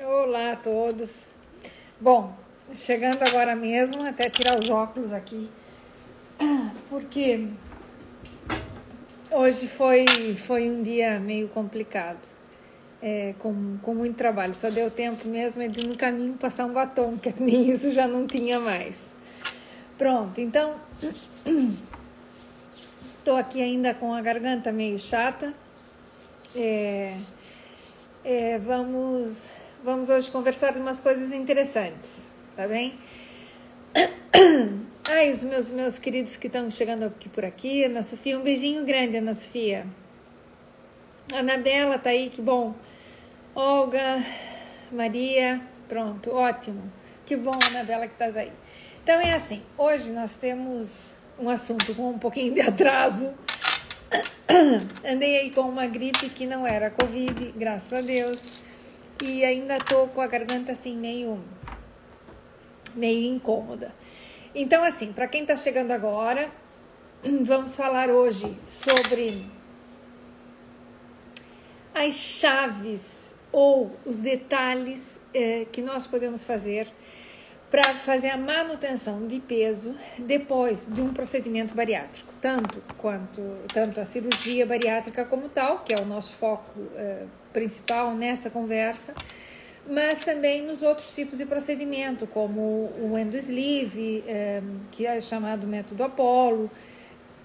Olá 0.00 0.52
a 0.52 0.56
todos. 0.56 1.26
Bom, 2.00 2.32
chegando 2.72 3.20
agora 3.20 3.56
mesmo, 3.56 4.06
até 4.06 4.30
tirar 4.30 4.56
os 4.56 4.70
óculos 4.70 5.12
aqui, 5.12 5.50
porque 6.88 7.48
hoje 9.28 9.66
foi, 9.66 10.06
foi 10.36 10.70
um 10.70 10.84
dia 10.84 11.18
meio 11.18 11.48
complicado, 11.48 12.20
é, 13.02 13.34
com, 13.40 13.76
com 13.82 13.92
muito 13.92 14.14
trabalho. 14.14 14.54
Só 14.54 14.70
deu 14.70 14.88
tempo 14.88 15.26
mesmo 15.26 15.68
de 15.68 15.88
no 15.88 15.96
caminho 15.96 16.34
passar 16.34 16.66
um 16.66 16.72
batom, 16.72 17.18
que 17.18 17.34
nem 17.42 17.68
isso 17.68 17.90
já 17.90 18.06
não 18.06 18.24
tinha 18.24 18.60
mais. 18.60 19.12
Pronto, 19.98 20.40
então 20.40 20.76
estou 23.18 23.34
aqui 23.34 23.60
ainda 23.60 23.92
com 23.94 24.14
a 24.14 24.20
garganta 24.20 24.70
meio 24.70 24.96
chata. 24.96 25.52
É, 26.54 27.16
é, 28.24 28.58
vamos, 28.58 29.52
vamos 29.82 30.10
hoje 30.10 30.30
conversar 30.30 30.72
de 30.72 30.78
umas 30.78 31.00
coisas 31.00 31.32
interessantes, 31.32 32.26
tá 32.56 32.66
bem? 32.66 32.98
Ai, 35.10 35.30
os 35.30 35.42
meus, 35.44 35.70
meus 35.70 35.98
queridos 35.98 36.36
que 36.36 36.46
estão 36.46 36.70
chegando 36.70 37.04
aqui 37.04 37.28
por 37.28 37.44
aqui, 37.44 37.84
Ana 37.84 38.02
Sofia, 38.02 38.38
um 38.38 38.42
beijinho 38.42 38.84
grande, 38.84 39.16
Ana 39.16 39.34
Sofia. 39.34 39.86
Anabela 41.32 41.98
tá 41.98 42.10
aí, 42.10 42.30
que 42.30 42.42
bom. 42.42 42.74
Olga, 43.54 44.22
Maria, 44.92 45.60
pronto, 45.88 46.30
ótimo. 46.30 46.92
Que 47.24 47.36
bom, 47.36 47.58
Anabela, 47.68 48.06
que 48.06 48.12
estás 48.12 48.36
aí. 48.36 48.52
Então 49.02 49.20
é 49.20 49.32
assim, 49.32 49.62
hoje 49.76 50.10
nós 50.10 50.36
temos 50.36 51.12
um 51.38 51.48
assunto 51.48 51.94
com 51.94 52.10
um 52.10 52.18
pouquinho 52.18 52.52
de 52.54 52.60
atraso, 52.60 53.34
Andei 55.04 55.38
aí 55.38 55.50
com 55.50 55.62
uma 55.62 55.86
gripe 55.86 56.30
que 56.30 56.46
não 56.46 56.66
era 56.66 56.90
Covid, 56.90 57.52
graças 57.56 57.92
a 57.92 58.00
Deus. 58.00 58.67
E 59.22 59.44
ainda 59.44 59.78
tô 59.78 60.06
com 60.08 60.20
a 60.20 60.26
garganta 60.26 60.72
assim 60.72 60.96
meio 60.96 61.42
meio 62.94 63.34
incômoda. 63.34 63.94
Então 64.54 64.82
assim, 64.84 65.12
para 65.12 65.26
quem 65.26 65.42
está 65.42 65.56
chegando 65.56 65.90
agora, 65.90 66.50
vamos 67.42 67.76
falar 67.76 68.10
hoje 68.10 68.56
sobre 68.66 69.44
as 71.94 72.14
chaves 72.14 73.34
ou 73.50 73.96
os 74.04 74.18
detalhes 74.18 75.18
eh, 75.34 75.66
que 75.72 75.82
nós 75.82 76.06
podemos 76.06 76.44
fazer 76.44 76.86
para 77.70 77.94
fazer 77.94 78.30
a 78.30 78.36
manutenção 78.36 79.26
de 79.26 79.40
peso 79.40 79.94
depois 80.18 80.86
de 80.90 81.00
um 81.00 81.12
procedimento 81.12 81.74
bariátrico, 81.74 82.32
tanto 82.40 82.82
quanto 82.96 83.42
tanto 83.72 84.00
a 84.00 84.04
cirurgia 84.04 84.64
bariátrica 84.64 85.24
como 85.24 85.48
tal, 85.48 85.80
que 85.80 85.92
é 85.92 85.98
o 85.98 86.06
nosso 86.06 86.32
foco 86.32 86.72
eh, 86.96 87.24
principal 87.52 88.14
nessa 88.14 88.48
conversa, 88.48 89.14
mas 89.86 90.20
também 90.20 90.62
nos 90.62 90.82
outros 90.82 91.14
tipos 91.14 91.38
de 91.38 91.46
procedimento, 91.46 92.26
como 92.26 92.90
o 93.00 93.18
endosleeve, 93.18 94.24
eh, 94.26 94.62
que 94.90 95.06
é 95.06 95.20
chamado 95.20 95.66
método 95.66 96.02
Apollo, 96.02 96.70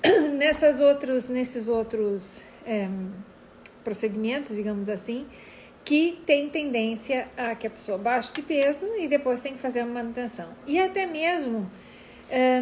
nessas 0.37 0.79
outros, 0.79 1.27
nesses 1.27 1.67
outros 1.67 2.45
eh, 2.65 2.87
procedimentos, 3.83 4.55
digamos 4.55 4.87
assim, 4.87 5.25
que 5.85 6.21
tem 6.25 6.49
tendência 6.49 7.27
a 7.35 7.55
que 7.55 7.67
a 7.67 7.69
pessoa 7.69 7.97
baixe 7.97 8.33
de 8.33 8.41
peso 8.41 8.87
e 8.97 9.07
depois 9.07 9.41
tem 9.41 9.53
que 9.53 9.59
fazer 9.59 9.83
uma 9.83 9.95
manutenção. 9.95 10.49
E 10.65 10.79
até 10.79 11.05
mesmo 11.05 11.69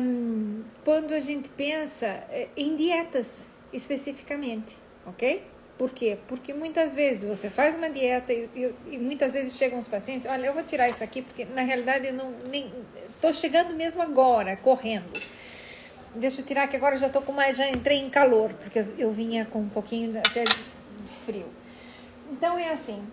um, 0.02 0.64
quando 0.84 1.14
a 1.14 1.20
gente 1.20 1.50
pensa 1.50 2.08
eh, 2.32 2.48
em 2.58 2.76
dietas 2.76 3.46
especificamente, 3.72 4.76
ok? 5.06 5.44
Por 5.78 5.92
quê? 5.92 6.18
Porque 6.28 6.54
muitas 6.54 6.94
vezes 6.94 7.24
você 7.24 7.50
faz 7.50 7.76
uma 7.76 7.90
dieta 7.90 8.34
e, 8.34 8.50
e, 8.56 8.76
e, 8.92 8.98
muitas 8.98 9.34
vezes 9.34 9.56
chegam 9.56 9.80
os 9.80 9.88
pacientes, 9.88 10.30
olha, 10.30 10.48
eu 10.48 10.54
vou 10.54 10.64
tirar 10.64 10.90
isso 10.90 11.04
aqui 11.04 11.22
porque 11.22 11.46
na 11.46 11.62
realidade 11.62 12.08
eu 12.08 12.14
não 12.14 12.34
nem 12.52 12.72
tô 13.20 13.32
chegando 13.34 13.74
mesmo 13.74 14.02
agora, 14.02 14.56
correndo. 14.58 15.12
Deixa 16.14 16.42
eu 16.42 16.46
tirar 16.46 16.68
que 16.68 16.76
agora 16.76 16.98
já 16.98 17.08
tô 17.08 17.22
com 17.22 17.32
mais, 17.32 17.56
já 17.56 17.70
entrei 17.70 18.00
em 18.00 18.10
calor, 18.10 18.52
porque 18.54 18.80
eu, 18.80 18.86
eu 18.98 19.12
vinha 19.12 19.46
com 19.46 19.60
um 19.60 19.70
pouquinho 19.70 20.20
até 20.20 20.44
de 20.44 21.14
frio. 21.26 21.61
Então 22.32 22.58
é 22.58 22.72
assim, 22.72 23.04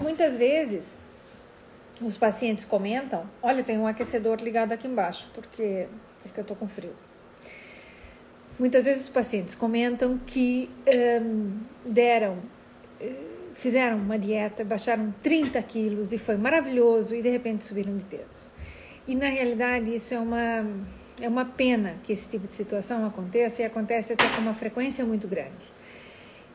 muitas 0.00 0.36
vezes 0.36 0.98
os 2.00 2.16
pacientes 2.16 2.64
comentam, 2.64 3.24
olha, 3.40 3.62
tem 3.62 3.78
um 3.78 3.86
aquecedor 3.86 4.40
ligado 4.40 4.72
aqui 4.72 4.88
embaixo, 4.88 5.30
porque, 5.32 5.86
porque 6.20 6.40
eu 6.40 6.44
tô 6.44 6.56
com 6.56 6.66
frio. 6.66 6.92
Muitas 8.58 8.84
vezes 8.84 9.04
os 9.04 9.08
pacientes 9.08 9.54
comentam 9.54 10.18
que 10.26 10.68
um, 11.22 11.60
deram, 11.84 12.38
eh, 13.00 13.12
fizeram 13.54 13.96
uma 13.96 14.18
dieta, 14.18 14.64
baixaram 14.64 15.14
30 15.22 15.62
quilos 15.62 16.12
e 16.12 16.18
foi 16.18 16.36
maravilhoso 16.36 17.14
e 17.14 17.22
de 17.22 17.28
repente 17.28 17.64
subiram 17.64 17.96
de 17.96 18.04
peso. 18.04 18.48
E 19.06 19.14
na 19.14 19.26
realidade 19.26 19.94
isso 19.94 20.14
é 20.14 20.18
uma, 20.18 20.66
é 21.20 21.28
uma 21.28 21.44
pena 21.44 21.96
que 22.02 22.12
esse 22.12 22.28
tipo 22.28 22.46
de 22.46 22.52
situação 22.54 23.06
aconteça 23.06 23.62
e 23.62 23.64
acontece 23.64 24.12
até 24.12 24.28
com 24.28 24.40
uma 24.40 24.54
frequência 24.54 25.04
muito 25.04 25.26
grande. 25.28 25.73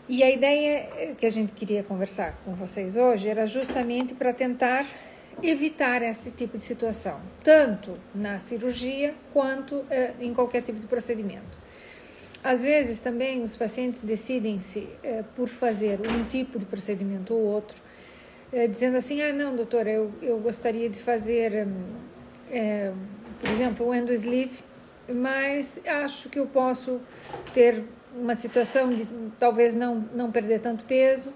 E 0.10 0.24
a 0.24 0.32
ideia 0.32 1.14
que 1.20 1.26
a 1.28 1.30
gente 1.30 1.52
queria 1.52 1.84
conversar 1.84 2.36
com 2.44 2.56
vocês 2.56 2.98
hoje 2.98 3.30
era 3.30 3.46
justamente 3.46 4.16
para 4.16 4.34
tentar 4.34 4.84
evitar 5.44 6.02
esse 6.02 6.32
tipo 6.32 6.58
de 6.58 6.64
situação, 6.64 7.22
tanto 7.44 7.96
na 8.16 8.40
cirurgia 8.40 9.14
quanto 9.32 9.86
eh, 9.88 10.14
em 10.20 10.34
qualquer 10.34 10.64
tipo 10.64 10.80
de 10.80 10.88
procedimento. 10.88 11.60
Às 12.44 12.64
vezes 12.64 12.98
também 12.98 13.44
os 13.44 13.56
pacientes 13.56 14.02
decidem-se 14.02 14.90
eh, 15.04 15.24
por 15.36 15.48
fazer 15.48 16.00
um 16.02 16.24
tipo 16.24 16.58
de 16.58 16.66
procedimento 16.66 17.36
ou 17.36 17.42
outro, 17.42 17.80
eh, 18.52 18.66
dizendo 18.68 18.98
assim: 18.98 19.22
ah, 19.22 19.32
não, 19.32 19.56
doutora, 19.56 19.92
eu, 19.92 20.12
eu 20.24 20.40
gostaria 20.40 20.90
de 20.90 20.98
fazer, 20.98 21.68
hum, 21.68 22.96
por 23.40 23.50
exemplo, 23.52 23.88
o 23.88 23.94
endosleeve, 23.94 24.58
mas 25.08 25.80
acho 25.86 26.30
que 26.30 26.40
eu 26.40 26.48
posso 26.48 27.00
ter 27.54 27.84
uma 28.16 28.36
situação 28.36 28.90
de 28.90 29.08
talvez 29.40 29.74
não, 29.74 30.06
não 30.14 30.32
perder 30.32 30.60
tanto 30.60 30.84
peso 30.86 31.34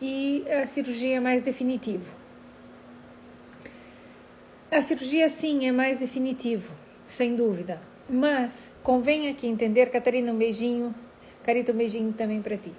e 0.00 0.44
a 0.50 0.66
cirurgia 0.66 1.16
é 1.16 1.20
mais 1.20 1.42
definitivo. 1.42 2.14
A 4.70 4.82
cirurgia 4.82 5.28
sim 5.28 5.66
é 5.66 5.72
mais 5.72 6.00
definitivo, 6.00 6.74
sem 7.06 7.36
dúvida, 7.36 7.80
mas 8.08 8.68
convém 8.82 9.28
aqui 9.28 9.46
entender, 9.46 9.86
Catarina, 9.86 10.32
um 10.32 10.36
beijinho, 10.36 10.94
Carita, 11.44 11.72
um 11.72 11.76
beijinho 11.76 12.12
também 12.12 12.42
para 12.42 12.56
ti. 12.56 12.72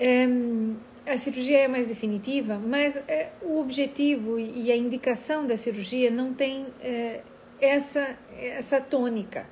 Um, 0.00 0.74
a 1.06 1.18
cirurgia 1.18 1.58
é 1.58 1.68
mais 1.68 1.88
definitiva, 1.88 2.58
mas 2.58 2.96
é, 3.08 3.30
o 3.42 3.60
objetivo 3.60 4.38
e 4.38 4.72
a 4.72 4.76
indicação 4.76 5.46
da 5.46 5.56
cirurgia 5.56 6.10
não 6.10 6.32
tem 6.32 6.66
é, 6.80 7.20
essa, 7.60 8.16
essa 8.36 8.80
tônica. 8.80 9.46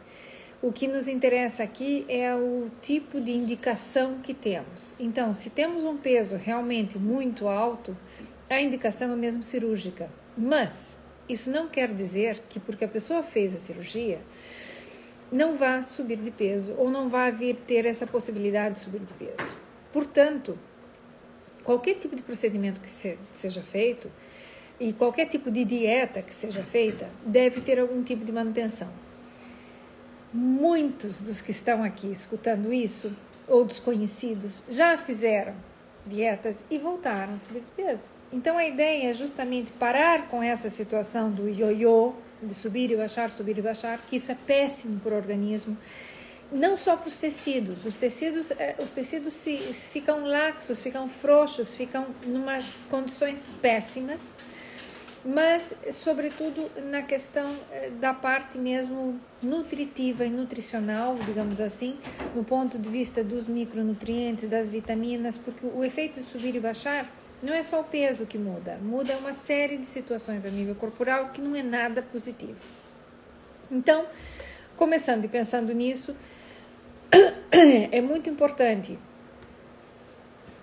O 0.60 0.72
que 0.72 0.88
nos 0.88 1.06
interessa 1.06 1.62
aqui 1.62 2.04
é 2.08 2.34
o 2.34 2.68
tipo 2.82 3.20
de 3.20 3.30
indicação 3.30 4.18
que 4.18 4.34
temos. 4.34 4.92
Então, 4.98 5.32
se 5.32 5.50
temos 5.50 5.84
um 5.84 5.96
peso 5.96 6.34
realmente 6.36 6.98
muito 6.98 7.46
alto, 7.46 7.96
a 8.50 8.60
indicação 8.60 9.12
é 9.12 9.14
mesmo 9.14 9.44
cirúrgica. 9.44 10.10
Mas 10.36 10.98
isso 11.28 11.48
não 11.48 11.68
quer 11.68 11.94
dizer 11.94 12.42
que 12.48 12.58
porque 12.58 12.84
a 12.84 12.88
pessoa 12.88 13.22
fez 13.22 13.54
a 13.54 13.58
cirurgia, 13.58 14.18
não 15.30 15.54
vá 15.54 15.80
subir 15.84 16.16
de 16.16 16.30
peso 16.32 16.74
ou 16.76 16.90
não 16.90 17.08
vá 17.08 17.30
vir 17.30 17.54
ter 17.64 17.86
essa 17.86 18.04
possibilidade 18.04 18.74
de 18.74 18.80
subir 18.80 19.00
de 19.00 19.12
peso. 19.12 19.56
Portanto, 19.92 20.58
qualquer 21.62 21.94
tipo 21.94 22.16
de 22.16 22.22
procedimento 22.22 22.80
que 22.80 22.90
seja 23.32 23.62
feito 23.62 24.10
e 24.80 24.92
qualquer 24.92 25.26
tipo 25.26 25.52
de 25.52 25.64
dieta 25.64 26.20
que 26.20 26.34
seja 26.34 26.64
feita 26.64 27.08
deve 27.24 27.60
ter 27.60 27.78
algum 27.78 28.02
tipo 28.02 28.24
de 28.24 28.32
manutenção. 28.32 28.90
Muitos 30.32 31.22
dos 31.22 31.40
que 31.40 31.50
estão 31.50 31.82
aqui 31.82 32.10
escutando 32.10 32.72
isso, 32.72 33.12
ou 33.46 33.64
desconhecidos, 33.64 34.62
já 34.68 34.96
fizeram 34.98 35.54
dietas 36.06 36.62
e 36.70 36.78
voltaram 36.78 37.34
a 37.34 37.38
subir 37.38 37.60
de 37.60 37.72
peso. 37.72 38.08
Então 38.32 38.58
a 38.58 38.66
ideia 38.66 39.10
é 39.10 39.14
justamente 39.14 39.72
parar 39.72 40.28
com 40.28 40.42
essa 40.42 40.68
situação 40.68 41.30
do 41.30 41.48
ioiô, 41.48 42.12
de 42.42 42.54
subir 42.54 42.90
e 42.90 42.96
baixar, 42.96 43.30
subir 43.30 43.56
e 43.58 43.62
baixar, 43.62 43.98
que 44.08 44.16
isso 44.16 44.30
é 44.30 44.34
péssimo 44.34 45.00
para 45.00 45.14
o 45.14 45.16
organismo. 45.16 45.76
Não 46.52 46.76
só 46.76 46.96
para 46.96 47.08
os 47.08 47.16
tecidos, 47.16 47.84
os 47.84 47.96
tecidos, 47.96 48.50
eh, 48.52 48.74
os 48.78 48.90
tecidos 48.90 49.34
se, 49.34 49.56
ficam 49.58 50.24
laxos, 50.24 50.82
ficam 50.82 51.08
frouxos, 51.08 51.74
ficam 51.74 52.06
em 52.26 52.34
umas 52.34 52.78
condições 52.90 53.46
péssimas 53.60 54.34
mas 55.28 55.74
sobretudo 55.92 56.70
na 56.90 57.02
questão 57.02 57.54
eh, 57.70 57.90
da 58.00 58.14
parte 58.14 58.56
mesmo 58.56 59.20
nutritiva 59.42 60.24
e 60.24 60.30
nutricional, 60.30 61.16
digamos 61.26 61.60
assim, 61.60 61.98
no 62.34 62.42
ponto 62.42 62.78
de 62.78 62.88
vista 62.88 63.22
dos 63.22 63.46
micronutrientes, 63.46 64.48
das 64.48 64.70
vitaminas, 64.70 65.36
porque 65.36 65.66
o 65.66 65.84
efeito 65.84 66.18
de 66.18 66.26
subir 66.26 66.54
e 66.54 66.60
baixar 66.60 67.06
não 67.42 67.52
é 67.52 67.62
só 67.62 67.82
o 67.82 67.84
peso 67.84 68.24
que 68.24 68.38
muda, 68.38 68.78
muda 68.80 69.18
uma 69.18 69.34
série 69.34 69.76
de 69.76 69.84
situações 69.84 70.46
a 70.46 70.48
nível 70.48 70.74
corporal 70.74 71.28
que 71.28 71.42
não 71.42 71.54
é 71.54 71.62
nada 71.62 72.00
positivo. 72.00 72.56
Então, 73.70 74.06
começando 74.78 75.26
e 75.26 75.28
pensando 75.28 75.74
nisso, 75.74 76.16
é 77.92 78.00
muito 78.00 78.30
importante 78.30 78.98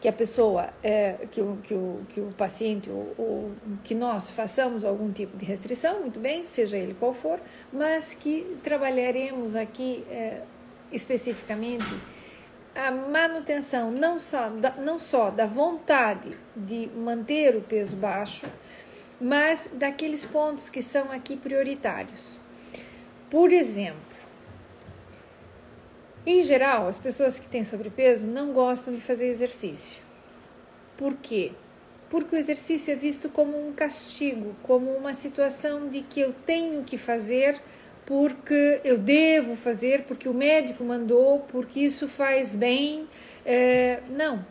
que 0.05 0.09
a 0.09 0.13
pessoa, 0.13 0.69
é, 0.83 1.15
que, 1.31 1.41
o, 1.41 1.57
que, 1.63 1.73
o, 1.73 2.05
que 2.09 2.21
o 2.21 2.27
paciente 2.37 2.91
ou, 2.91 3.15
ou 3.17 3.51
que 3.83 3.95
nós 3.95 4.29
façamos 4.29 4.85
algum 4.85 5.11
tipo 5.11 5.35
de 5.35 5.43
restrição, 5.43 6.01
muito 6.01 6.19
bem, 6.19 6.45
seja 6.45 6.77
ele 6.77 6.93
qual 6.93 7.11
for, 7.11 7.39
mas 7.73 8.13
que 8.13 8.55
trabalharemos 8.63 9.55
aqui 9.55 10.05
é, 10.11 10.43
especificamente 10.91 11.87
a 12.75 12.91
manutenção 12.91 13.89
não 13.89 14.19
só, 14.19 14.47
da, 14.49 14.75
não 14.75 14.99
só 14.99 15.31
da 15.31 15.47
vontade 15.47 16.37
de 16.55 16.87
manter 16.95 17.55
o 17.55 17.61
peso 17.61 17.95
baixo, 17.95 18.45
mas 19.19 19.67
daqueles 19.73 20.23
pontos 20.23 20.69
que 20.69 20.83
são 20.83 21.11
aqui 21.11 21.35
prioritários. 21.35 22.37
Por 23.27 23.51
exemplo, 23.51 24.14
em 26.25 26.43
geral, 26.43 26.87
as 26.87 26.99
pessoas 26.99 27.37
que 27.37 27.47
têm 27.47 27.63
sobrepeso 27.63 28.27
não 28.27 28.51
gostam 28.51 28.93
de 28.93 29.01
fazer 29.01 29.27
exercício. 29.27 30.01
Por 30.97 31.13
quê? 31.15 31.51
Porque 32.09 32.35
o 32.35 32.39
exercício 32.39 32.91
é 32.91 32.95
visto 32.95 33.29
como 33.29 33.57
um 33.57 33.73
castigo, 33.73 34.55
como 34.63 34.91
uma 34.91 35.13
situação 35.13 35.87
de 35.89 36.01
que 36.01 36.19
eu 36.19 36.33
tenho 36.45 36.83
que 36.83 36.97
fazer 36.97 37.61
porque 38.05 38.81
eu 38.83 38.97
devo 38.97 39.55
fazer, 39.55 40.03
porque 40.03 40.29
o 40.29 40.33
médico 40.33 40.83
mandou, 40.83 41.39
porque 41.51 41.79
isso 41.79 42.07
faz 42.07 42.55
bem. 42.55 43.07
É, 43.43 44.01
não. 44.09 44.45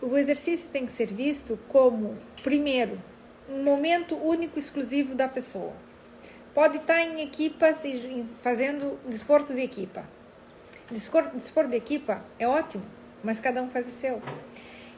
O 0.00 0.16
exercício 0.18 0.70
tem 0.70 0.84
que 0.84 0.92
ser 0.92 1.06
visto 1.06 1.58
como, 1.68 2.16
primeiro, 2.42 3.00
um 3.48 3.62
momento 3.62 4.16
único 4.16 4.58
exclusivo 4.58 5.14
da 5.14 5.28
pessoa. 5.28 5.72
Pode 6.54 6.76
estar 6.76 7.00
em 7.00 7.22
equipas 7.22 7.82
e 7.84 8.26
fazendo 8.42 8.98
desporto 9.08 9.54
de 9.54 9.62
equipa. 9.62 10.04
Desporto 10.90 11.70
de 11.70 11.76
equipa 11.76 12.22
é 12.38 12.46
ótimo, 12.46 12.84
mas 13.22 13.40
cada 13.40 13.62
um 13.62 13.70
faz 13.70 13.88
o 13.88 13.90
seu. 13.90 14.20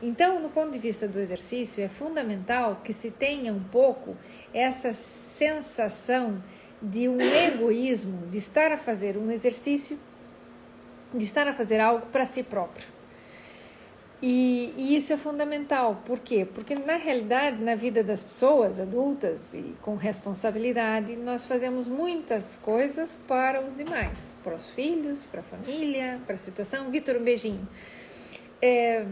Então, 0.02 0.40
no 0.40 0.48
ponto 0.48 0.72
de 0.72 0.78
vista 0.78 1.08
do 1.08 1.18
exercício, 1.18 1.82
é 1.82 1.88
fundamental 1.88 2.80
que 2.84 2.92
se 2.92 3.10
tenha 3.10 3.52
um 3.52 3.62
pouco 3.62 4.16
essa 4.52 4.92
sensação 4.92 6.42
de 6.80 7.08
um 7.08 7.20
egoísmo, 7.20 8.26
de 8.26 8.38
estar 8.38 8.72
a 8.72 8.76
fazer 8.76 9.16
um 9.16 9.30
exercício, 9.30 9.98
de 11.12 11.24
estar 11.24 11.48
a 11.48 11.54
fazer 11.54 11.80
algo 11.80 12.06
para 12.06 12.26
si 12.26 12.42
próprio. 12.42 12.93
E, 14.26 14.72
e, 14.78 14.96
isso 14.96 15.12
é 15.12 15.18
fundamental. 15.18 16.02
Por 16.06 16.18
quê? 16.18 16.48
Porque 16.50 16.74
na 16.74 16.96
realidade, 16.96 17.62
na 17.62 17.74
vida 17.74 18.02
das 18.02 18.22
pessoas 18.22 18.80
adultas 18.80 19.52
e 19.52 19.74
com 19.82 19.96
responsabilidade, 19.96 21.14
nós 21.14 21.44
fazemos 21.44 21.86
muitas 21.86 22.56
coisas 22.56 23.18
para 23.28 23.60
os 23.60 23.76
demais, 23.76 24.32
para 24.42 24.54
os 24.54 24.70
filhos, 24.70 25.26
para 25.26 25.40
a 25.40 25.42
família, 25.42 26.18
para 26.24 26.36
a 26.36 26.38
situação. 26.38 26.90
Vitor, 26.90 27.16
um 27.16 27.22
beijinho. 27.22 27.68
É, 28.62 29.04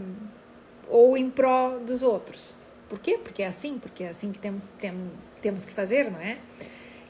ou 0.88 1.14
em 1.14 1.28
pró 1.28 1.78
dos 1.78 2.02
outros. 2.02 2.54
Por 2.88 2.98
quê? 2.98 3.18
Porque 3.22 3.42
é 3.42 3.48
assim, 3.48 3.78
porque 3.78 4.04
é 4.04 4.08
assim 4.08 4.32
que 4.32 4.38
temos, 4.38 4.70
tem, 4.80 4.94
temos 5.42 5.66
que 5.66 5.72
fazer, 5.72 6.10
não 6.10 6.20
é? 6.20 6.38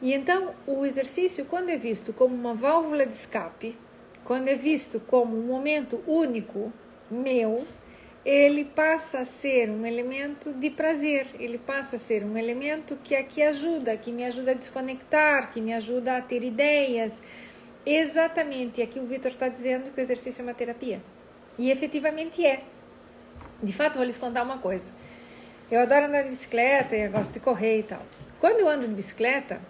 E 0.01 0.13
então 0.13 0.53
o 0.67 0.85
exercício, 0.85 1.45
quando 1.45 1.69
é 1.69 1.77
visto 1.77 2.13
como 2.13 2.35
uma 2.35 2.53
válvula 2.53 3.07
de 3.07 3.15
escape, 3.15 3.79
quando 4.25 4.49
é 4.49 4.57
visto 4.57 4.99
como 4.99 5.39
um 5.39 5.47
momento 5.47 6.03
único 6.05 6.73
meu, 7.09 7.65
ele 8.25 8.65
passa 8.65 9.21
a 9.21 9.25
ser 9.25 9.69
um 9.69 9.85
elemento 9.85 10.53
de 10.53 10.71
prazer, 10.71 11.27
ele 11.39 11.59
passa 11.59 11.97
a 11.97 11.99
ser 11.99 12.25
um 12.25 12.37
elemento 12.37 12.97
que 13.03 13.17
aqui 13.17 13.43
ajuda, 13.43 13.97
que 13.97 14.13
me 14.13 14.25
ajuda 14.25 14.53
a 14.53 14.55
desconectar, 14.55 15.51
que 15.53 15.61
me 15.61 15.73
ajuda 15.73 16.17
a 16.17 16.23
ter 16.23 16.45
ideias. 16.45 17.21
Exatamente, 17.85 18.81
aqui 18.81 19.01
o 19.01 19.07
Vitor 19.07 19.33
está 19.33 19.49
dizendo 19.49 19.91
que 19.93 20.01
o 20.01 20.03
exercício 20.03 20.41
é 20.41 20.45
uma 20.45 20.55
terapia. 20.55 21.03
E 21.59 21.71
efetivamente 21.71 22.47
é. 22.47 22.63
De 23.61 23.73
fato, 23.73 23.97
vou 23.97 24.05
lhes 24.05 24.19
contar 24.19 24.43
uma 24.45 24.59
coisa. 24.59 24.93
Eu 25.71 25.81
adoro 25.81 26.07
andar 26.07 26.23
de 26.23 26.29
bicicleta, 26.29 26.95
eu 26.95 27.11
gosto 27.11 27.33
de 27.33 27.41
correr 27.41 27.81
e 27.81 27.83
tal. 27.83 28.03
Quando 28.39 28.61
eu 28.61 28.69
ando 28.69 28.87
de 28.87 28.95
bicicleta, 28.95 29.61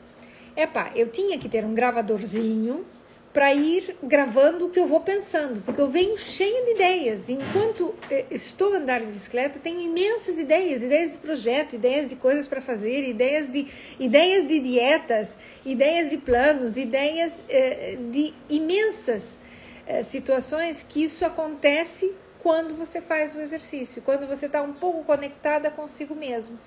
é 0.55 0.69
eu 0.94 1.10
tinha 1.10 1.38
que 1.38 1.48
ter 1.48 1.64
um 1.64 1.75
gravadorzinho 1.75 2.84
para 3.32 3.55
ir 3.55 3.96
gravando 4.02 4.67
o 4.67 4.70
que 4.70 4.79
eu 4.79 4.87
vou 4.87 5.00
pensando, 5.00 5.62
porque 5.62 5.81
eu 5.81 5.88
venho 5.88 6.19
cheia 6.19 6.64
de 6.67 6.73
ideias. 6.73 7.31
Enquanto 7.31 7.94
eh, 8.11 8.26
estou 8.31 8.75
a 8.75 8.76
andar 8.76 9.00
de 9.00 9.06
bicicleta, 9.06 9.58
tenho 9.58 9.81
imensas 9.81 10.38
ideias, 10.38 10.82
ideias 10.82 11.12
de 11.12 11.19
projeto, 11.19 11.75
ideias 11.75 12.11
de 12.11 12.17
coisas 12.17 12.46
para 12.46 12.61
fazer, 12.61 13.08
ideias 13.08 13.50
de 13.50 13.67
ideias 13.99 14.46
de 14.46 14.58
dietas, 14.58 15.37
ideias 15.64 16.11
de 16.11 16.19
planos, 16.19 16.76
ideias 16.76 17.32
eh, 17.49 17.96
de 18.11 18.34
imensas 18.50 19.38
eh, 19.87 20.02
situações 20.02 20.84
que 20.87 21.02
isso 21.02 21.25
acontece 21.25 22.12
quando 22.43 22.76
você 22.76 23.00
faz 23.00 23.34
o 23.34 23.40
exercício, 23.40 24.02
quando 24.02 24.26
você 24.26 24.46
está 24.46 24.61
um 24.61 24.75
pouco 24.75 25.05
conectada 25.05 25.70
consigo 25.70 26.14
mesmo. 26.14 26.58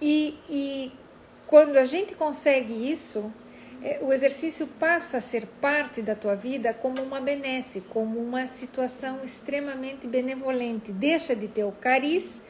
E, 0.00 0.38
e 0.48 0.92
quando 1.46 1.76
a 1.76 1.84
gente 1.84 2.14
consegue 2.14 2.90
isso, 2.90 3.32
o 4.00 4.12
exercício 4.12 4.66
passa 4.66 5.18
a 5.18 5.20
ser 5.20 5.44
parte 5.60 6.00
da 6.00 6.14
tua 6.14 6.36
vida 6.36 6.72
como 6.72 7.02
uma 7.02 7.20
benesse, 7.20 7.80
como 7.80 8.20
uma 8.20 8.46
situação 8.46 9.20
extremamente 9.24 10.06
benevolente. 10.06 10.92
Deixa 10.92 11.34
de 11.34 11.48
ter 11.48 11.64
o 11.64 11.72
cariz 11.72 12.40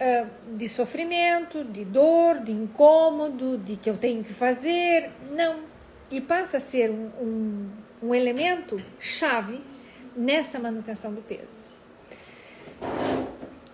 uh, 0.00 0.56
de 0.56 0.66
sofrimento, 0.68 1.62
de 1.62 1.84
dor, 1.84 2.40
de 2.40 2.52
incômodo, 2.52 3.58
de 3.58 3.76
que 3.76 3.90
eu 3.90 3.98
tenho 3.98 4.24
que 4.24 4.32
fazer. 4.32 5.10
Não. 5.30 5.60
E 6.10 6.22
passa 6.22 6.56
a 6.56 6.60
ser 6.60 6.90
um, 6.90 7.10
um, 7.20 7.70
um 8.02 8.14
elemento 8.14 8.80
chave 8.98 9.60
nessa 10.16 10.58
manutenção 10.58 11.12
do 11.12 11.20
peso. 11.20 11.66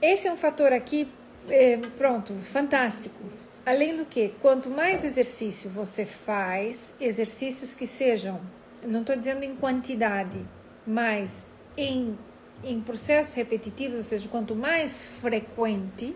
Esse 0.00 0.26
é 0.26 0.32
um 0.32 0.36
fator 0.36 0.72
aqui, 0.72 1.06
é, 1.48 1.76
pronto, 1.96 2.34
fantástico 2.42 3.41
Além 3.64 3.96
do 3.96 4.04
que, 4.04 4.34
quanto 4.40 4.68
mais 4.68 5.04
exercício 5.04 5.70
você 5.70 6.04
faz, 6.04 6.94
exercícios 7.00 7.72
que 7.72 7.86
sejam, 7.86 8.40
não 8.84 9.02
estou 9.02 9.14
dizendo 9.14 9.44
em 9.44 9.54
quantidade, 9.54 10.40
mas 10.84 11.46
em, 11.76 12.18
em 12.64 12.80
processos 12.80 13.34
repetitivos, 13.34 13.96
ou 13.98 14.02
seja, 14.02 14.28
quanto 14.28 14.56
mais 14.56 15.04
frequente 15.04 16.14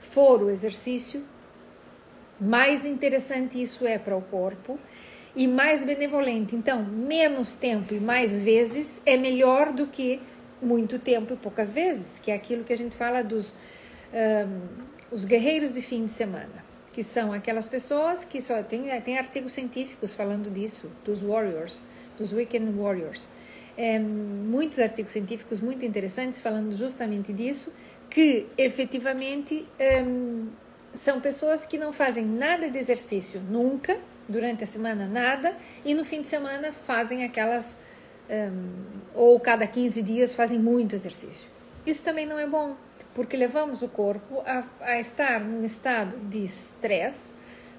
for 0.00 0.42
o 0.42 0.48
exercício, 0.48 1.22
mais 2.40 2.86
interessante 2.86 3.60
isso 3.60 3.86
é 3.86 3.98
para 3.98 4.16
o 4.16 4.22
corpo 4.22 4.78
e 5.36 5.46
mais 5.46 5.84
benevolente. 5.84 6.56
Então, 6.56 6.82
menos 6.82 7.54
tempo 7.54 7.92
e 7.92 8.00
mais 8.00 8.42
vezes 8.42 9.00
é 9.04 9.18
melhor 9.18 9.72
do 9.72 9.86
que 9.86 10.20
muito 10.60 10.98
tempo 10.98 11.34
e 11.34 11.36
poucas 11.36 11.72
vezes, 11.72 12.18
que 12.18 12.30
é 12.30 12.34
aquilo 12.34 12.64
que 12.64 12.72
a 12.72 12.76
gente 12.76 12.96
fala 12.96 13.22
dos 13.22 13.54
um, 14.12 14.92
os 15.10 15.24
guerreiros 15.24 15.74
de 15.74 15.82
fim 15.82 16.04
de 16.04 16.10
semana, 16.10 16.61
que 16.92 17.02
são 17.02 17.32
aquelas 17.32 17.66
pessoas 17.66 18.24
que 18.24 18.40
só 18.40 18.62
tem, 18.62 18.88
tem 19.00 19.18
artigos 19.18 19.52
científicos 19.52 20.14
falando 20.14 20.50
disso, 20.50 20.90
dos 21.04 21.20
warriors, 21.22 21.82
dos 22.18 22.32
weekend 22.32 22.70
warriors. 22.78 23.28
É, 23.76 23.98
muitos 23.98 24.78
artigos 24.78 25.12
científicos 25.12 25.60
muito 25.60 25.84
interessantes 25.84 26.40
falando 26.40 26.74
justamente 26.74 27.32
disso, 27.32 27.72
que 28.10 28.46
efetivamente 28.58 29.66
é, 29.78 30.04
são 30.94 31.20
pessoas 31.20 31.64
que 31.64 31.78
não 31.78 31.92
fazem 31.92 32.24
nada 32.24 32.68
de 32.68 32.78
exercício 32.78 33.40
nunca, 33.40 33.96
durante 34.28 34.62
a 34.62 34.66
semana 34.66 35.06
nada, 35.06 35.56
e 35.84 35.94
no 35.94 36.04
fim 36.04 36.20
de 36.20 36.28
semana 36.28 36.72
fazem 36.72 37.24
aquelas, 37.24 37.78
é, 38.28 38.50
ou 39.14 39.40
cada 39.40 39.66
15 39.66 40.02
dias 40.02 40.34
fazem 40.34 40.58
muito 40.58 40.94
exercício. 40.94 41.48
Isso 41.86 42.04
também 42.04 42.26
não 42.26 42.38
é 42.38 42.46
bom, 42.46 42.76
porque 43.14 43.36
levamos 43.36 43.82
o 43.82 43.88
corpo 43.88 44.42
a, 44.46 44.64
a 44.80 45.00
estar 45.00 45.40
num 45.40 45.64
estado 45.64 46.16
de 46.28 46.44
estresse 46.44 47.30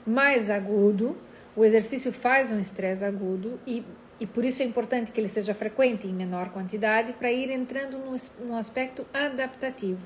mais 0.06 0.50
agudo. 0.50 1.18
O 1.56 1.64
exercício 1.64 2.12
faz 2.12 2.52
um 2.52 2.60
estresse 2.60 3.04
agudo 3.04 3.60
e, 3.66 3.84
e 4.20 4.26
por 4.26 4.44
isso 4.44 4.62
é 4.62 4.66
importante 4.66 5.12
que 5.12 5.20
ele 5.20 5.30
seja 5.30 5.54
frequente 5.54 6.08
em 6.08 6.14
menor 6.14 6.50
quantidade 6.50 7.14
para 7.14 7.32
ir 7.32 7.50
entrando 7.50 7.98
no, 7.98 8.16
no 8.46 8.56
aspecto 8.56 9.06
adaptativo. 9.14 10.02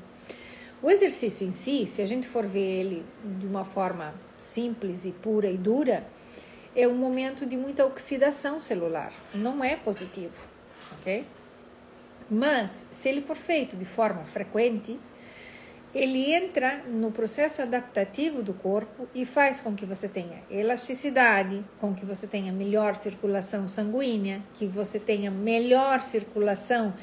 O 0.82 0.92
exercício 0.92 1.48
em 1.48 1.52
si, 1.52 1.88
se 1.88 2.02
a 2.02 2.06
gente 2.06 2.28
for 2.28 2.46
ver 2.46 2.80
ele 2.80 3.06
de 3.40 3.48
uma 3.48 3.66
forma 3.66 4.14
simples 4.38 5.06
e 5.06 5.12
pura 5.12 5.50
e 5.50 5.58
dura, 5.58 6.06
é 6.76 6.88
um 6.88 6.96
momento 6.96 7.48
de 7.48 7.58
muita 7.58 7.84
oxidação 7.84 8.62
celular. 8.62 9.12
Não 9.34 9.64
é 9.64 9.76
positivo, 9.76 10.48
ok? 11.00 11.26
Mas, 12.30 12.86
se 12.92 13.10
ele 13.10 13.22
for 13.22 13.36
feito 13.36 13.76
de 13.76 13.86
forma 13.86 14.24
frequente, 14.26 15.00
ele 15.98 16.32
entra 16.32 16.84
no 16.88 17.12
processo 17.12 17.62
adaptativo 17.62 18.44
do 18.44 18.54
corpo 18.54 19.08
e 19.16 19.26
faz 19.26 19.60
com 19.60 19.76
que 19.76 19.86
você 19.86 20.08
tenha 20.08 20.44
elasticidade, 20.50 21.66
com 21.80 21.94
que 21.94 22.06
você 22.06 22.28
tenha 22.28 22.52
melhor 22.52 22.96
circulação 22.96 23.68
sanguínea, 23.68 24.42
que 24.54 24.68
você 24.68 25.00
tenha 25.00 25.32
melhor 25.32 26.02
circulação 26.04 26.94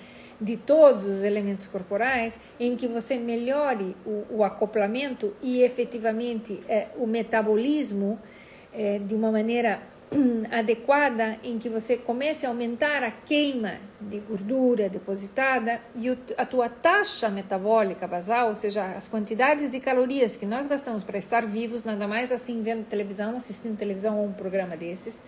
de 0.40 0.56
todos 0.56 1.06
os 1.06 1.24
elementos 1.24 1.66
corporais, 1.66 2.38
em 2.58 2.76
que 2.76 2.86
você 2.86 3.16
melhore 3.16 3.96
o, 4.06 4.24
o 4.30 4.44
acoplamento 4.44 5.34
e 5.42 5.62
efetivamente 5.62 6.62
é, 6.68 6.88
o 6.96 7.06
metabolismo 7.06 8.18
é, 8.72 8.98
de 8.98 9.14
uma 9.14 9.30
maneira 9.30 9.80
adequada 10.50 11.38
em 11.42 11.59
que 11.59 11.68
você 11.68 11.97
comece 11.97 12.47
a 12.47 12.49
aumentar 12.49 13.02
a 13.02 13.11
queima 13.11 13.78
de 14.00 14.18
gordura 14.21 14.88
depositada 14.88 15.80
e 15.97 16.09
a 16.37 16.47
tua 16.47 16.68
taxa 16.68 17.28
metabólica 17.28 18.06
basal, 18.06 18.49
ou 18.49 18.54
seja, 18.54 18.85
as 18.97 19.09
quantidades 19.09 19.71
de 19.71 19.80
calorias 19.80 20.37
que 20.37 20.47
nós 20.47 20.66
gastamos 20.66 21.02
para 21.04 21.18
estar 21.18 21.44
vivos, 21.47 21.85
nada 21.85 22.06
mais 22.06 22.30
assim 22.30 22.62
vendo 22.62 22.85
televisão, 22.87 23.37
assistindo 23.37 23.76
televisão 23.76 24.18
ou 24.18 24.26
um 24.26 24.33
programa 24.33 24.76
desses, 24.76 25.21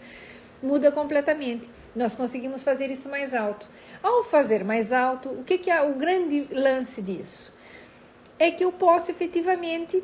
muda 0.62 0.92
completamente. 0.92 1.68
Nós 1.94 2.14
conseguimos 2.14 2.62
fazer 2.62 2.90
isso 2.90 3.08
mais 3.08 3.34
alto. 3.34 3.66
Ao 4.02 4.24
fazer 4.24 4.64
mais 4.64 4.92
alto, 4.92 5.28
o 5.30 5.44
que, 5.44 5.58
que 5.58 5.70
é 5.70 5.82
o 5.82 5.94
grande 5.94 6.46
lance 6.50 7.02
disso? 7.02 7.54
É 8.38 8.50
que 8.50 8.64
eu 8.64 8.72
posso 8.72 9.10
efetivamente 9.10 10.02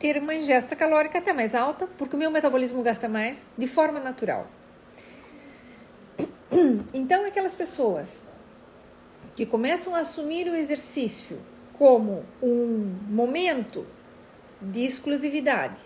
ter 0.00 0.16
uma 0.16 0.34
ingesta 0.34 0.74
calórica 0.74 1.18
até 1.18 1.32
mais 1.32 1.54
alta, 1.54 1.86
porque 1.98 2.16
o 2.16 2.18
meu 2.18 2.30
metabolismo 2.30 2.82
gasta 2.82 3.06
mais, 3.06 3.46
de 3.56 3.68
forma 3.68 4.00
natural. 4.00 4.48
Então, 6.92 7.24
aquelas 7.24 7.54
pessoas 7.54 8.22
que 9.36 9.46
começam 9.46 9.94
a 9.94 10.00
assumir 10.00 10.48
o 10.48 10.56
exercício 10.56 11.38
como 11.74 12.24
um 12.42 12.96
momento 13.08 13.86
de 14.60 14.84
exclusividade, 14.84 15.80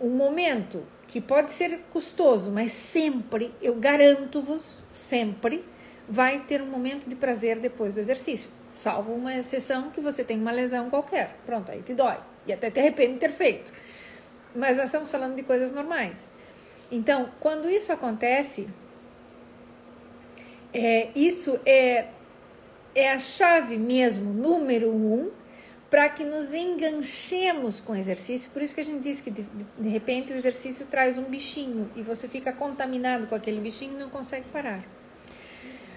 um 0.00 0.08
momento 0.08 0.82
que 1.06 1.20
pode 1.20 1.52
ser 1.52 1.80
custoso, 1.90 2.50
mas 2.50 2.72
sempre, 2.72 3.54
eu 3.60 3.74
garanto-vos, 3.74 4.82
sempre 4.90 5.64
vai 6.08 6.40
ter 6.40 6.62
um 6.62 6.66
momento 6.66 7.08
de 7.08 7.14
prazer 7.14 7.58
depois 7.58 7.94
do 7.94 8.00
exercício. 8.00 8.50
Salvo 8.72 9.12
uma 9.12 9.34
exceção 9.36 9.90
que 9.90 10.00
você 10.00 10.24
tem 10.24 10.40
uma 10.40 10.50
lesão 10.50 10.88
qualquer. 10.88 11.36
Pronto, 11.44 11.70
aí 11.70 11.82
te 11.82 11.94
dói. 11.94 12.29
E 12.46 12.52
até 12.52 12.70
de 12.70 12.90
ter 13.18 13.30
feito. 13.30 13.72
Mas 14.54 14.76
nós 14.76 14.86
estamos 14.86 15.10
falando 15.10 15.36
de 15.36 15.42
coisas 15.42 15.70
normais. 15.70 16.30
Então, 16.90 17.30
quando 17.38 17.70
isso 17.70 17.92
acontece, 17.92 18.68
é, 20.74 21.08
isso 21.14 21.60
é, 21.64 22.06
é 22.94 23.12
a 23.12 23.18
chave 23.18 23.76
mesmo, 23.76 24.32
número 24.32 24.90
um, 24.90 25.30
para 25.88 26.08
que 26.08 26.24
nos 26.24 26.52
enganchemos 26.52 27.80
com 27.80 27.92
o 27.92 27.96
exercício. 27.96 28.50
Por 28.50 28.62
isso 28.62 28.74
que 28.74 28.80
a 28.80 28.84
gente 28.84 29.00
diz 29.00 29.20
que 29.20 29.30
de, 29.30 29.44
de, 29.78 29.88
repente 29.88 30.32
o 30.32 30.36
exercício 30.36 30.86
traz 30.86 31.18
um 31.18 31.24
bichinho 31.24 31.90
e 31.96 32.02
você 32.02 32.28
fica 32.28 32.52
contaminado 32.52 33.26
com 33.26 33.34
aquele 33.34 33.60
bichinho 33.60 33.92
e 33.94 33.96
não 33.96 34.08
consegue 34.08 34.46
parar. 34.52 34.82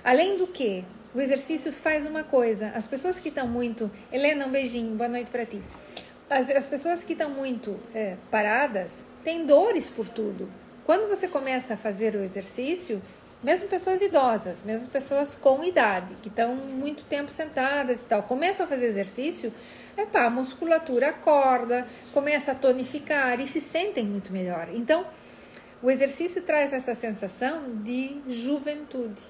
Além 0.03 0.37
do 0.37 0.47
que, 0.47 0.83
o 1.13 1.21
exercício 1.21 1.71
faz 1.71 2.05
uma 2.05 2.23
coisa. 2.23 2.71
As 2.75 2.87
pessoas 2.87 3.19
que 3.19 3.29
estão 3.29 3.47
muito. 3.47 3.89
Helena, 4.11 4.47
um 4.47 4.49
beijinho, 4.49 4.95
boa 4.95 5.07
noite 5.07 5.29
para 5.29 5.45
ti. 5.45 5.61
As, 6.33 6.49
as 6.49 6.67
pessoas 6.67 7.03
que 7.03 7.13
estão 7.13 7.29
muito 7.29 7.79
é, 7.93 8.15
paradas 8.31 9.05
têm 9.23 9.45
dores 9.45 9.87
por 9.87 10.09
tudo. 10.09 10.49
Quando 10.83 11.07
você 11.07 11.27
começa 11.27 11.75
a 11.75 11.77
fazer 11.77 12.15
o 12.15 12.23
exercício, 12.23 12.99
mesmo 13.43 13.67
pessoas 13.67 14.01
idosas, 14.01 14.63
mesmo 14.63 14.89
pessoas 14.89 15.35
com 15.35 15.63
idade, 15.63 16.15
que 16.23 16.29
estão 16.29 16.55
muito 16.55 17.03
tempo 17.03 17.29
sentadas 17.29 18.01
e 18.01 18.05
tal, 18.05 18.23
começam 18.23 18.65
a 18.65 18.69
fazer 18.69 18.87
exercício, 18.87 19.53
epá, 19.95 20.25
a 20.25 20.29
musculatura 20.31 21.09
acorda, 21.09 21.85
começa 22.11 22.53
a 22.53 22.55
tonificar 22.55 23.39
e 23.39 23.47
se 23.47 23.61
sentem 23.61 24.03
muito 24.03 24.33
melhor. 24.33 24.69
Então, 24.73 25.05
o 25.83 25.91
exercício 25.91 26.41
traz 26.41 26.73
essa 26.73 26.95
sensação 26.95 27.75
de 27.83 28.19
juventude, 28.27 29.21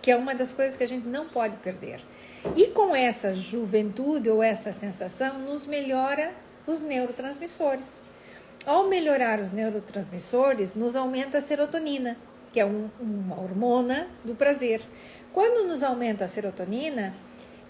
que 0.00 0.10
é 0.10 0.16
uma 0.16 0.34
das 0.34 0.54
coisas 0.54 0.74
que 0.74 0.84
a 0.84 0.88
gente 0.88 1.06
não 1.06 1.28
pode 1.28 1.58
perder. 1.58 2.00
E 2.56 2.68
com 2.68 2.96
essa 2.96 3.34
juventude 3.34 4.30
ou 4.30 4.42
essa 4.42 4.72
sensação, 4.72 5.38
nos 5.40 5.66
melhora 5.66 6.45
os 6.66 6.80
neurotransmissores. 6.80 8.02
Ao 8.64 8.88
melhorar 8.88 9.38
os 9.38 9.52
neurotransmissores, 9.52 10.74
nos 10.74 10.96
aumenta 10.96 11.38
a 11.38 11.40
serotonina, 11.40 12.16
que 12.52 12.58
é 12.58 12.66
um, 12.66 12.88
uma 12.98 13.40
hormona 13.40 14.08
do 14.24 14.34
prazer. 14.34 14.80
Quando 15.32 15.68
nos 15.68 15.82
aumenta 15.82 16.24
a 16.24 16.28
serotonina, 16.28 17.14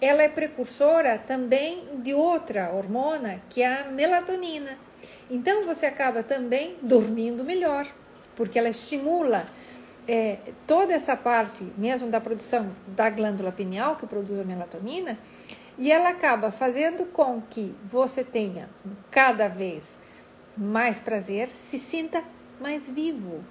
ela 0.01 0.23
é 0.23 0.29
precursora 0.29 1.17
também 1.17 1.87
de 1.95 2.13
outra 2.13 2.71
hormona, 2.73 3.41
que 3.49 3.61
é 3.61 3.81
a 3.81 3.83
melatonina. 3.91 4.77
Então 5.29 5.63
você 5.63 5.85
acaba 5.85 6.23
também 6.23 6.75
dormindo 6.81 7.43
melhor, 7.43 7.87
porque 8.35 8.57
ela 8.57 8.69
estimula 8.69 9.45
é, 10.07 10.37
toda 10.65 10.93
essa 10.93 11.15
parte, 11.17 11.63
mesmo 11.77 12.09
da 12.09 12.21
produção 12.21 12.71
da 12.87 13.09
glândula 13.09 13.51
pineal, 13.51 13.97
que 13.97 14.07
produz 14.07 14.39
a 14.39 14.43
melatonina, 14.43 15.17
e 15.77 15.91
ela 15.91 16.09
acaba 16.09 16.51
fazendo 16.51 17.05
com 17.05 17.41
que 17.41 17.75
você 17.83 18.23
tenha 18.23 18.69
cada 19.11 19.47
vez 19.47 19.97
mais 20.57 20.99
prazer, 20.99 21.49
se 21.53 21.77
sinta 21.77 22.23
mais 22.59 22.89
vivo, 22.89 23.43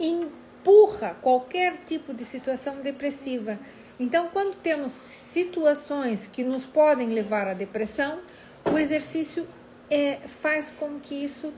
empurra 0.00 1.16
qualquer 1.22 1.76
tipo 1.86 2.12
de 2.12 2.24
situação 2.24 2.80
depressiva. 2.80 3.58
Então, 3.98 4.28
quando 4.32 4.56
temos 4.56 4.92
situações 4.92 6.26
que 6.26 6.42
nos 6.42 6.66
podem 6.66 7.08
levar 7.08 7.46
à 7.46 7.54
depressão, 7.54 8.20
o 8.64 8.76
exercício 8.76 9.46
é, 9.88 10.18
faz 10.26 10.72
com 10.72 10.98
que 10.98 11.14
isso 11.14 11.52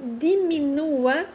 diminua 0.00 1.26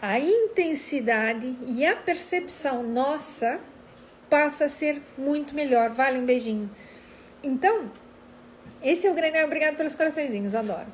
a 0.00 0.18
intensidade 0.18 1.56
e 1.66 1.84
a 1.84 1.96
percepção 1.96 2.82
nossa 2.82 3.60
passa 4.28 4.66
a 4.66 4.68
ser 4.68 5.02
muito 5.16 5.54
melhor. 5.54 5.90
Vale 5.90 6.18
um 6.18 6.26
beijinho. 6.26 6.70
Então, 7.46 7.90
esse 8.82 9.06
é 9.06 9.10
o 9.10 9.14
grande. 9.14 9.42
Obrigado 9.44 9.76
pelos 9.76 9.94
coraçõezinhos, 9.94 10.54
adoro. 10.54 10.86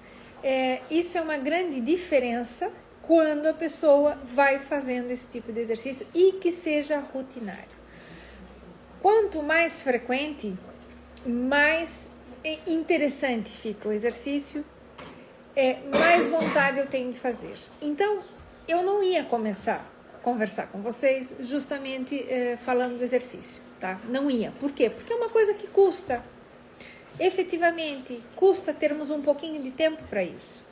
É, 0.43 0.81
isso 0.91 1.17
é 1.17 1.21
uma 1.21 1.39
grande 1.39 1.81
diferença 1.81 2.71
quando 3.03 3.47
a 3.47 3.53
pessoa 3.53 4.19
vai 4.25 4.59
fazendo 4.59 5.11
esse 5.11 5.29
tipo 5.29 5.53
de 5.53 5.61
exercício 5.61 6.07
e 6.15 6.33
que 6.33 6.53
seja 6.53 6.99
rotinário. 6.99 7.73
Quanto 9.01 9.43
mais 9.43 9.83
frequente, 9.83 10.57
mais 11.27 12.09
interessante 12.67 13.51
fica 13.51 13.89
o 13.89 13.93
exercício, 13.93 14.65
é, 15.55 15.79
mais 15.91 16.29
vontade 16.29 16.79
eu 16.79 16.87
tenho 16.87 17.13
de 17.13 17.19
fazer. 17.19 17.55
Então, 17.81 18.21
eu 18.67 18.83
não 18.83 19.03
ia 19.03 19.25
começar 19.25 19.85
a 20.15 20.19
conversar 20.19 20.69
com 20.69 20.81
vocês 20.81 21.33
justamente 21.41 22.25
é, 22.29 22.57
falando 22.57 22.99
do 22.99 23.05
exercício, 23.05 23.61
tá? 23.81 24.01
Não 24.09 24.31
ia. 24.31 24.53
Por 24.53 24.73
quê? 24.73 24.89
Porque 24.89 25.13
é 25.13 25.17
uma 25.17 25.29
coisa 25.29 25.55
que 25.55 25.67
custa. 25.67 26.23
Efetivamente, 27.19 28.23
custa 28.35 28.73
termos 28.73 29.11
um 29.11 29.23
pouquinho 29.23 29.63
de 29.63 29.71
tempo 29.71 30.03
para 30.05 30.23
isso. 30.23 30.63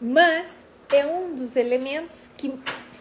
Mas 0.00 0.64
é 0.90 1.06
um 1.06 1.34
dos 1.34 1.56
elementos 1.56 2.30
que 2.36 2.52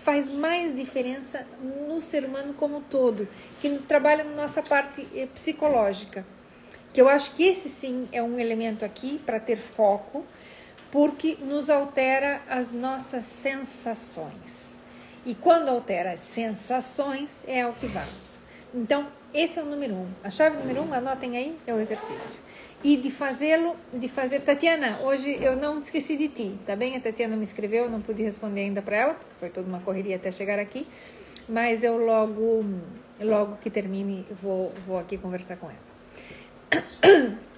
faz 0.03 0.29
mais 0.29 0.75
diferença 0.75 1.45
no 1.61 2.01
ser 2.01 2.23
humano 2.25 2.53
como 2.53 2.77
um 2.77 2.81
todo, 2.81 3.27
que 3.61 3.69
trabalha 3.79 4.23
na 4.23 4.35
nossa 4.35 4.63
parte 4.63 5.07
eh, 5.13 5.27
psicológica. 5.33 6.25
Que 6.93 7.01
eu 7.01 7.07
acho 7.07 7.31
que 7.31 7.43
esse 7.43 7.69
sim 7.69 8.07
é 8.11 8.21
um 8.21 8.39
elemento 8.39 8.83
aqui 8.83 9.19
para 9.25 9.39
ter 9.39 9.57
foco, 9.57 10.25
porque 10.89 11.37
nos 11.41 11.69
altera 11.69 12.41
as 12.49 12.71
nossas 12.71 13.25
sensações. 13.25 14.75
E 15.25 15.35
quando 15.35 15.69
altera 15.69 16.13
as 16.13 16.19
sensações, 16.21 17.43
é 17.47 17.61
ao 17.61 17.73
que 17.73 17.85
vamos. 17.85 18.39
Então, 18.73 19.07
esse 19.33 19.59
é 19.59 19.61
o 19.61 19.65
número 19.65 19.93
um. 19.93 20.07
A 20.23 20.29
chave 20.29 20.57
número 20.57 20.81
um, 20.81 20.93
anotem 20.93 21.37
aí, 21.37 21.57
é 21.67 21.73
o 21.73 21.79
exercício 21.79 22.50
e 22.83 22.97
de 22.97 23.11
fazê-lo, 23.11 23.75
de 23.93 24.07
fazer. 24.07 24.41
Tatiana, 24.41 24.99
hoje 25.03 25.37
eu 25.41 25.55
não 25.55 25.77
esqueci 25.77 26.17
de 26.17 26.27
ti, 26.27 26.55
tá 26.65 26.75
bem? 26.75 26.95
A 26.95 26.99
Tatiana 26.99 27.35
me 27.35 27.43
escreveu, 27.43 27.89
não 27.89 28.01
pude 28.01 28.23
responder 28.23 28.61
ainda 28.61 28.81
para 28.81 28.95
ela, 28.95 29.13
porque 29.13 29.33
foi 29.39 29.49
toda 29.49 29.67
uma 29.67 29.79
correria 29.79 30.15
até 30.15 30.31
chegar 30.31 30.59
aqui, 30.59 30.87
mas 31.47 31.83
eu 31.83 31.97
logo, 31.97 32.65
logo 33.19 33.57
que 33.57 33.69
termine, 33.69 34.25
vou, 34.41 34.71
vou 34.87 34.97
aqui 34.97 35.17
conversar 35.17 35.57
com 35.57 35.67
ela. 35.69 37.41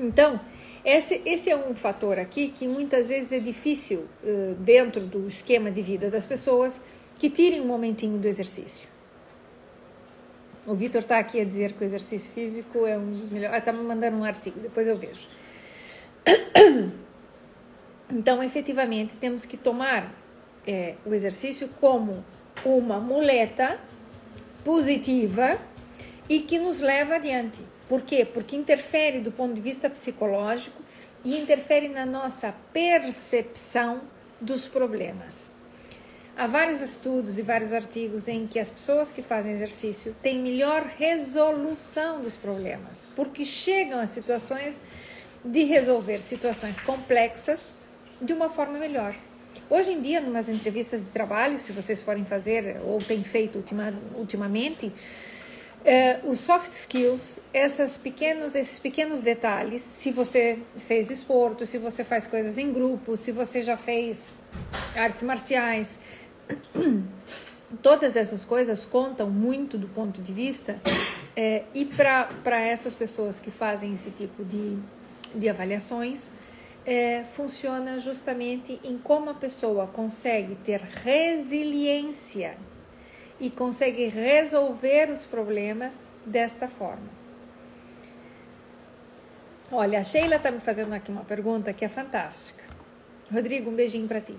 Então, 0.00 0.38
esse, 0.84 1.20
esse 1.26 1.50
é 1.50 1.56
um 1.56 1.74
fator 1.74 2.20
aqui 2.20 2.48
que 2.48 2.68
muitas 2.68 3.08
vezes 3.08 3.32
é 3.32 3.40
difícil 3.40 4.06
uh, 4.22 4.54
dentro 4.54 5.00
do 5.00 5.26
esquema 5.26 5.72
de 5.72 5.82
vida 5.82 6.08
das 6.08 6.24
pessoas 6.24 6.80
que 7.16 7.28
tirem 7.28 7.60
um 7.60 7.66
momentinho 7.66 8.16
do 8.16 8.28
exercício. 8.28 8.88
O 10.68 10.74
Vitor 10.74 11.00
está 11.00 11.18
aqui 11.18 11.40
a 11.40 11.44
dizer 11.44 11.72
que 11.72 11.82
o 11.82 11.84
exercício 11.84 12.30
físico 12.30 12.84
é 12.84 12.98
um 12.98 13.08
dos 13.08 13.30
melhores. 13.30 13.66
Ah, 13.66 13.72
me 13.72 13.82
mandando 13.82 14.18
um 14.18 14.24
artigo, 14.24 14.60
depois 14.60 14.86
eu 14.86 14.98
vejo. 14.98 15.26
Então, 18.10 18.42
efetivamente, 18.42 19.16
temos 19.16 19.44
que 19.44 19.58
tomar 19.58 20.10
é, 20.66 20.94
o 21.04 21.12
exercício 21.12 21.68
como 21.78 22.24
uma 22.64 22.98
muleta 22.98 23.78
positiva 24.64 25.58
e 26.26 26.40
que 26.40 26.58
nos 26.58 26.80
leva 26.80 27.16
adiante. 27.16 27.62
Por 27.86 28.00
quê? 28.00 28.24
Porque 28.24 28.56
interfere 28.56 29.20
do 29.20 29.30
ponto 29.30 29.52
de 29.52 29.60
vista 29.60 29.90
psicológico 29.90 30.82
e 31.22 31.38
interfere 31.38 31.88
na 31.88 32.06
nossa 32.06 32.54
percepção 32.72 34.00
dos 34.40 34.66
problemas. 34.66 35.50
Há 36.38 36.46
vários 36.46 36.80
estudos 36.80 37.36
e 37.36 37.42
vários 37.42 37.72
artigos 37.72 38.28
em 38.28 38.46
que 38.46 38.60
as 38.60 38.70
pessoas 38.70 39.10
que 39.10 39.22
fazem 39.22 39.50
exercício 39.50 40.14
têm 40.22 40.38
melhor 40.38 40.84
resolução 40.96 42.20
dos 42.20 42.36
problemas, 42.36 43.08
porque 43.16 43.44
chegam 43.44 43.98
a 43.98 44.06
situações 44.06 44.80
de 45.44 45.64
resolver 45.64 46.22
situações 46.22 46.78
complexas 46.78 47.74
de 48.22 48.32
uma 48.32 48.48
forma 48.48 48.78
melhor. 48.78 49.16
Hoje 49.68 49.90
em 49.90 50.00
dia, 50.00 50.20
nas 50.20 50.48
entrevistas 50.48 51.00
de 51.00 51.10
trabalho, 51.10 51.58
se 51.58 51.72
vocês 51.72 52.00
forem 52.02 52.24
fazer 52.24 52.76
ou 52.84 53.00
têm 53.00 53.20
feito 53.24 53.56
ultima, 53.56 53.92
ultimamente, 54.14 54.92
é, 55.84 56.20
os 56.22 56.38
soft 56.38 56.70
skills, 56.70 57.40
essas 57.52 57.96
pequenos, 57.96 58.54
esses 58.54 58.78
pequenos 58.78 59.20
detalhes, 59.20 59.82
se 59.82 60.12
você 60.12 60.58
fez 60.76 61.08
desporto, 61.08 61.66
se 61.66 61.78
você 61.78 62.04
faz 62.04 62.28
coisas 62.28 62.58
em 62.58 62.72
grupo, 62.72 63.16
se 63.16 63.32
você 63.32 63.60
já 63.60 63.76
fez 63.76 64.34
artes 64.94 65.22
marciais, 65.22 65.98
todas 67.82 68.16
essas 68.16 68.44
coisas 68.44 68.84
contam 68.84 69.28
muito 69.28 69.76
do 69.76 69.88
ponto 69.88 70.22
de 70.22 70.32
vista 70.32 70.80
é, 71.36 71.64
e 71.74 71.84
para 71.84 72.60
essas 72.60 72.94
pessoas 72.94 73.38
que 73.38 73.50
fazem 73.50 73.94
esse 73.94 74.10
tipo 74.10 74.44
de, 74.44 74.76
de 75.34 75.48
avaliações, 75.48 76.30
é, 76.84 77.24
funciona 77.34 77.98
justamente 77.98 78.80
em 78.82 78.96
como 78.96 79.30
a 79.30 79.34
pessoa 79.34 79.86
consegue 79.86 80.54
ter 80.56 80.80
resiliência 80.80 82.56
e 83.38 83.50
consegue 83.50 84.08
resolver 84.08 85.10
os 85.10 85.24
problemas 85.24 86.04
desta 86.24 86.66
forma. 86.66 87.18
Olha, 89.70 90.00
a 90.00 90.04
Sheila 90.04 90.36
está 90.36 90.50
me 90.50 90.60
fazendo 90.60 90.94
aqui 90.94 91.10
uma 91.10 91.24
pergunta 91.24 91.74
que 91.74 91.84
é 91.84 91.88
fantástica. 91.88 92.64
Rodrigo, 93.30 93.70
um 93.70 93.74
beijinho 93.74 94.08
para 94.08 94.20
ti. 94.20 94.34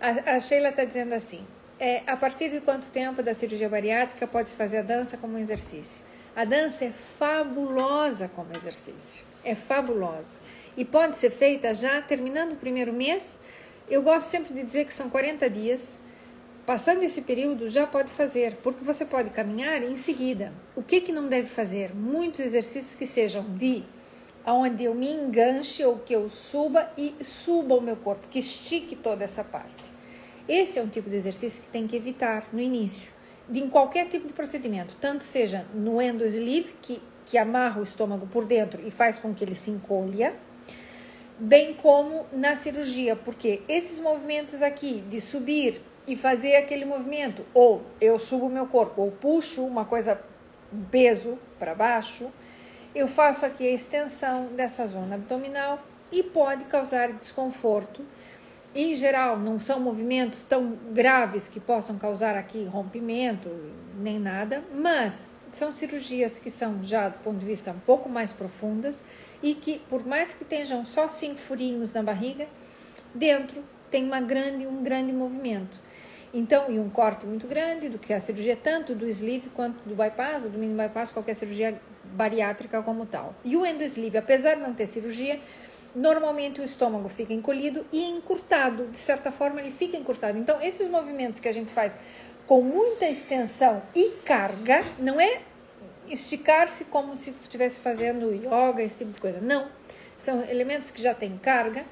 A, 0.00 0.36
a 0.36 0.40
Sheila 0.40 0.70
está 0.70 0.84
dizendo 0.84 1.14
assim: 1.14 1.46
é, 1.78 2.02
a 2.06 2.16
partir 2.16 2.50
de 2.50 2.60
quanto 2.60 2.90
tempo 2.90 3.22
da 3.22 3.34
cirurgia 3.34 3.68
bariátrica 3.68 4.26
pode-se 4.26 4.56
fazer 4.56 4.78
a 4.78 4.82
dança 4.82 5.16
como 5.16 5.38
exercício? 5.38 6.02
A 6.34 6.44
dança 6.44 6.84
é 6.84 6.90
fabulosa 6.90 8.30
como 8.34 8.56
exercício, 8.56 9.22
é 9.44 9.54
fabulosa. 9.54 10.38
E 10.76 10.84
pode 10.84 11.16
ser 11.16 11.30
feita 11.30 11.74
já 11.74 12.02
terminando 12.02 12.52
o 12.52 12.56
primeiro 12.56 12.92
mês. 12.92 13.38
Eu 13.88 14.02
gosto 14.02 14.28
sempre 14.28 14.52
de 14.54 14.62
dizer 14.62 14.86
que 14.86 14.92
são 14.92 15.08
40 15.08 15.48
dias 15.48 15.98
Passando 16.66 17.02
esse 17.02 17.20
período, 17.20 17.68
já 17.68 17.86
pode 17.86 18.10
fazer, 18.10 18.56
porque 18.62 18.82
você 18.82 19.04
pode 19.04 19.28
caminhar 19.28 19.82
em 19.82 19.98
seguida. 19.98 20.50
O 20.74 20.82
que, 20.82 21.02
que 21.02 21.12
não 21.12 21.28
deve 21.28 21.46
fazer? 21.46 21.94
Muitos 21.94 22.40
exercícios 22.40 22.94
que 22.94 23.06
sejam 23.06 23.44
de 23.58 23.84
onde 24.46 24.84
eu 24.84 24.94
me 24.94 25.10
enganche 25.10 25.84
ou 25.84 25.98
que 25.98 26.14
eu 26.14 26.30
suba 26.30 26.90
e 26.96 27.14
suba 27.22 27.74
o 27.74 27.82
meu 27.82 27.96
corpo, 27.96 28.26
que 28.30 28.38
estique 28.38 28.96
toda 28.96 29.24
essa 29.24 29.44
parte. 29.44 29.83
Esse 30.48 30.78
é 30.78 30.82
um 30.82 30.88
tipo 30.88 31.08
de 31.08 31.16
exercício 31.16 31.62
que 31.62 31.68
tem 31.68 31.86
que 31.86 31.96
evitar 31.96 32.48
no 32.52 32.60
início, 32.60 33.12
de 33.48 33.60
em 33.60 33.68
qualquer 33.68 34.08
tipo 34.08 34.26
de 34.26 34.32
procedimento, 34.32 34.94
tanto 35.00 35.24
seja 35.24 35.64
no 35.74 36.00
endosleeve, 36.00 36.74
que, 36.82 37.02
que 37.24 37.38
amarra 37.38 37.80
o 37.80 37.82
estômago 37.82 38.26
por 38.26 38.44
dentro 38.44 38.80
e 38.86 38.90
faz 38.90 39.18
com 39.18 39.34
que 39.34 39.44
ele 39.44 39.54
se 39.54 39.70
encolha, 39.70 40.34
bem 41.38 41.74
como 41.74 42.26
na 42.32 42.54
cirurgia, 42.54 43.16
porque 43.16 43.62
esses 43.68 43.98
movimentos 43.98 44.62
aqui 44.62 45.02
de 45.08 45.20
subir 45.20 45.80
e 46.06 46.16
fazer 46.16 46.56
aquele 46.56 46.84
movimento. 46.84 47.44
Ou 47.52 47.82
eu 48.00 48.18
subo 48.18 48.46
o 48.46 48.50
meu 48.50 48.66
corpo, 48.66 49.02
ou 49.02 49.10
puxo 49.10 49.64
uma 49.64 49.84
coisa, 49.84 50.20
um 50.72 50.84
peso 50.84 51.38
para 51.58 51.74
baixo, 51.74 52.30
eu 52.94 53.08
faço 53.08 53.44
aqui 53.44 53.66
a 53.66 53.72
extensão 53.72 54.46
dessa 54.48 54.86
zona 54.86 55.16
abdominal 55.16 55.82
e 56.12 56.22
pode 56.22 56.64
causar 56.66 57.12
desconforto. 57.12 58.04
Em 58.74 58.96
geral, 58.96 59.38
não 59.38 59.60
são 59.60 59.78
movimentos 59.78 60.42
tão 60.42 60.76
graves 60.92 61.46
que 61.46 61.60
possam 61.60 61.96
causar 61.96 62.36
aqui 62.36 62.64
rompimento, 62.64 63.48
nem 64.00 64.18
nada, 64.18 64.64
mas 64.74 65.26
são 65.52 65.72
cirurgias 65.72 66.40
que 66.40 66.50
são 66.50 66.82
já 66.82 67.08
do 67.08 67.18
ponto 67.20 67.38
de 67.38 67.46
vista 67.46 67.70
um 67.70 67.78
pouco 67.78 68.08
mais 68.08 68.32
profundas 68.32 69.02
e 69.40 69.54
que, 69.54 69.78
por 69.88 70.04
mais 70.04 70.34
que 70.34 70.42
estejam 70.42 70.84
só 70.84 71.08
cinco 71.08 71.38
furinhos 71.38 71.92
na 71.92 72.02
barriga, 72.02 72.48
dentro 73.14 73.62
tem 73.90 74.04
uma 74.04 74.20
grande, 74.20 74.66
um 74.66 74.82
grande 74.82 75.12
movimento. 75.12 75.78
Então, 76.32 76.68
e 76.68 76.80
um 76.80 76.90
corte 76.90 77.24
muito 77.26 77.46
grande 77.46 77.88
do 77.88 77.96
que 77.96 78.12
a 78.12 78.18
cirurgia, 78.18 78.56
tanto 78.56 78.92
do 78.92 79.06
sleeve 79.06 79.48
quanto 79.50 79.88
do 79.88 79.94
bypass, 79.94 80.42
ou 80.42 80.50
do 80.50 80.58
mini 80.58 80.74
bypass, 80.74 81.12
qualquer 81.12 81.34
cirurgia 81.34 81.80
bariátrica 82.02 82.82
como 82.82 83.06
tal. 83.06 83.36
E 83.44 83.56
o 83.56 83.64
endosleeve, 83.64 84.18
apesar 84.18 84.54
de 84.54 84.62
não 84.62 84.74
ter 84.74 84.88
cirurgia, 84.88 85.38
normalmente 85.94 86.60
o 86.60 86.64
estômago 86.64 87.08
fica 87.08 87.32
encolhido 87.32 87.86
e 87.92 88.04
encurtado, 88.04 88.86
de 88.86 88.98
certa 88.98 89.30
forma 89.30 89.60
ele 89.60 89.70
fica 89.70 89.96
encurtado. 89.96 90.38
Então, 90.38 90.60
esses 90.60 90.88
movimentos 90.88 91.40
que 91.40 91.48
a 91.48 91.52
gente 91.52 91.72
faz 91.72 91.94
com 92.46 92.60
muita 92.60 93.06
extensão 93.06 93.82
e 93.94 94.10
carga, 94.24 94.84
não 94.98 95.20
é 95.20 95.40
esticar-se 96.08 96.84
como 96.84 97.16
se 97.16 97.30
estivesse 97.30 97.80
fazendo 97.80 98.34
yoga, 98.34 98.82
esse 98.82 98.98
tipo 98.98 99.12
de 99.12 99.20
coisa. 99.20 99.40
Não. 99.40 99.68
São 100.18 100.42
elementos 100.44 100.90
que 100.90 101.00
já 101.00 101.14
têm 101.14 101.38
carga 101.38 101.84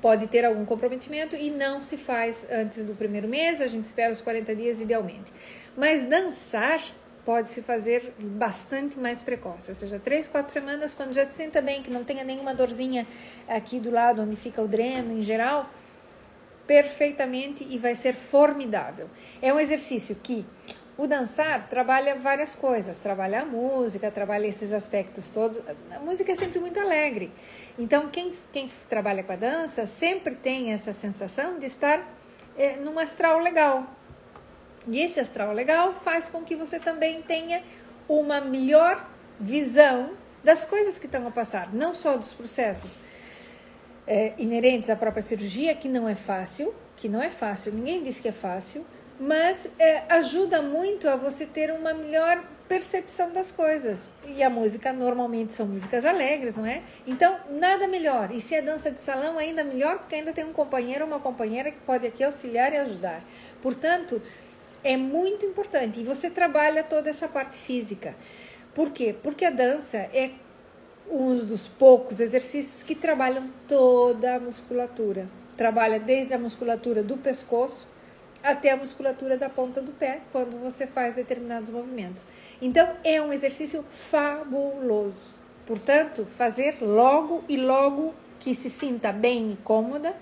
pode 0.00 0.26
ter 0.26 0.44
algum 0.44 0.64
comprometimento 0.64 1.34
e 1.34 1.50
não 1.50 1.82
se 1.82 1.96
faz 1.96 2.46
antes 2.50 2.84
do 2.84 2.94
primeiro 2.94 3.26
mês, 3.26 3.60
a 3.60 3.66
gente 3.66 3.84
espera 3.84 4.12
os 4.12 4.20
40 4.20 4.54
dias 4.54 4.80
idealmente. 4.80 5.32
Mas 5.76 6.04
dançar 6.04 6.80
pode 7.26 7.48
se 7.48 7.60
fazer 7.60 8.14
bastante 8.18 8.96
mais 8.98 9.20
precoce, 9.20 9.68
ou 9.68 9.74
seja, 9.74 9.98
três, 9.98 10.28
quatro 10.28 10.52
semanas, 10.52 10.94
quando 10.94 11.12
já 11.12 11.24
se 11.24 11.34
senta 11.34 11.60
bem, 11.60 11.82
que 11.82 11.90
não 11.90 12.04
tenha 12.04 12.22
nenhuma 12.22 12.54
dorzinha 12.54 13.04
aqui 13.48 13.80
do 13.80 13.90
lado 13.90 14.22
onde 14.22 14.36
fica 14.36 14.62
o 14.62 14.68
dreno 14.68 15.12
em 15.12 15.22
geral, 15.22 15.68
perfeitamente 16.68 17.66
e 17.68 17.78
vai 17.78 17.96
ser 17.96 18.14
formidável. 18.14 19.10
É 19.42 19.52
um 19.52 19.58
exercício 19.58 20.14
que 20.22 20.46
o 20.96 21.08
dançar 21.08 21.68
trabalha 21.68 22.14
várias 22.14 22.54
coisas, 22.54 22.96
trabalha 22.98 23.42
a 23.42 23.44
música, 23.44 24.08
trabalha 24.08 24.46
esses 24.46 24.72
aspectos 24.72 25.28
todos. 25.28 25.60
A 25.90 25.98
música 25.98 26.30
é 26.30 26.36
sempre 26.36 26.60
muito 26.60 26.78
alegre. 26.78 27.32
Então, 27.76 28.08
quem, 28.08 28.34
quem 28.52 28.70
trabalha 28.88 29.24
com 29.24 29.32
a 29.32 29.36
dança 29.36 29.84
sempre 29.88 30.36
tem 30.36 30.72
essa 30.72 30.92
sensação 30.92 31.58
de 31.58 31.66
estar 31.66 32.06
é, 32.56 32.76
num 32.76 32.98
astral 33.00 33.40
legal. 33.40 33.84
E 34.88 35.00
esse 35.00 35.18
astral 35.20 35.52
legal 35.52 35.94
faz 35.94 36.28
com 36.28 36.42
que 36.42 36.54
você 36.54 36.78
também 36.78 37.22
tenha 37.22 37.62
uma 38.08 38.40
melhor 38.40 39.08
visão 39.38 40.10
das 40.42 40.64
coisas 40.64 40.98
que 40.98 41.06
estão 41.06 41.26
a 41.26 41.30
passar, 41.30 41.74
não 41.74 41.92
só 41.92 42.16
dos 42.16 42.32
processos 42.32 42.96
é, 44.06 44.32
inerentes 44.38 44.88
à 44.88 44.96
própria 44.96 45.22
cirurgia, 45.22 45.74
que 45.74 45.88
não 45.88 46.08
é 46.08 46.14
fácil, 46.14 46.72
que 46.94 47.08
não 47.08 47.20
é 47.20 47.30
fácil, 47.30 47.72
ninguém 47.72 48.02
diz 48.02 48.20
que 48.20 48.28
é 48.28 48.32
fácil, 48.32 48.86
mas 49.18 49.68
é, 49.78 50.04
ajuda 50.08 50.62
muito 50.62 51.08
a 51.08 51.16
você 51.16 51.46
ter 51.46 51.72
uma 51.72 51.92
melhor 51.92 52.44
percepção 52.68 53.32
das 53.32 53.50
coisas. 53.50 54.10
E 54.26 54.42
a 54.42 54.50
música 54.50 54.92
normalmente 54.92 55.54
são 55.54 55.66
músicas 55.66 56.04
alegres, 56.04 56.54
não 56.54 56.66
é? 56.66 56.82
Então, 57.06 57.36
nada 57.50 57.86
melhor. 57.88 58.30
E 58.32 58.40
se 58.40 58.54
é 58.54 58.62
dança 58.62 58.90
de 58.90 59.00
salão, 59.00 59.38
ainda 59.38 59.64
melhor, 59.64 59.98
porque 59.98 60.16
ainda 60.16 60.32
tem 60.32 60.44
um 60.44 60.52
companheiro 60.52 61.04
ou 61.04 61.10
uma 61.10 61.20
companheira 61.20 61.70
que 61.70 61.78
pode 61.80 62.06
aqui 62.06 62.22
auxiliar 62.24 62.72
e 62.72 62.76
ajudar. 62.76 63.22
Portanto, 63.62 64.20
é 64.82 64.96
muito 64.96 65.44
importante. 65.44 66.00
E 66.00 66.04
você 66.04 66.30
trabalha 66.30 66.82
toda 66.82 67.10
essa 67.10 67.28
parte 67.28 67.58
física. 67.58 68.14
Por 68.74 68.90
quê? 68.90 69.14
Porque 69.22 69.44
a 69.44 69.50
dança 69.50 69.98
é 69.98 70.30
um 71.10 71.36
dos 71.36 71.68
poucos 71.68 72.20
exercícios 72.20 72.82
que 72.82 72.94
trabalham 72.94 73.50
toda 73.68 74.36
a 74.36 74.40
musculatura. 74.40 75.28
Trabalha 75.56 75.98
desde 75.98 76.34
a 76.34 76.38
musculatura 76.38 77.02
do 77.02 77.16
pescoço 77.16 77.88
até 78.42 78.70
a 78.70 78.76
musculatura 78.76 79.36
da 79.36 79.48
ponta 79.48 79.80
do 79.80 79.92
pé 79.92 80.20
quando 80.30 80.60
você 80.62 80.86
faz 80.86 81.16
determinados 81.16 81.70
movimentos. 81.70 82.24
Então, 82.60 82.88
é 83.02 83.20
um 83.20 83.32
exercício 83.32 83.84
fabuloso. 83.90 85.34
Portanto, 85.66 86.26
fazer 86.36 86.78
logo 86.80 87.42
e 87.48 87.56
logo 87.56 88.14
que 88.38 88.54
se 88.54 88.70
sinta 88.70 89.12
bem 89.12 89.52
e 89.52 89.56
cômoda. 89.56 90.14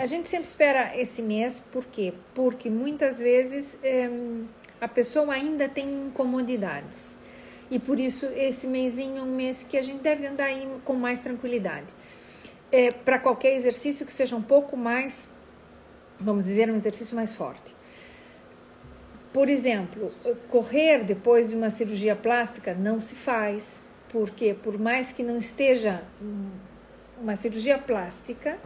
A 0.00 0.06
gente 0.06 0.30
sempre 0.30 0.46
espera 0.46 0.96
esse 0.96 1.20
mês, 1.20 1.60
por 1.60 1.84
quê? 1.84 2.14
Porque 2.34 2.70
muitas 2.70 3.18
vezes 3.18 3.76
é, 3.82 4.08
a 4.80 4.88
pessoa 4.88 5.34
ainda 5.34 5.68
tem 5.68 6.06
incomodidades. 6.06 7.14
E 7.70 7.78
por 7.78 8.00
isso 8.00 8.24
esse 8.34 8.66
mêsinho 8.66 9.18
é 9.18 9.22
um 9.22 9.36
mês 9.36 9.62
que 9.62 9.76
a 9.76 9.82
gente 9.82 10.00
deve 10.00 10.26
andar 10.26 10.44
aí 10.44 10.66
com 10.86 10.94
mais 10.94 11.18
tranquilidade. 11.18 11.86
É, 12.72 12.90
Para 12.90 13.18
qualquer 13.18 13.54
exercício 13.54 14.06
que 14.06 14.12
seja 14.12 14.34
um 14.34 14.40
pouco 14.42 14.74
mais 14.74 15.28
vamos 16.18 16.46
dizer, 16.46 16.70
um 16.70 16.76
exercício 16.76 17.14
mais 17.14 17.34
forte. 17.34 17.74
Por 19.34 19.50
exemplo, 19.50 20.10
correr 20.48 21.04
depois 21.04 21.50
de 21.50 21.54
uma 21.54 21.68
cirurgia 21.68 22.16
plástica 22.16 22.72
não 22.74 23.02
se 23.02 23.14
faz, 23.14 23.82
porque 24.08 24.54
por 24.54 24.78
mais 24.78 25.12
que 25.12 25.22
não 25.22 25.36
esteja 25.36 26.02
uma 27.20 27.36
cirurgia 27.36 27.78
plástica, 27.78 28.58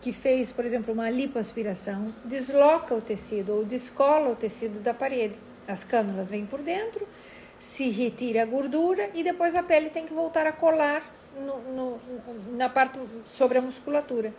que 0.00 0.12
fez, 0.12 0.50
por 0.50 0.64
exemplo, 0.64 0.92
uma 0.92 1.10
lipoaspiração, 1.10 2.14
desloca 2.24 2.94
o 2.94 3.02
tecido 3.02 3.52
ou 3.54 3.64
descola 3.64 4.30
o 4.30 4.36
tecido 4.36 4.80
da 4.80 4.94
parede. 4.94 5.34
As 5.68 5.84
cânulas 5.84 6.30
vêm 6.30 6.46
por 6.46 6.60
dentro, 6.60 7.06
se 7.58 7.90
retira 7.90 8.42
a 8.42 8.46
gordura 8.46 9.10
e 9.14 9.22
depois 9.22 9.54
a 9.54 9.62
pele 9.62 9.90
tem 9.90 10.06
que 10.06 10.14
voltar 10.14 10.46
a 10.46 10.52
colar 10.52 11.02
no, 11.38 11.58
no, 11.74 12.00
na 12.56 12.68
parte 12.68 12.98
sobre 13.26 13.58
a 13.58 13.62
musculatura. 13.62 14.32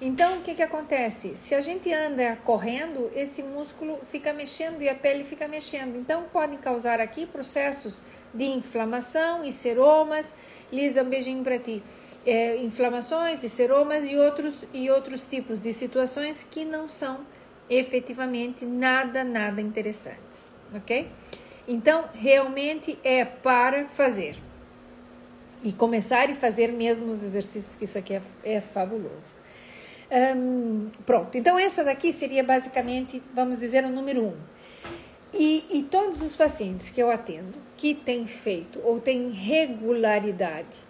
Então, 0.00 0.38
o 0.38 0.42
que, 0.42 0.54
que 0.54 0.62
acontece? 0.62 1.36
Se 1.36 1.54
a 1.54 1.60
gente 1.62 1.90
anda 1.90 2.36
correndo, 2.44 3.10
esse 3.14 3.42
músculo 3.42 3.98
fica 4.10 4.30
mexendo 4.30 4.82
e 4.82 4.88
a 4.90 4.94
pele 4.94 5.24
fica 5.24 5.48
mexendo. 5.48 5.96
Então, 5.96 6.24
podem 6.30 6.58
causar 6.58 7.00
aqui 7.00 7.24
processos 7.24 8.02
de 8.32 8.44
inflamação 8.44 9.42
e 9.42 9.50
seromas. 9.50 10.34
Lisa, 10.70 11.02
um 11.02 11.08
beijinho 11.08 11.42
para 11.42 11.58
ti. 11.58 11.82
É, 12.26 12.56
inflamações 12.56 13.44
e 13.44 13.48
seromas 13.48 14.06
e 14.06 14.16
outros, 14.16 14.64
e 14.74 14.90
outros 14.90 15.26
tipos 15.26 15.62
de 15.62 15.72
situações 15.72 16.44
que 16.50 16.64
não 16.64 16.88
são 16.88 17.20
efetivamente 17.70 18.64
nada, 18.64 19.22
nada 19.22 19.60
interessantes, 19.60 20.50
ok? 20.74 21.08
Então, 21.68 22.04
realmente 22.14 22.98
é 23.02 23.24
para 23.24 23.86
fazer 23.88 24.36
e 25.62 25.72
começar 25.72 26.28
e 26.30 26.34
fazer 26.34 26.68
mesmo 26.68 27.10
os 27.10 27.22
exercícios, 27.22 27.76
que 27.76 27.84
isso 27.84 27.98
aqui 27.98 28.14
é, 28.14 28.22
é 28.44 28.60
fabuloso. 28.60 29.34
Um, 30.36 30.88
pronto, 31.04 31.36
então 31.36 31.58
essa 31.58 31.82
daqui 31.82 32.12
seria 32.12 32.44
basicamente, 32.44 33.20
vamos 33.34 33.60
dizer, 33.60 33.84
o 33.84 33.88
número 33.88 34.22
um. 34.22 34.36
E, 35.34 35.64
e 35.70 35.82
todos 35.82 36.22
os 36.22 36.36
pacientes 36.36 36.90
que 36.90 37.02
eu 37.02 37.10
atendo 37.10 37.58
que 37.76 37.94
têm 37.94 38.26
feito 38.26 38.80
ou 38.84 39.00
têm 39.00 39.30
regularidade 39.30 40.86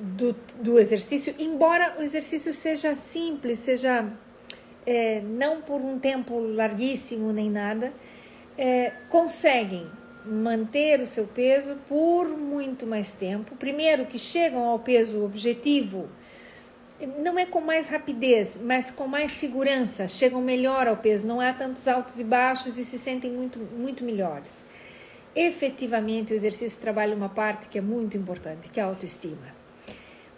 do, 0.00 0.34
do 0.62 0.78
exercício, 0.78 1.34
embora 1.38 1.96
o 1.98 2.02
exercício 2.02 2.54
seja 2.54 2.96
simples, 2.96 3.58
seja 3.58 4.10
é, 4.86 5.20
não 5.20 5.60
por 5.60 5.80
um 5.80 5.98
tempo 5.98 6.38
larguíssimo 6.40 7.32
nem 7.32 7.50
nada, 7.50 7.92
é, 8.56 8.92
conseguem 9.10 9.86
manter 10.24 11.00
o 11.00 11.06
seu 11.06 11.26
peso 11.26 11.76
por 11.86 12.28
muito 12.28 12.86
mais 12.86 13.12
tempo. 13.12 13.54
Primeiro, 13.56 14.06
que 14.06 14.18
chegam 14.18 14.64
ao 14.64 14.78
peso 14.78 15.22
objetivo, 15.22 16.08
não 17.18 17.38
é 17.38 17.44
com 17.44 17.60
mais 17.60 17.88
rapidez, 17.88 18.58
mas 18.62 18.90
com 18.90 19.06
mais 19.06 19.32
segurança, 19.32 20.08
chegam 20.08 20.40
melhor 20.40 20.88
ao 20.88 20.96
peso, 20.96 21.26
não 21.26 21.40
há 21.40 21.52
tantos 21.52 21.86
altos 21.86 22.18
e 22.18 22.24
baixos 22.24 22.78
e 22.78 22.84
se 22.84 22.98
sentem 22.98 23.30
muito, 23.30 23.58
muito 23.58 24.02
melhores. 24.02 24.64
Efetivamente, 25.34 26.32
o 26.32 26.36
exercício 26.36 26.80
trabalha 26.80 27.14
uma 27.14 27.28
parte 27.28 27.68
que 27.68 27.78
é 27.78 27.82
muito 27.82 28.16
importante, 28.16 28.68
que 28.68 28.80
é 28.80 28.82
a 28.82 28.86
autoestima. 28.86 29.59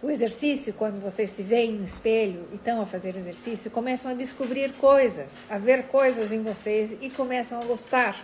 O 0.03 0.11
exercício, 0.11 0.75
quando 0.75 1.01
vocês 1.01 1.31
se 1.31 1.45
veem 1.45 1.75
no 1.75 1.85
espelho 1.85 2.49
e 2.51 2.57
estão 2.57 2.83
a 2.83 2.87
fazer 2.87 3.17
exercício, 3.17 3.71
começam 3.71 4.11
a 4.11 4.15
descobrir 4.15 4.73
coisas, 4.73 5.45
a 5.49 5.59
ver 5.59 5.85
coisas 5.85 6.33
em 6.33 6.43
vocês 6.43 6.97
e 7.01 7.09
começam 7.09 7.61
a 7.62 7.65
gostar 7.65 8.17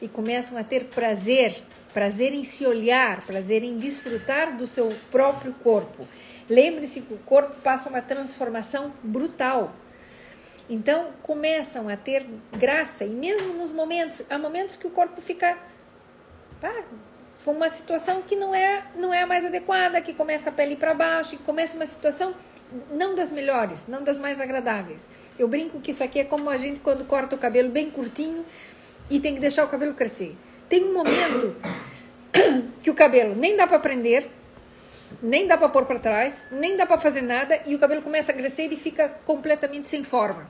e 0.00 0.08
começam 0.08 0.56
a 0.56 0.64
ter 0.64 0.84
prazer, 0.86 1.62
prazer 1.92 2.32
em 2.32 2.42
se 2.42 2.64
olhar, 2.64 3.20
prazer 3.26 3.62
em 3.62 3.76
desfrutar 3.76 4.56
do 4.56 4.66
seu 4.66 4.88
próprio 5.10 5.52
corpo. 5.62 6.08
Lembre-se 6.48 7.02
que 7.02 7.12
o 7.12 7.18
corpo 7.18 7.60
passa 7.60 7.90
uma 7.90 8.00
transformação 8.00 8.90
brutal. 9.02 9.74
Então 10.70 11.10
começam 11.22 11.86
a 11.90 11.98
ter 11.98 12.26
graça 12.58 13.04
e 13.04 13.10
mesmo 13.10 13.52
nos 13.52 13.70
momentos, 13.70 14.22
há 14.30 14.38
momentos 14.38 14.74
que 14.74 14.86
o 14.86 14.90
corpo 14.90 15.20
fica 15.20 15.58
pá, 16.62 16.82
foi 17.42 17.54
uma 17.54 17.68
situação 17.70 18.22
que 18.22 18.36
não 18.36 18.54
é, 18.54 18.84
não 18.94 19.14
é 19.14 19.22
a 19.22 19.26
mais 19.26 19.46
adequada, 19.46 20.00
que 20.02 20.12
começa 20.12 20.50
a 20.50 20.52
pele 20.52 20.76
para 20.76 20.92
baixo, 20.92 21.38
que 21.38 21.42
começa 21.42 21.76
uma 21.76 21.86
situação 21.86 22.34
não 22.90 23.14
das 23.14 23.30
melhores, 23.30 23.86
não 23.88 24.04
das 24.04 24.18
mais 24.18 24.38
agradáveis. 24.40 25.06
Eu 25.38 25.48
brinco 25.48 25.80
que 25.80 25.90
isso 25.90 26.04
aqui 26.04 26.20
é 26.20 26.24
como 26.24 26.50
a 26.50 26.58
gente 26.58 26.80
quando 26.80 27.04
corta 27.06 27.34
o 27.34 27.38
cabelo 27.38 27.70
bem 27.70 27.90
curtinho 27.90 28.44
e 29.08 29.18
tem 29.18 29.34
que 29.34 29.40
deixar 29.40 29.64
o 29.64 29.68
cabelo 29.68 29.94
crescer. 29.94 30.36
Tem 30.68 30.84
um 30.84 30.92
momento 30.92 31.56
que 32.82 32.90
o 32.90 32.94
cabelo 32.94 33.34
nem 33.34 33.56
dá 33.56 33.66
para 33.66 33.78
prender, 33.78 34.28
nem 35.22 35.46
dá 35.46 35.56
para 35.56 35.70
pôr 35.70 35.86
para 35.86 35.98
trás, 35.98 36.46
nem 36.52 36.76
dá 36.76 36.84
para 36.84 37.00
fazer 37.00 37.22
nada 37.22 37.58
e 37.66 37.74
o 37.74 37.78
cabelo 37.78 38.02
começa 38.02 38.32
a 38.32 38.34
crescer 38.34 38.70
e 38.70 38.76
fica 38.76 39.08
completamente 39.24 39.88
sem 39.88 40.04
forma. 40.04 40.48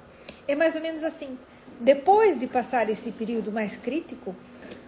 É 0.48 0.56
mais 0.56 0.74
ou 0.74 0.82
menos 0.82 1.04
assim. 1.04 1.38
Depois 1.78 2.38
de 2.38 2.48
passar 2.48 2.90
esse 2.90 3.12
período 3.12 3.52
mais 3.52 3.76
crítico, 3.76 4.34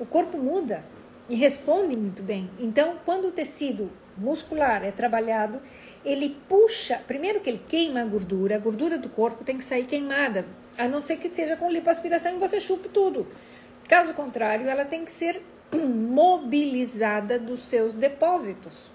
o 0.00 0.04
corpo 0.04 0.36
muda 0.36 0.84
e 1.28 1.34
responde 1.34 1.96
muito 1.96 2.22
bem. 2.22 2.50
Então, 2.58 2.96
quando 3.04 3.28
o 3.28 3.32
tecido 3.32 3.90
muscular 4.16 4.84
é 4.84 4.90
trabalhado, 4.90 5.60
ele 6.04 6.36
puxa, 6.48 7.00
primeiro 7.06 7.40
que 7.40 7.48
ele 7.48 7.62
queima 7.66 8.00
a 8.00 8.04
gordura, 8.04 8.56
a 8.56 8.58
gordura 8.58 8.98
do 8.98 9.08
corpo 9.08 9.44
tem 9.44 9.56
que 9.56 9.64
sair 9.64 9.84
queimada, 9.84 10.44
a 10.76 10.88
não 10.88 11.00
ser 11.00 11.16
que 11.16 11.28
seja 11.28 11.56
com 11.56 11.70
lipoaspiração 11.70 12.34
e 12.34 12.38
você 12.38 12.60
chupe 12.60 12.88
tudo. 12.88 13.26
Caso 13.88 14.14
contrário, 14.14 14.68
ela 14.68 14.84
tem 14.84 15.04
que 15.04 15.12
ser 15.12 15.42
mobilizada 15.72 17.38
dos 17.38 17.60
seus 17.60 17.94
depósitos. 17.96 18.90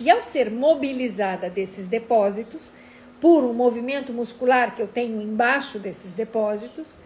E 0.00 0.10
ao 0.10 0.22
ser 0.22 0.50
mobilizada 0.50 1.48
desses 1.50 1.86
depósitos, 1.86 2.72
por 3.20 3.44
um 3.44 3.52
movimento 3.52 4.12
muscular 4.12 4.74
que 4.74 4.82
eu 4.82 4.88
tenho 4.88 5.20
embaixo 5.20 5.78
desses 5.78 6.12
depósitos, 6.12 6.96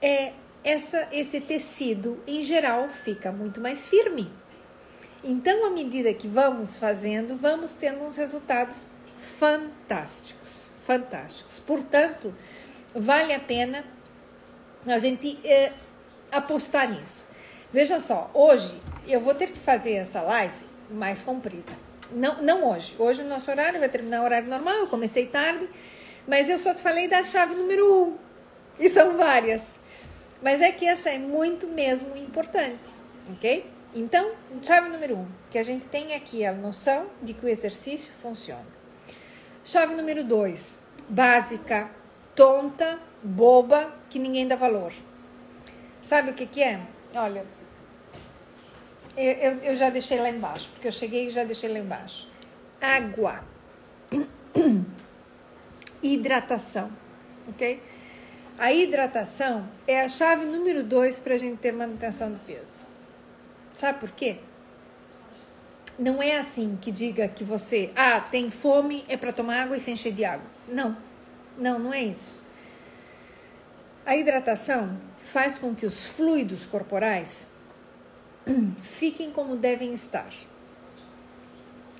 é, 0.00 0.32
essa, 0.64 1.06
esse 1.12 1.40
tecido, 1.40 2.20
em 2.26 2.42
geral, 2.42 2.88
fica 2.88 3.30
muito 3.30 3.60
mais 3.60 3.86
firme. 3.86 4.32
Então, 5.22 5.66
à 5.66 5.70
medida 5.70 6.12
que 6.12 6.26
vamos 6.26 6.76
fazendo, 6.76 7.36
vamos 7.36 7.74
tendo 7.74 8.02
uns 8.04 8.16
resultados 8.16 8.86
fantásticos, 9.38 10.72
fantásticos. 10.86 11.58
Portanto, 11.60 12.34
vale 12.94 13.32
a 13.32 13.40
pena 13.40 13.84
a 14.86 14.98
gente 14.98 15.38
é, 15.44 15.72
apostar 16.30 16.90
nisso. 16.90 17.26
Veja 17.72 17.98
só, 18.00 18.30
hoje 18.34 18.80
eu 19.06 19.20
vou 19.20 19.34
ter 19.34 19.48
que 19.48 19.58
fazer 19.58 19.92
essa 19.92 20.20
live 20.20 20.54
mais 20.90 21.20
comprida. 21.20 21.72
Não, 22.10 22.42
não 22.42 22.70
hoje. 22.70 22.94
Hoje 22.98 23.22
o 23.22 23.26
nosso 23.26 23.50
horário 23.50 23.80
vai 23.80 23.88
terminar 23.88 24.20
o 24.20 24.24
horário 24.24 24.48
normal, 24.48 24.74
eu 24.76 24.86
comecei 24.86 25.26
tarde, 25.26 25.68
mas 26.26 26.48
eu 26.48 26.58
só 26.58 26.74
te 26.74 26.82
falei 26.82 27.08
da 27.08 27.24
chave 27.24 27.54
número 27.54 28.04
um. 28.04 28.16
E 28.78 28.88
são 28.88 29.16
várias. 29.16 29.80
Mas 30.44 30.60
é 30.60 30.70
que 30.70 30.84
essa 30.84 31.08
é 31.08 31.18
muito 31.18 31.66
mesmo 31.66 32.14
importante, 32.18 32.90
ok? 33.30 33.64
Então, 33.94 34.32
chave 34.60 34.90
número 34.90 35.16
um, 35.16 35.26
que 35.50 35.56
a 35.56 35.62
gente 35.62 35.86
tem 35.86 36.14
aqui 36.14 36.44
a 36.44 36.52
noção 36.52 37.06
de 37.22 37.32
que 37.32 37.46
o 37.46 37.48
exercício 37.48 38.12
funciona. 38.20 38.66
Chave 39.64 39.94
número 39.94 40.22
dois, 40.22 40.78
básica, 41.08 41.90
tonta, 42.36 43.00
boba, 43.22 43.90
que 44.10 44.18
ninguém 44.18 44.46
dá 44.46 44.54
valor. 44.54 44.92
Sabe 46.02 46.32
o 46.32 46.34
que, 46.34 46.44
que 46.44 46.62
é? 46.62 46.78
Olha, 47.14 47.46
eu, 49.16 49.32
eu, 49.32 49.58
eu 49.60 49.76
já 49.76 49.88
deixei 49.88 50.20
lá 50.20 50.28
embaixo, 50.28 50.68
porque 50.74 50.88
eu 50.88 50.92
cheguei 50.92 51.28
e 51.28 51.30
já 51.30 51.42
deixei 51.42 51.72
lá 51.72 51.78
embaixo. 51.78 52.28
Água. 52.82 53.42
Hidratação, 56.02 56.92
ok? 57.48 57.93
A 58.56 58.72
hidratação 58.72 59.68
é 59.86 60.00
a 60.00 60.08
chave 60.08 60.44
número 60.44 60.82
dois 60.82 61.18
para 61.18 61.34
a 61.34 61.38
gente 61.38 61.58
ter 61.58 61.72
manutenção 61.72 62.30
do 62.30 62.38
peso. 62.40 62.86
Sabe 63.74 63.98
por 63.98 64.10
quê? 64.12 64.38
Não 65.98 66.22
é 66.22 66.38
assim 66.38 66.78
que 66.80 66.92
diga 66.92 67.26
que 67.28 67.42
você, 67.42 67.90
ah, 67.96 68.20
tem 68.20 68.50
fome, 68.50 69.04
é 69.08 69.16
para 69.16 69.32
tomar 69.32 69.62
água 69.62 69.76
e 69.76 69.80
se 69.80 69.90
encher 69.90 70.12
de 70.12 70.24
água. 70.24 70.46
Não, 70.68 70.96
não, 71.58 71.78
não 71.78 71.92
é 71.92 72.02
isso. 72.02 72.40
A 74.06 74.16
hidratação 74.16 74.98
faz 75.22 75.58
com 75.58 75.74
que 75.74 75.86
os 75.86 76.04
fluidos 76.06 76.66
corporais 76.66 77.48
fiquem 78.82 79.30
como 79.30 79.56
devem 79.56 79.92
estar. 79.92 80.30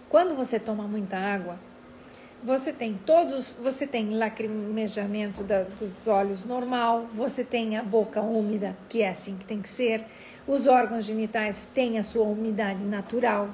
Quando 0.08 0.36
você 0.36 0.60
toma 0.60 0.86
muita 0.86 1.16
água, 1.16 1.58
você 2.44 2.74
tem 2.74 3.00
todos, 3.06 3.48
você 3.58 3.86
tem 3.86 4.18
lacrimejamento 4.18 5.42
da, 5.42 5.62
dos 5.62 6.06
olhos 6.06 6.44
normal, 6.44 7.06
você 7.10 7.42
tem 7.42 7.78
a 7.78 7.82
boca 7.82 8.20
úmida, 8.20 8.76
que 8.86 9.00
é 9.00 9.08
assim 9.08 9.34
que 9.38 9.46
tem 9.46 9.62
que 9.62 9.68
ser, 9.68 10.04
os 10.46 10.66
órgãos 10.66 11.06
genitais 11.06 11.66
têm 11.74 11.98
a 11.98 12.04
sua 12.04 12.24
umidade 12.24 12.84
natural, 12.84 13.48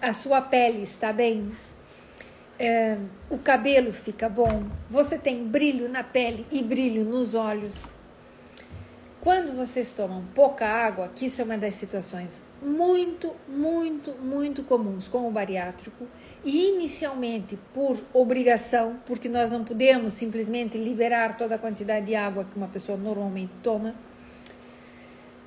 a 0.00 0.12
sua 0.12 0.42
pele 0.42 0.82
está 0.82 1.10
bem, 1.10 1.50
é, 2.58 2.98
o 3.30 3.38
cabelo 3.38 3.94
fica 3.94 4.28
bom, 4.28 4.64
você 4.90 5.16
tem 5.16 5.46
brilho 5.46 5.88
na 5.88 6.04
pele 6.04 6.46
e 6.52 6.62
brilho 6.62 7.02
nos 7.02 7.34
olhos. 7.34 7.86
Quando 9.22 9.56
vocês 9.56 9.92
tomam 9.92 10.22
pouca 10.34 10.66
água, 10.66 11.10
que 11.14 11.26
isso 11.26 11.40
é 11.40 11.44
uma 11.44 11.56
das 11.56 11.74
situações 11.74 12.42
muito, 12.62 13.32
muito, 13.48 14.12
muito 14.12 14.62
comuns 14.62 15.08
com 15.08 15.26
o 15.28 15.30
bariátrico, 15.30 16.06
e 16.44 16.68
inicialmente 16.70 17.58
por 17.74 17.98
obrigação, 18.12 18.98
porque 19.04 19.28
nós 19.28 19.50
não 19.50 19.64
podemos 19.64 20.12
simplesmente 20.12 20.78
liberar 20.78 21.36
toda 21.36 21.56
a 21.56 21.58
quantidade 21.58 22.06
de 22.06 22.14
água 22.14 22.44
que 22.44 22.56
uma 22.56 22.68
pessoa 22.68 22.96
normalmente 22.96 23.52
toma, 23.62 23.94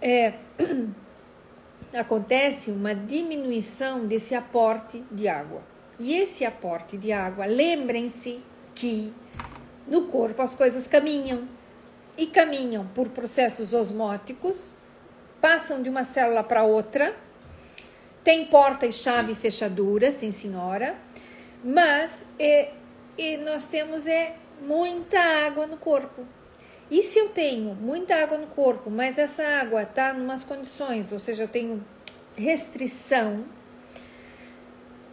é, 0.01 0.33
acontece 1.93 2.71
uma 2.71 2.93
diminuição 2.93 4.05
desse 4.05 4.35
aporte 4.35 5.03
de 5.11 5.27
água. 5.27 5.61
E 5.97 6.13
esse 6.13 6.45
aporte 6.45 6.97
de 6.97 7.11
água, 7.11 7.45
lembrem-se 7.45 8.41
que 8.75 9.13
no 9.87 10.03
corpo 10.03 10.41
as 10.41 10.55
coisas 10.55 10.87
caminham 10.87 11.47
e 12.17 12.27
caminham 12.27 12.85
por 12.93 13.09
processos 13.09 13.73
osmóticos, 13.73 14.75
passam 15.41 15.81
de 15.81 15.89
uma 15.89 16.03
célula 16.03 16.43
para 16.43 16.63
outra 16.63 17.15
tem 18.23 18.45
porta 18.45 18.85
e 18.85 18.91
chave 18.91 19.31
e 19.31 19.35
fechadura, 19.35 20.11
sim 20.11 20.31
senhora, 20.31 20.95
mas 21.63 22.25
é, 22.37 22.71
é, 23.17 23.37
nós 23.37 23.65
temos 23.65 24.05
é 24.05 24.35
muita 24.61 25.19
água 25.19 25.65
no 25.65 25.77
corpo. 25.77 26.25
E 26.91 27.03
se 27.03 27.19
eu 27.19 27.29
tenho 27.29 27.73
muita 27.75 28.15
água 28.15 28.37
no 28.37 28.47
corpo, 28.47 28.89
mas 28.89 29.17
essa 29.17 29.43
água 29.43 29.83
está 29.83 30.13
em 30.13 30.21
umas 30.21 30.43
condições, 30.43 31.11
ou 31.11 31.19
seja, 31.19 31.43
eu 31.43 31.47
tenho 31.47 31.83
restrição, 32.35 33.45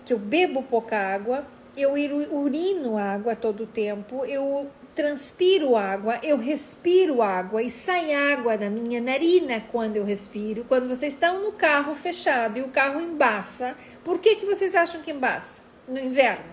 que 0.05 0.13
eu 0.13 0.19
bebo 0.19 0.63
pouca 0.63 0.97
água, 0.97 1.47
eu 1.77 1.93
urino 1.93 2.97
água 2.97 3.37
todo 3.37 3.65
o 3.65 3.67
tempo, 3.67 4.25
eu 4.25 4.71
transpiro 4.97 5.77
água, 5.77 6.19
eu 6.23 6.39
respiro 6.39 7.21
água 7.21 7.63
e 7.63 7.71
sai 7.71 8.15
água 8.15 8.57
da 8.57 8.71
minha 8.71 8.99
narina 8.99 9.63
quando 9.71 9.97
eu 9.97 10.05
respiro. 10.05 10.65
Quando 10.67 10.89
vocês 10.89 11.13
estão 11.13 11.45
no 11.45 11.53
carro 11.53 11.95
fechado 11.95 12.59
e 12.59 12.63
o 12.63 12.69
carro 12.69 12.99
embaça, 13.01 13.77
por 14.03 14.19
que, 14.19 14.37
que 14.37 14.47
vocês 14.47 14.75
acham 14.75 15.03
que 15.03 15.13
embaça 15.13 15.63
no 15.87 16.01
inverno? 16.01 16.47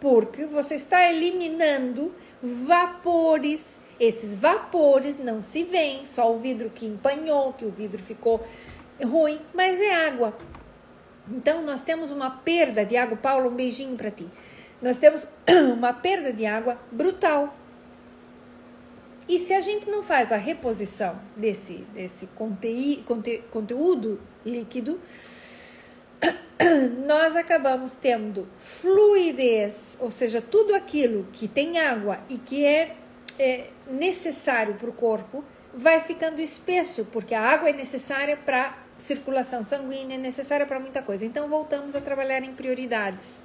Porque 0.00 0.46
você 0.46 0.76
está 0.76 1.10
eliminando 1.10 2.14
vapores. 2.40 3.80
Esses 3.98 4.36
vapores 4.36 5.18
não 5.18 5.42
se 5.42 5.64
veem, 5.64 6.06
só 6.06 6.32
o 6.32 6.38
vidro 6.38 6.70
que 6.70 6.86
empanhou, 6.86 7.52
que 7.52 7.64
o 7.64 7.70
vidro 7.70 8.00
ficou 8.00 8.46
ruim, 9.02 9.40
mas 9.52 9.80
é 9.80 9.92
água. 10.06 10.36
Então 11.28 11.62
nós 11.62 11.80
temos 11.80 12.12
uma 12.12 12.30
perda 12.30 12.84
de 12.84 12.96
água. 12.96 13.16
Paulo, 13.16 13.50
um 13.50 13.54
beijinho 13.54 13.96
para 13.96 14.10
ti 14.10 14.28
nós 14.84 14.98
temos 14.98 15.26
uma 15.72 15.94
perda 15.94 16.30
de 16.30 16.44
água 16.44 16.78
brutal. 16.92 17.56
E 19.26 19.38
se 19.38 19.54
a 19.54 19.60
gente 19.62 19.88
não 19.88 20.02
faz 20.02 20.30
a 20.30 20.36
reposição 20.36 21.18
desse, 21.34 21.86
desse 21.94 22.26
conte, 22.26 23.02
conte, 23.06 23.42
conteúdo 23.50 24.20
líquido, 24.44 25.00
nós 27.06 27.34
acabamos 27.34 27.94
tendo 27.94 28.46
fluidez, 28.58 29.96
ou 29.98 30.10
seja, 30.10 30.42
tudo 30.42 30.74
aquilo 30.74 31.26
que 31.32 31.48
tem 31.48 31.78
água 31.78 32.20
e 32.28 32.36
que 32.36 32.62
é, 32.66 32.94
é 33.38 33.68
necessário 33.90 34.74
para 34.74 34.90
o 34.90 34.92
corpo, 34.92 35.42
vai 35.72 36.02
ficando 36.02 36.42
espesso, 36.42 37.06
porque 37.06 37.34
a 37.34 37.40
água 37.40 37.70
é 37.70 37.72
necessária 37.72 38.36
para 38.36 38.76
circulação 38.98 39.64
sanguínea, 39.64 40.16
é 40.16 40.18
necessária 40.18 40.66
para 40.66 40.78
muita 40.78 41.00
coisa. 41.00 41.24
Então, 41.24 41.48
voltamos 41.48 41.96
a 41.96 42.02
trabalhar 42.02 42.42
em 42.42 42.52
prioridades. 42.52 43.42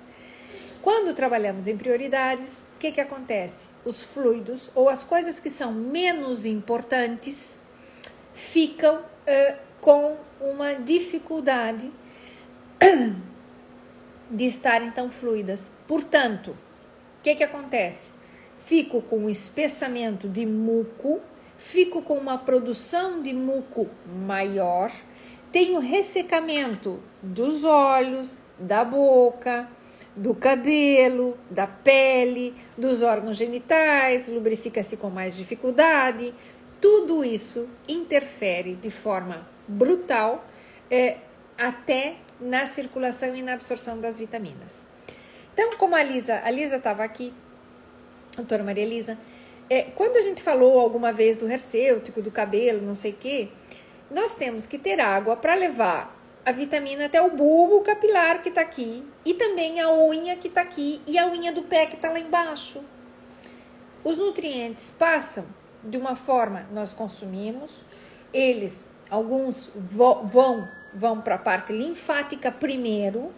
Quando 0.81 1.13
trabalhamos 1.13 1.67
em 1.67 1.75
prioridades, 1.75 2.59
o 2.75 2.79
que, 2.79 2.91
que 2.93 3.01
acontece? 3.01 3.67
Os 3.83 4.01
fluidos 4.01 4.71
ou 4.73 4.87
as 4.87 5.03
coisas 5.03 5.39
que 5.39 5.49
são 5.49 5.73
menos 5.73 6.45
importantes 6.45 7.59
ficam 8.33 8.99
uh, 8.99 9.57
com 9.81 10.17
uma 10.39 10.75
dificuldade 10.75 11.91
de 14.31 14.45
estarem 14.45 14.89
tão 14.91 15.11
fluidas. 15.11 15.69
Portanto, 15.85 16.51
o 16.51 17.23
que, 17.23 17.35
que 17.35 17.43
acontece? 17.43 18.11
Fico 18.59 19.01
com 19.01 19.17
um 19.17 19.29
espessamento 19.29 20.29
de 20.29 20.45
muco, 20.45 21.19
fico 21.57 22.01
com 22.01 22.13
uma 22.13 22.37
produção 22.37 23.21
de 23.21 23.33
muco 23.33 23.89
maior, 24.25 24.91
tenho 25.51 25.79
ressecamento 25.79 27.01
dos 27.21 27.65
olhos, 27.65 28.39
da 28.57 28.85
boca, 28.85 29.67
do 30.15 30.33
cabelo, 30.35 31.37
da 31.49 31.67
pele, 31.67 32.55
dos 32.77 33.01
órgãos 33.01 33.37
genitais, 33.37 34.27
lubrifica-se 34.27 34.97
com 34.97 35.09
mais 35.09 35.35
dificuldade. 35.35 36.33
Tudo 36.81 37.23
isso 37.23 37.67
interfere 37.87 38.75
de 38.75 38.89
forma 38.89 39.47
brutal 39.67 40.45
é, 40.89 41.17
até 41.57 42.15
na 42.39 42.65
circulação 42.65 43.35
e 43.35 43.41
na 43.41 43.53
absorção 43.53 43.99
das 43.99 44.17
vitaminas. 44.17 44.85
Então, 45.53 45.71
como 45.77 45.95
a 45.95 46.03
Lisa, 46.03 46.41
a 46.43 46.49
Lisa 46.49 46.77
estava 46.77 47.03
aqui, 47.03 47.33
a 48.33 48.37
doutora 48.37 48.63
Maria 48.63 48.85
Lisa, 48.85 49.17
é, 49.69 49.83
quando 49.83 50.17
a 50.17 50.21
gente 50.21 50.41
falou 50.41 50.79
alguma 50.79 51.11
vez 51.11 51.37
do 51.37 51.47
hercêutico, 51.47 52.21
do 52.21 52.31
cabelo, 52.31 52.81
não 52.81 52.95
sei 52.95 53.11
o 53.11 53.15
quê, 53.15 53.49
nós 54.09 54.35
temos 54.35 54.65
que 54.65 54.77
ter 54.77 54.99
água 54.99 55.35
para 55.35 55.53
levar 55.53 56.18
a 56.45 56.51
vitamina 56.51 57.05
até 57.05 57.21
o 57.21 57.31
bulbo 57.31 57.81
capilar 57.81 58.41
que 58.41 58.49
está 58.49 58.61
aqui 58.61 59.03
e 59.25 59.33
também 59.33 59.79
a 59.79 59.91
unha 59.91 60.35
que 60.35 60.47
está 60.47 60.61
aqui 60.61 61.01
e 61.05 61.17
a 61.17 61.27
unha 61.27 61.51
do 61.51 61.63
pé 61.63 61.85
que 61.85 61.95
está 61.95 62.09
lá 62.11 62.19
embaixo. 62.19 62.83
Os 64.03 64.17
nutrientes 64.17 64.89
passam 64.97 65.45
de 65.83 65.97
uma 65.97 66.15
forma 66.15 66.67
nós 66.71 66.93
consumimos, 66.93 67.83
eles 68.33 68.87
alguns 69.09 69.71
vão 69.75 70.67
vão 70.93 71.21
para 71.21 71.35
a 71.35 71.39
parte 71.39 71.71
linfática 71.71 72.51
primeiro, 72.51 73.31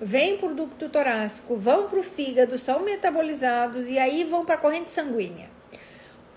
vêm 0.00 0.36
para 0.36 0.50
o 0.50 0.54
ducto 0.54 0.88
torácico, 0.88 1.56
vão 1.56 1.88
para 1.88 1.98
o 1.98 2.02
fígado, 2.02 2.58
são 2.58 2.80
metabolizados 2.80 3.88
e 3.88 3.98
aí 3.98 4.24
vão 4.24 4.44
para 4.44 4.54
a 4.54 4.58
corrente 4.58 4.90
sanguínea. 4.90 5.50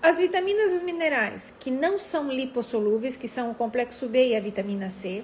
As 0.02 0.18
vitaminas 0.18 0.72
e 0.72 0.76
os 0.76 0.82
minerais 0.82 1.52
que 1.60 1.70
não 1.70 1.98
são 1.98 2.32
lipossolúveis, 2.32 3.16
que 3.16 3.28
são 3.28 3.50
o 3.50 3.54
complexo 3.54 4.08
B 4.08 4.28
e 4.28 4.36
a 4.36 4.40
vitamina 4.40 4.88
C, 4.88 5.22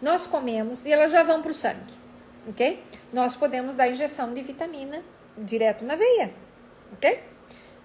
nós 0.00 0.26
comemos 0.26 0.84
e 0.84 0.92
elas 0.92 1.10
já 1.10 1.22
vão 1.22 1.42
para 1.42 1.50
o 1.50 1.54
sangue, 1.54 1.94
ok? 2.48 2.82
Nós 3.12 3.34
podemos 3.34 3.74
dar 3.74 3.88
injeção 3.88 4.32
de 4.32 4.42
vitamina 4.42 5.02
direto 5.36 5.84
na 5.84 5.96
veia, 5.96 6.32
ok? 6.92 7.20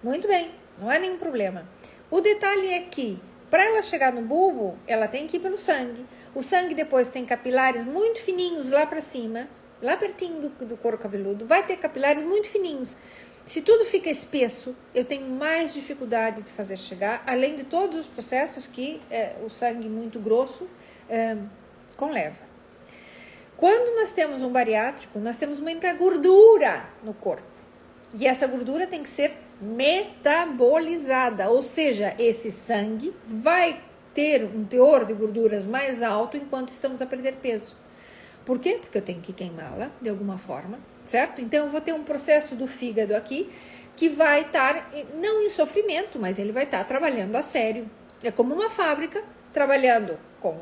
Muito 0.02 0.26
bem, 0.26 0.50
não 0.78 0.90
há 0.90 0.98
nenhum 0.98 1.18
problema. 1.18 1.66
O 2.10 2.20
detalhe 2.20 2.68
é 2.68 2.80
que 2.80 3.20
para 3.52 3.66
ela 3.66 3.82
chegar 3.82 4.12
no 4.14 4.22
bulbo, 4.22 4.78
ela 4.86 5.06
tem 5.06 5.26
que 5.26 5.36
ir 5.36 5.40
pelo 5.40 5.58
sangue. 5.58 6.06
O 6.34 6.42
sangue 6.42 6.74
depois 6.74 7.08
tem 7.08 7.26
capilares 7.26 7.84
muito 7.84 8.22
fininhos 8.22 8.70
lá 8.70 8.86
para 8.86 9.02
cima, 9.02 9.46
lá 9.82 9.94
pertinho 9.94 10.40
do, 10.40 10.48
do 10.64 10.76
couro 10.76 10.96
cabeludo, 10.96 11.44
vai 11.44 11.62
ter 11.66 11.76
capilares 11.76 12.22
muito 12.22 12.48
fininhos. 12.48 12.96
Se 13.44 13.60
tudo 13.60 13.84
fica 13.84 14.08
espesso, 14.08 14.74
eu 14.94 15.04
tenho 15.04 15.28
mais 15.28 15.74
dificuldade 15.74 16.40
de 16.40 16.50
fazer 16.50 16.78
chegar, 16.78 17.22
além 17.26 17.56
de 17.56 17.64
todos 17.64 17.98
os 17.98 18.06
processos 18.06 18.66
que 18.66 19.02
é, 19.10 19.34
o 19.44 19.50
sangue 19.50 19.86
muito 19.88 20.18
grosso 20.18 20.66
é, 21.06 21.36
com 22.02 22.10
leva. 22.10 22.36
Quando 23.56 23.96
nós 23.96 24.10
temos 24.10 24.42
um 24.42 24.50
bariátrico, 24.50 25.20
nós 25.20 25.36
temos 25.36 25.60
muita 25.60 25.92
gordura 25.92 26.84
no 27.04 27.14
corpo. 27.14 27.44
E 28.12 28.26
essa 28.26 28.48
gordura 28.48 28.88
tem 28.88 29.04
que 29.04 29.08
ser 29.08 29.38
metabolizada, 29.60 31.48
ou 31.48 31.62
seja, 31.62 32.12
esse 32.18 32.50
sangue 32.50 33.14
vai 33.24 33.80
ter 34.12 34.42
um 34.44 34.64
teor 34.64 35.04
de 35.04 35.12
gorduras 35.12 35.64
mais 35.64 36.02
alto 36.02 36.36
enquanto 36.36 36.70
estamos 36.70 37.00
a 37.00 37.06
perder 37.06 37.34
peso. 37.34 37.76
Por 38.44 38.58
quê? 38.58 38.78
Porque 38.80 38.98
eu 38.98 39.02
tenho 39.02 39.20
que 39.20 39.32
queimá-la 39.32 39.92
de 40.00 40.10
alguma 40.10 40.36
forma, 40.36 40.80
certo? 41.04 41.40
Então 41.40 41.66
eu 41.66 41.70
vou 41.70 41.80
ter 41.80 41.92
um 41.92 42.02
processo 42.02 42.56
do 42.56 42.66
fígado 42.66 43.14
aqui 43.14 43.48
que 43.94 44.08
vai 44.08 44.40
estar 44.40 44.90
não 45.14 45.40
em 45.40 45.48
sofrimento, 45.48 46.18
mas 46.18 46.40
ele 46.40 46.50
vai 46.50 46.64
estar 46.64 46.82
trabalhando 46.82 47.36
a 47.36 47.42
sério. 47.42 47.88
É 48.24 48.32
como 48.32 48.52
uma 48.52 48.68
fábrica 48.68 49.22
trabalhando 49.52 50.18
com 50.40 50.58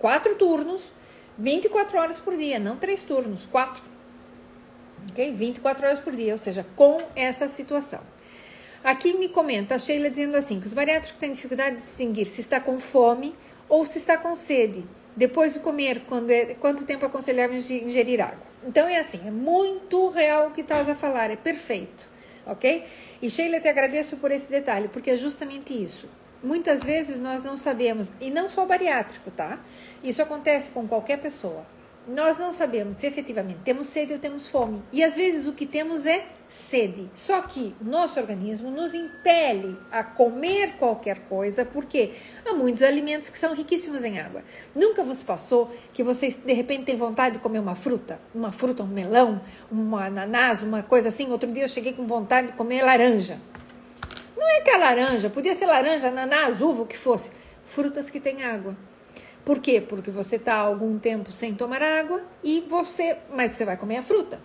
quatro 0.00 0.34
turnos, 0.34 0.92
24 1.38 1.98
horas 1.98 2.18
por 2.18 2.36
dia, 2.36 2.58
não 2.58 2.76
três 2.76 3.02
turnos, 3.02 3.46
quatro. 3.46 3.82
Ok? 5.10 5.32
24 5.32 5.86
horas 5.86 6.00
por 6.00 6.14
dia, 6.14 6.32
ou 6.32 6.38
seja, 6.38 6.66
com 6.74 7.02
essa 7.14 7.46
situação. 7.46 8.00
Aqui 8.82 9.12
me 9.12 9.28
comenta 9.28 9.74
a 9.74 9.78
Sheila 9.78 10.10
dizendo 10.10 10.36
assim: 10.36 10.58
que 10.58 10.66
os 10.66 10.72
bariátricos 10.72 11.18
têm 11.18 11.32
dificuldade 11.32 11.76
de 11.76 11.82
distinguir 11.82 12.26
se 12.26 12.40
está 12.40 12.58
com 12.58 12.80
fome 12.80 13.34
ou 13.68 13.84
se 13.86 13.98
está 13.98 14.16
com 14.16 14.34
sede. 14.34 14.84
Depois 15.14 15.54
de 15.54 15.60
comer, 15.60 16.02
quando 16.08 16.30
é, 16.30 16.54
quanto 16.54 16.84
tempo 16.84 17.04
aconselhável 17.04 17.56
ingerir 17.56 18.20
água? 18.20 18.50
Então 18.66 18.86
é 18.86 18.98
assim, 18.98 19.20
é 19.26 19.30
muito 19.30 20.08
real 20.08 20.48
o 20.48 20.50
que 20.50 20.60
estás 20.60 20.88
a 20.88 20.94
falar, 20.94 21.30
é 21.30 21.36
perfeito, 21.36 22.06
ok? 22.46 22.84
E 23.20 23.28
Sheila, 23.28 23.60
te 23.60 23.68
agradeço 23.68 24.16
por 24.18 24.30
esse 24.30 24.50
detalhe, 24.50 24.88
porque 24.88 25.10
é 25.10 25.16
justamente 25.16 25.72
isso. 25.72 26.08
Muitas 26.42 26.82
vezes 26.82 27.18
nós 27.18 27.44
não 27.44 27.58
sabemos, 27.58 28.12
e 28.20 28.30
não 28.30 28.48
só 28.48 28.64
bariátrico, 28.64 29.30
tá? 29.30 29.58
Isso 30.02 30.22
acontece 30.22 30.70
com 30.70 30.88
qualquer 30.88 31.20
pessoa. 31.20 31.66
Nós 32.08 32.38
não 32.38 32.52
sabemos 32.52 32.96
se 32.96 33.06
efetivamente 33.06 33.60
temos 33.62 33.86
sede 33.86 34.14
ou 34.14 34.18
temos 34.18 34.48
fome. 34.48 34.82
E 34.90 35.04
às 35.04 35.14
vezes 35.14 35.46
o 35.46 35.52
que 35.52 35.66
temos 35.66 36.06
é 36.06 36.26
sede. 36.48 37.08
Só 37.14 37.42
que 37.42 37.74
nosso 37.80 38.18
organismo 38.18 38.70
nos 38.70 38.94
impele 38.94 39.76
a 39.92 40.02
comer 40.02 40.76
qualquer 40.78 41.20
coisa, 41.28 41.64
porque 41.64 42.14
há 42.44 42.54
muitos 42.54 42.82
alimentos 42.82 43.28
que 43.28 43.38
são 43.38 43.54
riquíssimos 43.54 44.02
em 44.02 44.18
água. 44.18 44.42
Nunca 44.74 45.04
vos 45.04 45.22
passou 45.22 45.72
que 45.92 46.02
vocês 46.02 46.34
de 46.36 46.52
repente 46.54 46.84
têm 46.84 46.96
vontade 46.96 47.36
de 47.36 47.42
comer 47.42 47.58
uma 47.58 47.76
fruta? 47.76 48.18
Uma 48.34 48.50
fruta, 48.50 48.82
um 48.82 48.88
melão, 48.88 49.40
uma 49.70 50.06
ananás, 50.06 50.62
uma 50.62 50.82
coisa 50.82 51.10
assim? 51.10 51.30
Outro 51.30 51.52
dia 51.52 51.64
eu 51.64 51.68
cheguei 51.68 51.92
com 51.92 52.06
vontade 52.06 52.48
de 52.48 52.52
comer 52.54 52.82
laranja. 52.82 53.38
Não 54.40 54.48
é 54.48 54.62
que 54.62 54.70
a 54.70 54.78
laranja, 54.78 55.28
podia 55.28 55.54
ser 55.54 55.66
laranja, 55.66 56.08
ananás, 56.08 56.62
uva, 56.62 56.84
o 56.84 56.86
que 56.86 56.96
fosse. 56.96 57.30
Frutas 57.66 58.08
que 58.08 58.18
têm 58.18 58.42
água. 58.42 58.74
Por 59.44 59.58
quê? 59.58 59.82
Porque 59.86 60.10
você 60.10 60.36
está 60.36 60.54
algum 60.54 60.98
tempo 60.98 61.30
sem 61.30 61.54
tomar 61.54 61.82
água 61.82 62.22
e 62.42 62.62
você. 62.62 63.18
Mas 63.34 63.52
você 63.52 63.66
vai 63.66 63.76
comer 63.76 63.98
a 63.98 64.02
fruta. 64.02 64.40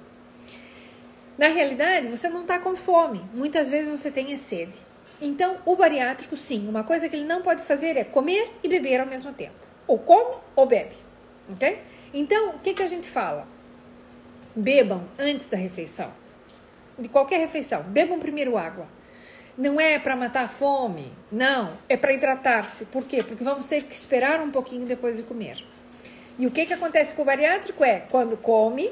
Na 1.37 1.47
realidade, 1.47 2.09
você 2.09 2.27
não 2.27 2.41
está 2.41 2.59
com 2.59 2.75
fome. 2.75 3.23
Muitas 3.33 3.69
vezes 3.69 3.89
você 3.89 4.11
tem 4.11 4.35
sede. 4.35 4.77
Então, 5.21 5.59
o 5.65 5.77
bariátrico, 5.77 6.35
sim, 6.35 6.67
uma 6.67 6.83
coisa 6.83 7.07
que 7.07 7.15
ele 7.15 7.25
não 7.25 7.41
pode 7.41 7.63
fazer 7.63 7.95
é 7.95 8.03
comer 8.03 8.51
e 8.61 8.67
beber 8.67 8.99
ao 8.99 9.07
mesmo 9.07 9.31
tempo. 9.31 9.55
Ou 9.87 9.97
come 9.97 10.35
ou 10.57 10.65
bebe. 10.65 10.95
Ok? 11.53 11.81
Então, 12.13 12.49
o 12.49 12.59
que, 12.59 12.73
que 12.73 12.83
a 12.83 12.87
gente 12.87 13.07
fala? 13.07 13.47
Bebam 14.53 15.05
antes 15.17 15.47
da 15.47 15.55
refeição. 15.55 16.11
De 16.99 17.07
qualquer 17.07 17.39
refeição. 17.39 17.81
Bebam 17.83 18.19
primeiro 18.19 18.57
água. 18.57 18.93
Não 19.57 19.79
é 19.79 19.97
para 19.97 20.15
matar 20.15 20.45
a 20.45 20.47
fome, 20.49 21.11
não, 21.31 21.73
é 21.87 21.95
para 21.95 22.11
hidratar-se. 22.11 22.85
Por 22.85 23.05
quê? 23.05 23.23
Porque 23.23 23.43
vamos 23.43 23.67
ter 23.67 23.83
que 23.83 23.95
esperar 23.95 24.41
um 24.41 24.51
pouquinho 24.51 24.85
depois 24.85 25.15
de 25.15 25.23
comer. 25.23 25.63
E 26.37 26.45
o 26.45 26.51
que, 26.51 26.65
que 26.65 26.73
acontece 26.73 27.13
com 27.13 27.21
o 27.21 27.25
bariátrico 27.25 27.83
é, 27.83 28.01
quando 28.09 28.35
come, 28.35 28.91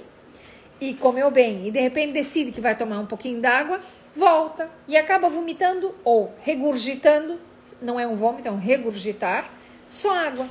e 0.83 0.93
comeu 0.93 1.31
bem 1.31 1.67
e 1.67 1.71
de 1.71 1.79
repente 1.79 2.11
decide 2.11 2.51
que 2.51 2.59
vai 2.59 2.75
tomar 2.75 2.99
um 2.99 3.05
pouquinho 3.05 3.39
d'água, 3.39 3.79
volta 4.15 4.69
e 4.87 4.97
acaba 4.97 5.29
vomitando 5.29 5.95
ou 6.03 6.33
regurgitando, 6.41 7.39
não 7.81 7.99
é 7.99 8.05
um 8.05 8.15
vômito, 8.15 8.47
é 8.47 8.51
um 8.51 8.59
regurgitar, 8.59 9.49
só 9.89 10.13
água. 10.13 10.47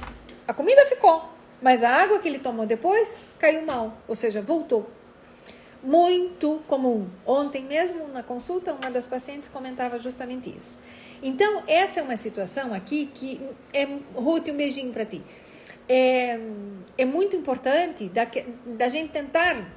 A 0.48 0.54
comida 0.54 0.86
ficou, 0.86 1.22
mas 1.60 1.84
a 1.84 1.90
água 1.90 2.18
que 2.18 2.28
ele 2.28 2.38
tomou 2.38 2.66
depois 2.66 3.16
caiu 3.38 3.64
mal, 3.64 3.98
ou 4.08 4.16
seja, 4.16 4.40
voltou. 4.40 4.88
Muito 5.82 6.62
comum. 6.68 7.08
Ontem 7.26 7.64
mesmo 7.64 8.06
na 8.08 8.22
consulta, 8.22 8.72
uma 8.72 8.90
das 8.90 9.06
pacientes 9.06 9.48
comentava 9.48 9.98
justamente 9.98 10.54
isso. 10.56 10.78
Então, 11.22 11.62
essa 11.66 12.00
é 12.00 12.02
uma 12.02 12.16
situação 12.16 12.72
aqui 12.72 13.10
que 13.14 13.40
é, 13.72 13.86
Ruth, 14.14 14.48
um 14.48 14.56
beijinho 14.56 14.92
para 14.92 15.04
ti. 15.04 15.22
É, 15.88 16.38
é 16.96 17.04
muito 17.04 17.34
importante 17.36 18.08
da, 18.08 18.26
da 18.64 18.88
gente 18.88 19.10
tentar 19.10 19.68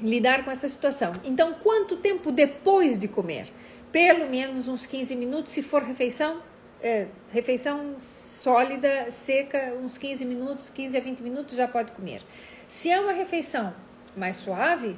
lidar 0.00 0.44
com 0.44 0.50
essa 0.50 0.68
situação. 0.68 1.12
Então, 1.24 1.54
quanto 1.54 1.96
tempo 1.96 2.30
depois 2.30 2.98
de 2.98 3.08
comer? 3.08 3.52
Pelo 3.92 4.28
menos 4.28 4.68
uns 4.68 4.86
15 4.86 5.14
minutos, 5.16 5.52
se 5.52 5.62
for 5.62 5.82
refeição, 5.82 6.42
é, 6.82 7.06
refeição 7.30 7.94
sólida, 7.98 9.10
seca, 9.10 9.74
uns 9.82 9.96
15 9.96 10.24
minutos, 10.24 10.68
15 10.70 10.96
a 10.96 11.00
20 11.00 11.20
minutos 11.20 11.56
já 11.56 11.68
pode 11.68 11.92
comer. 11.92 12.22
Se 12.68 12.90
é 12.90 12.98
uma 12.98 13.12
refeição 13.12 13.72
mais 14.16 14.36
suave, 14.36 14.96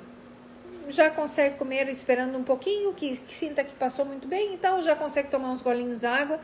já 0.89 1.11
consegue 1.11 1.57
comer 1.57 1.89
esperando 1.89 2.37
um 2.39 2.43
pouquinho, 2.43 2.93
que, 2.93 3.17
que 3.17 3.33
sinta 3.33 3.65
que 3.65 3.75
passou 3.75 4.05
muito 4.05 4.27
bem, 4.27 4.55
então 4.55 4.83
já 4.83 4.95
consegue 4.95 5.29
tomar 5.29 5.51
uns 5.51 5.63
golinhos 5.63 6.01
d'água 6.01 6.41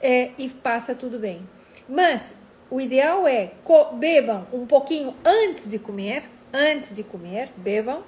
é, 0.00 0.30
e 0.38 0.48
passa 0.48 0.94
tudo 0.94 1.18
bem. 1.18 1.46
Mas 1.88 2.34
o 2.70 2.80
ideal 2.80 3.26
é 3.26 3.52
bebam 3.94 4.46
um 4.52 4.66
pouquinho 4.66 5.14
antes 5.24 5.66
de 5.66 5.78
comer, 5.78 6.24
antes 6.52 6.94
de 6.94 7.02
comer, 7.02 7.50
bebam. 7.56 8.02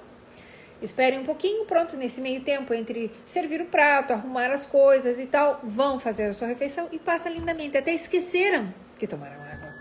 Esperem 0.81 1.19
um 1.19 1.23
pouquinho, 1.23 1.65
pronto, 1.65 1.95
nesse 1.95 2.21
meio 2.21 2.41
tempo, 2.41 2.73
entre 2.73 3.11
servir 3.25 3.61
o 3.61 3.65
prato, 3.65 4.13
arrumar 4.13 4.51
as 4.51 4.65
coisas 4.65 5.19
e 5.19 5.27
tal, 5.27 5.59
vão 5.63 5.99
fazer 5.99 6.25
a 6.25 6.33
sua 6.33 6.47
refeição 6.47 6.87
e 6.91 6.97
passa 6.97 7.29
lindamente. 7.29 7.77
Até 7.77 7.93
esqueceram 7.93 8.73
que 8.97 9.05
tomaram 9.05 9.39
água. 9.43 9.75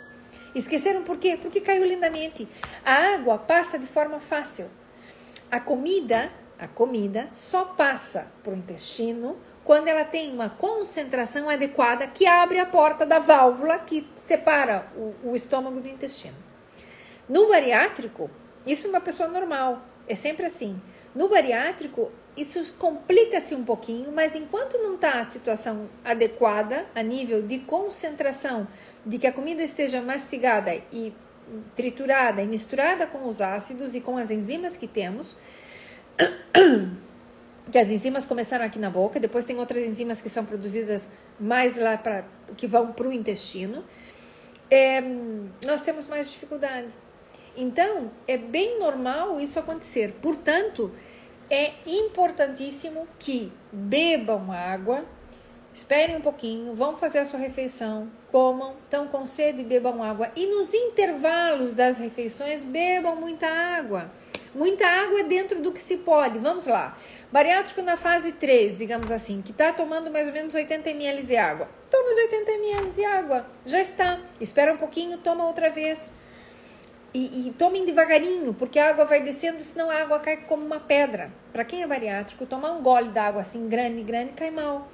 Esqueceram 0.55 1.03
por 1.03 1.17
quê? 1.17 1.39
Porque 1.41 1.61
caiu 1.61 1.87
lindamente. 1.87 2.47
A 2.85 3.15
água 3.15 3.39
passa 3.39 3.79
de 3.79 3.87
forma 3.87 4.21
fácil. 4.21 4.67
A 5.51 5.59
comida, 5.59 6.31
a 6.59 6.69
comida 6.69 7.29
só 7.33 7.65
passa 7.65 8.31
para 8.43 8.53
o 8.53 8.57
intestino 8.57 9.37
quando 9.65 9.89
ela 9.89 10.05
tem 10.05 10.33
uma 10.33 10.49
concentração 10.49 11.49
adequada 11.49 12.07
que 12.07 12.25
abre 12.27 12.59
a 12.59 12.67
porta 12.67 13.05
da 13.05 13.19
válvula 13.19 13.79
que 13.79 14.09
separa 14.17 14.87
o, 14.97 15.31
o 15.31 15.37
estômago 15.37 15.81
do 15.81 15.89
intestino. 15.89 16.37
No 17.29 17.49
bariátrico, 17.49 18.31
isso 18.65 18.87
é 18.87 18.91
uma 18.91 19.01
pessoa 19.01 19.29
normal, 19.29 19.83
é 20.07 20.15
sempre 20.15 20.47
assim. 20.47 20.81
No 21.15 21.29
bariátrico, 21.29 22.13
isso 22.37 22.73
complica-se 22.79 23.55
um 23.55 23.65
pouquinho, 23.65 24.13
mas 24.13 24.37
enquanto 24.37 24.79
não 24.79 24.95
está 24.95 25.21
a 25.21 25.25
situação 25.25 25.89
adequada 26.05 26.87
a 26.95 27.03
nível 27.03 27.43
de 27.43 27.59
concentração, 27.59 28.69
de 29.05 29.19
que 29.19 29.27
a 29.27 29.33
comida 29.33 29.63
esteja 29.63 30.01
mastigada 30.01 30.75
e 30.93 31.13
triturada 31.75 32.43
e 32.43 32.47
misturada 32.47 33.07
com 33.07 33.29
os 33.29 33.41
ácidos 33.41 33.95
e 33.95 34.01
com 34.01 34.17
as 34.17 34.31
enzimas 34.31 34.77
que 34.77 34.87
temos, 34.87 35.37
que 37.71 37.79
as 37.79 37.89
enzimas 37.89 38.25
começaram 38.25 38.65
aqui 38.65 38.79
na 38.79 38.91
boca, 38.91 39.21
depois 39.21 39.45
tem 39.45 39.59
outras 39.59 39.85
enzimas 39.85 40.21
que 40.21 40.29
são 40.29 40.45
produzidas 40.45 41.09
mais 41.39 41.77
lá 41.77 41.97
para 41.97 42.25
que 42.57 42.67
vão 42.67 42.93
para 42.93 43.09
o 43.09 43.13
intestino, 43.13 43.85
é, 44.71 45.01
nós 45.65 45.83
temos 45.83 46.07
mais 46.07 46.31
dificuldade. 46.31 46.89
Então, 47.57 48.11
é 48.29 48.39
bem 48.39 48.79
normal 48.79 49.41
isso 49.41 49.59
acontecer. 49.59 50.15
Portanto, 50.23 50.93
é 51.51 51.73
importantíssimo 51.87 53.09
que 53.19 53.53
bebam 53.73 54.53
água, 54.53 55.05
esperem 55.73 56.17
um 56.17 56.21
pouquinho, 56.21 56.75
vão 56.75 56.97
fazer 56.97 57.21
a 57.21 57.25
sua 57.25 57.39
refeição, 57.39 58.11
comam, 58.31 58.75
estão 58.85 59.07
com 59.07 59.27
sede, 59.27 59.63
bebam 59.63 60.03
água. 60.03 60.31
E 60.37 60.47
nos 60.47 60.73
intervalos 60.75 61.75
das 61.75 61.99
refeições, 61.99 62.63
bebam 62.65 63.17
muita 63.17 63.47
água. 63.47 64.11
Muita 64.55 64.85
água 64.85 65.23
dentro 65.23 65.61
do 65.61 65.71
que 65.71 65.81
se 65.81 65.99
pode. 65.99 66.39
Vamos 66.39 66.67
lá. 66.67 66.99
Bariátrico 67.31 67.83
na 67.83 67.97
fase 67.97 68.33
3, 68.33 68.79
digamos 68.79 69.13
assim, 69.13 69.41
que 69.43 69.53
está 69.53 69.73
tomando 69.73 70.11
mais 70.11 70.27
ou 70.27 70.33
menos 70.33 70.53
80 70.53 70.91
ml 70.91 71.23
de 71.23 71.37
água. 71.37 71.69
Toma 71.89 72.11
os 72.11 72.17
80 72.17 72.51
ml 72.51 72.91
de 72.91 73.05
água. 73.05 73.47
Já 73.65 73.81
está. 73.81 74.19
Espera 74.41 74.73
um 74.73 74.77
pouquinho, 74.77 75.19
toma 75.19 75.47
outra 75.47 75.71
vez. 75.71 76.13
E, 77.13 77.49
e, 77.49 77.53
tomem 77.53 77.85
devagarinho, 77.85 78.55
porque 78.55 78.79
a 78.79 78.91
água 78.91 79.05
vai 79.05 79.21
descendo, 79.21 79.63
senão 79.65 79.91
a 79.91 79.97
água 79.97 80.21
cai 80.21 80.39
como 80.39 80.65
uma 80.65 80.79
pedra. 80.79 81.31
Para 81.53 81.65
quem 81.65 81.83
é 81.83 81.87
bariátrico, 81.87 82.47
tomar 82.47 82.73
um 82.73 82.83
gole 82.83 83.09
d'água 83.09 83.43
assim 83.43 83.69
grande, 83.69 84.03
grande, 84.03 84.33
cai 84.33 84.51
mal. 84.51 84.89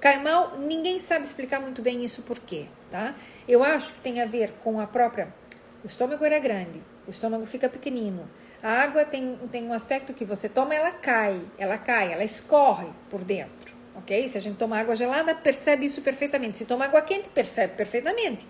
Cai 0.00 0.22
mal, 0.22 0.58
ninguém 0.58 1.00
sabe 1.00 1.24
explicar 1.24 1.60
muito 1.60 1.80
bem 1.80 2.04
isso 2.04 2.22
por 2.22 2.38
quê, 2.38 2.66
tá? 2.90 3.14
Eu 3.48 3.64
acho 3.64 3.94
que 3.94 4.00
tem 4.00 4.20
a 4.20 4.26
ver 4.26 4.52
com 4.62 4.78
a 4.80 4.86
própria. 4.86 5.34
O 5.82 5.86
estômago 5.86 6.24
era 6.24 6.38
grande, 6.38 6.82
o 7.06 7.10
estômago 7.10 7.46
fica 7.46 7.68
pequenino. 7.68 8.28
A 8.62 8.82
água 8.82 9.04
tem, 9.04 9.38
tem 9.50 9.64
um 9.64 9.72
aspecto 9.72 10.12
que 10.12 10.24
você 10.24 10.48
toma, 10.48 10.74
ela 10.74 10.90
cai, 10.90 11.40
ela 11.58 11.78
cai, 11.78 12.12
ela 12.12 12.24
escorre 12.24 12.88
por 13.08 13.24
dentro, 13.24 13.74
ok? 13.94 14.28
Se 14.28 14.36
a 14.36 14.40
gente 14.40 14.56
toma 14.56 14.78
água 14.78 14.94
gelada, 14.94 15.34
percebe 15.34 15.86
isso 15.86 16.02
perfeitamente. 16.02 16.58
Se 16.58 16.64
toma 16.64 16.84
água 16.84 17.00
quente, 17.00 17.28
percebe 17.28 17.74
perfeitamente. 17.74 18.46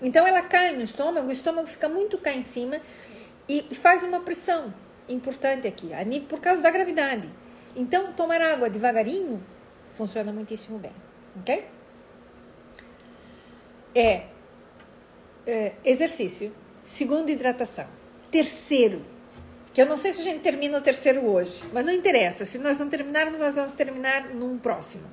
Então 0.00 0.26
ela 0.26 0.42
cai 0.42 0.74
no 0.74 0.82
estômago, 0.82 1.28
o 1.28 1.32
estômago 1.32 1.66
fica 1.66 1.88
muito 1.88 2.16
cá 2.18 2.32
em 2.32 2.44
cima 2.44 2.80
e 3.48 3.62
faz 3.74 4.02
uma 4.02 4.20
pressão 4.20 4.72
importante 5.08 5.66
aqui, 5.66 5.90
por 6.28 6.40
causa 6.40 6.62
da 6.62 6.70
gravidade. 6.70 7.28
Então, 7.74 8.12
tomar 8.12 8.40
água 8.40 8.68
devagarinho 8.68 9.42
funciona 9.98 10.32
muitíssimo 10.32 10.78
bem, 10.78 10.92
ok? 11.40 11.66
É, 13.92 14.26
é 15.44 15.72
exercício. 15.84 16.54
Segundo, 16.84 17.30
hidratação. 17.30 17.86
Terceiro, 18.30 19.04
que 19.74 19.82
eu 19.82 19.86
não 19.86 19.96
sei 19.96 20.12
se 20.12 20.20
a 20.20 20.24
gente 20.24 20.40
termina 20.40 20.78
o 20.78 20.80
terceiro 20.80 21.26
hoje, 21.26 21.64
mas 21.72 21.84
não 21.84 21.92
interessa. 21.92 22.44
Se 22.44 22.58
nós 22.58 22.78
não 22.78 22.88
terminarmos, 22.88 23.40
nós 23.40 23.56
vamos 23.56 23.74
terminar 23.74 24.28
num 24.28 24.56
próximo. 24.56 25.04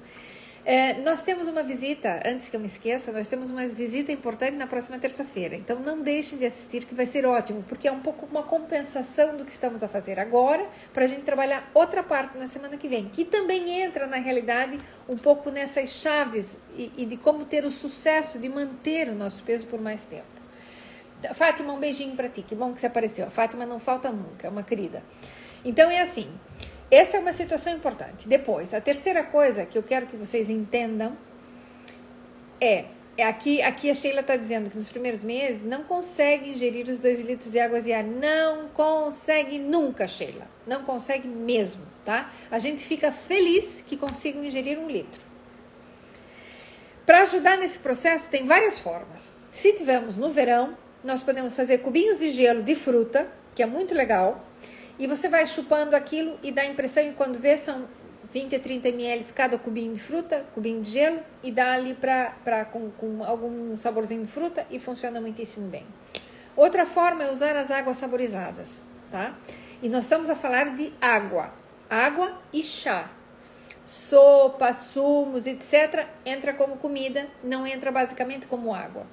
É, 0.66 0.96
nós 1.02 1.22
temos 1.22 1.48
uma 1.48 1.62
visita, 1.62 2.24
antes 2.26 2.50
que 2.50 2.56
eu 2.56 2.60
me 2.60 2.66
esqueça, 2.66 3.12
nós 3.12 3.28
temos 3.28 3.52
uma 3.52 3.68
visita 3.68 4.12
importante 4.12 4.58
na 4.58 4.66
próxima 4.66 4.98
terça-feira. 4.98 5.56
Então 5.56 5.80
não 5.80 6.02
deixem 6.02 6.40
de 6.40 6.46
assistir, 6.46 6.86
que 6.86 6.96
vai 6.96 7.06
ser 7.06 7.24
ótimo, 7.24 7.64
porque 7.70 7.88
é 7.88 7.92
um 7.92 8.00
pouco 8.00 8.26
uma 8.26 8.42
compensação 8.42 9.38
do 9.38 9.46
que 9.46 9.52
estamos 9.52 9.84
a 9.84 9.88
fazer 9.88 10.20
agora, 10.20 10.68
para 10.92 11.06
a 11.06 11.08
gente 11.08 11.22
trabalhar 11.22 11.70
outra 11.72 12.02
parte 12.02 12.36
na 12.40 12.48
semana 12.48 12.78
que 12.78 12.88
vem, 12.88 13.06
que 13.06 13.24
também 13.24 13.80
entra 13.80 14.08
na 14.08 14.18
realidade 14.18 14.82
um 15.08 15.16
pouco 15.16 15.52
nessas 15.52 15.92
chaves 15.92 16.58
e, 16.76 16.92
e 16.98 17.06
de 17.06 17.16
como 17.16 17.46
ter 17.46 17.64
o 17.64 17.70
sucesso 17.70 18.40
de 18.40 18.50
manter 18.50 19.08
o 19.10 19.14
nosso 19.14 19.44
peso 19.44 19.68
por 19.68 19.80
mais 19.80 20.04
tempo. 20.04 20.26
Fátima, 21.36 21.74
um 21.74 21.80
beijinho 21.80 22.16
para 22.16 22.28
ti, 22.28 22.42
que 22.42 22.56
bom 22.56 22.74
que 22.74 22.80
você 22.80 22.88
apareceu. 22.88 23.28
A 23.28 23.30
Fátima 23.30 23.68
não 23.68 23.80
falta 23.80 24.10
nunca, 24.10 24.48
é 24.48 24.50
uma 24.50 24.64
querida. 24.64 25.04
Então 25.64 25.92
é 25.92 26.02
assim. 26.02 26.28
Essa 26.90 27.18
é 27.18 27.20
uma 27.20 27.34
situação 27.34 27.74
importante. 27.74 28.28
Depois, 28.28 28.74
a 28.74 28.82
terceira 28.82 29.24
coisa 29.24 29.66
que 29.66 29.78
eu 29.78 29.84
quero 29.84 30.06
que 30.06 30.16
vocês 30.16 30.50
entendam 30.50 31.18
é, 32.62 32.86
é 33.18 33.24
aqui, 33.24 33.62
aqui 33.62 33.90
a 33.90 33.96
Sheila 33.96 34.22
está 34.22 34.36
dizendo 34.36 34.70
que 34.70 34.78
nos 34.78 34.88
primeiros 34.88 35.24
meses 35.24 35.64
não 35.64 35.84
consegue 35.84 36.52
ingerir 36.52 36.88
os 36.88 37.00
2 37.00 37.22
litros 37.22 37.52
de 37.52 37.60
água 37.60 37.82
diária. 37.82 38.10
Não 38.10 38.68
consegue 38.70 39.58
nunca, 39.58 40.08
Sheila. 40.08 40.48
Não 40.68 40.84
consegue 40.84 41.28
mesmo, 41.28 41.82
tá? 42.04 42.32
A 42.52 42.60
gente 42.60 42.86
fica 42.86 43.12
feliz 43.12 43.84
que 43.86 43.98
consigam 43.98 44.44
ingerir 44.44 44.80
um 44.80 44.88
litro. 44.88 45.22
Para 47.06 47.22
ajudar 47.22 47.58
nesse 47.58 47.80
processo, 47.80 48.32
tem 48.32 48.46
várias 48.46 48.80
formas. 48.80 49.32
Se 49.52 49.74
tivermos 49.74 50.18
no 50.18 50.32
verão, 50.32 50.76
nós 51.04 51.22
podemos 51.22 51.56
fazer 51.56 51.80
cubinhos 51.80 52.18
de 52.20 52.30
gelo 52.30 52.64
de 52.64 52.76
fruta, 52.76 53.28
que 53.54 53.62
é 53.62 53.66
muito 53.66 53.94
legal 53.94 54.44
e 54.98 55.08
você 55.08 55.28
vai 55.28 55.46
chupando 55.46 55.96
aquilo 55.96 56.40
e 56.42 56.52
dá 56.52 56.62
a 56.62 56.66
impressão, 56.66 57.04
e 57.04 57.12
quando 57.14 57.40
vê, 57.40 57.58
são 57.58 57.88
20 58.32 58.56
a 58.56 58.60
30 58.60 58.90
ml 58.90 59.24
cada 59.34 59.58
cubinho 59.58 59.94
de 59.94 60.02
fruta, 60.02 60.46
cubinho 60.54 60.82
de 60.82 60.92
gelo, 60.92 61.20
e 61.44 61.52
dá 61.52 61.72
ali 61.74 61.94
pra, 61.94 62.66
com, 62.72 62.90
com 62.92 63.24
algum 63.24 63.78
saborzinho 63.78 64.26
de 64.26 64.32
fruta 64.32 64.66
e 64.70 64.80
funciona 64.80 65.22
muitíssimo 65.22 65.68
bem. 65.68 65.86
Outra 66.56 66.86
forma 66.86 67.24
é 67.24 67.32
usar 67.32 67.56
as 67.56 67.70
águas 67.72 67.98
saborizadas, 67.98 68.84
tá? 69.12 69.34
E 69.82 69.90
nós 69.90 70.06
estamos 70.06 70.30
a 70.30 70.36
falar 70.36 70.76
de 70.76 70.94
água, 71.02 71.54
água 71.90 72.38
e 72.52 72.64
chá. 72.64 73.10
Sopa, 73.86 74.74
sumos, 74.74 75.46
etc., 75.46 76.08
entra 76.26 76.54
como 76.54 76.78
comida, 76.78 77.28
não 77.44 77.68
entra 77.68 77.92
basicamente 77.92 78.48
como 78.48 78.74
água. 78.74 79.06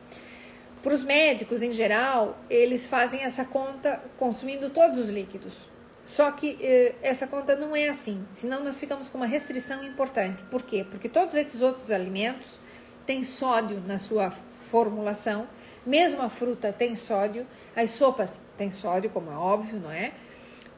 Para 0.83 0.95
os 0.95 1.05
médicos 1.05 1.63
em 1.63 1.71
geral, 1.71 2.39
eles 2.51 2.87
fazem 2.87 3.23
essa 3.23 3.45
conta 3.45 4.03
consumindo 4.19 4.71
todos 4.71 4.99
os 4.99 5.11
líquidos. 5.11 5.71
Só 6.05 6.31
que 6.33 6.59
eh, 6.61 6.95
essa 7.03 7.27
conta 7.27 7.55
não 7.55 7.77
é 7.77 7.89
assim, 7.89 8.27
senão 8.31 8.63
nós 8.63 8.79
ficamos 8.79 9.09
com 9.09 9.19
uma 9.19 9.27
restrição 9.27 9.85
importante. 9.85 10.43
Por 10.45 10.63
quê? 10.63 10.85
Porque 10.91 11.09
todos 11.09 11.35
esses 11.37 11.63
outros 11.63 11.91
alimentos 11.91 12.59
têm 13.07 13.23
sódio 13.23 13.81
na 13.87 13.99
sua 13.99 14.31
formulação, 14.31 15.47
mesmo 15.87 16.23
a 16.23 16.29
fruta 16.29 16.73
tem 16.73 16.97
sódio, 16.97 17.47
as 17.75 17.91
sopas 17.91 18.39
têm 18.57 18.71
sódio, 18.71 19.11
como 19.11 19.31
é 19.31 19.37
óbvio, 19.37 19.79
não 19.81 19.91
é? 19.91 20.13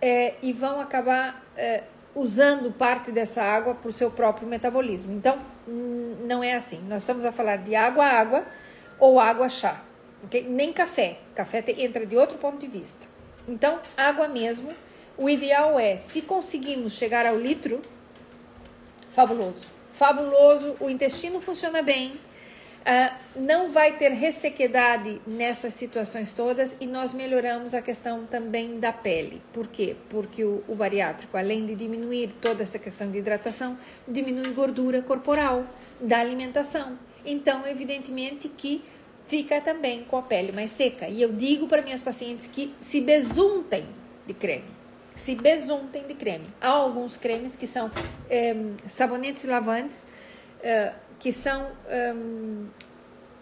é, 0.04 0.34
e 0.42 0.52
vão 0.52 0.80
acabar 0.80 1.42
é, 1.56 1.84
usando 2.14 2.70
parte 2.70 3.10
dessa 3.10 3.42
água 3.42 3.74
para 3.74 3.88
o 3.88 3.92
seu 3.92 4.10
próprio 4.10 4.46
metabolismo. 4.46 5.10
Então, 5.14 5.38
não 5.66 6.44
é 6.44 6.52
assim. 6.52 6.84
Nós 6.86 7.00
estamos 7.00 7.24
a 7.24 7.32
falar 7.32 7.56
de 7.56 7.74
água 7.74 8.04
água 8.04 8.44
ou 8.98 9.18
água 9.18 9.48
chá, 9.48 9.80
okay? 10.22 10.46
nem 10.46 10.74
café. 10.74 11.20
Café 11.34 11.64
entra 11.78 12.04
de 12.04 12.18
outro 12.18 12.36
ponto 12.36 12.58
de 12.58 12.66
vista. 12.66 13.06
Então, 13.48 13.80
água 13.96 14.28
mesmo. 14.28 14.74
O 15.16 15.28
ideal 15.28 15.78
é, 15.78 15.96
se 15.96 16.22
conseguimos 16.22 16.94
chegar 16.94 17.26
ao 17.26 17.38
litro, 17.38 17.80
fabuloso. 19.12 19.66
Fabuloso, 19.92 20.76
o 20.80 20.90
intestino 20.90 21.40
funciona 21.40 21.82
bem, 21.82 22.18
Uh, 22.84 23.40
não 23.40 23.70
vai 23.72 23.96
ter 23.96 24.10
ressequedade 24.12 25.18
nessas 25.26 25.72
situações 25.72 26.34
todas 26.34 26.76
e 26.78 26.86
nós 26.86 27.14
melhoramos 27.14 27.72
a 27.72 27.80
questão 27.80 28.26
também 28.26 28.78
da 28.78 28.92
pele. 28.92 29.40
Por 29.54 29.68
quê? 29.68 29.96
Porque 30.10 30.44
o, 30.44 30.62
o, 30.68 30.74
bariátrico, 30.74 31.34
além 31.34 31.64
de 31.64 31.74
diminuir 31.74 32.34
toda 32.42 32.62
essa 32.62 32.78
questão 32.78 33.10
de 33.10 33.16
hidratação, 33.16 33.78
diminui 34.06 34.52
gordura 34.52 35.00
corporal 35.00 35.64
da 35.98 36.18
alimentação. 36.18 36.98
Então, 37.24 37.66
evidentemente 37.66 38.50
que 38.50 38.84
fica 39.26 39.62
também 39.62 40.04
com 40.04 40.18
a 40.18 40.22
pele 40.22 40.52
mais 40.52 40.70
seca. 40.70 41.08
E 41.08 41.22
eu 41.22 41.32
digo 41.32 41.66
para 41.66 41.80
minhas 41.80 42.02
pacientes 42.02 42.46
que 42.46 42.74
se 42.82 43.00
besuntem 43.00 43.86
de 44.26 44.34
creme. 44.34 44.64
Se 45.14 45.34
besuntem 45.34 46.06
de 46.06 46.14
creme. 46.14 46.46
Há 46.60 46.68
alguns 46.68 47.16
cremes 47.16 47.56
que 47.56 47.66
são 47.66 47.90
eh, 48.28 48.56
sabonetes 48.86 49.44
lavantes. 49.44 50.04
Eh, 50.62 50.92
que 51.24 51.32
são 51.32 51.70
um, 52.14 52.66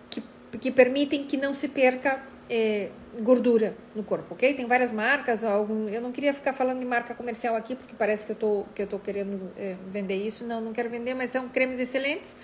que, 0.08 0.22
que 0.58 0.70
permitem 0.70 1.24
que 1.24 1.36
não 1.36 1.52
se 1.52 1.66
perca 1.66 2.22
é, 2.48 2.90
gordura 3.20 3.74
no 3.92 4.04
corpo, 4.04 4.34
ok? 4.34 4.54
Tem 4.54 4.66
várias 4.66 4.92
marcas, 4.92 5.42
algum, 5.42 5.88
eu 5.88 6.00
não 6.00 6.12
queria 6.12 6.32
ficar 6.32 6.52
falando 6.52 6.78
de 6.78 6.84
marca 6.84 7.12
comercial 7.12 7.56
aqui, 7.56 7.74
porque 7.74 7.94
parece 7.98 8.24
que 8.24 8.32
eu 8.32 8.36
tô, 8.36 8.64
que 8.72 8.82
eu 8.82 8.86
tô 8.86 9.00
querendo 9.00 9.50
é, 9.56 9.74
vender 9.90 10.14
isso, 10.14 10.44
não, 10.44 10.60
não 10.60 10.72
quero 10.72 10.88
vender, 10.90 11.14
mas 11.14 11.30
são 11.30 11.48
cremes 11.48 11.80
excelentes 11.80 12.36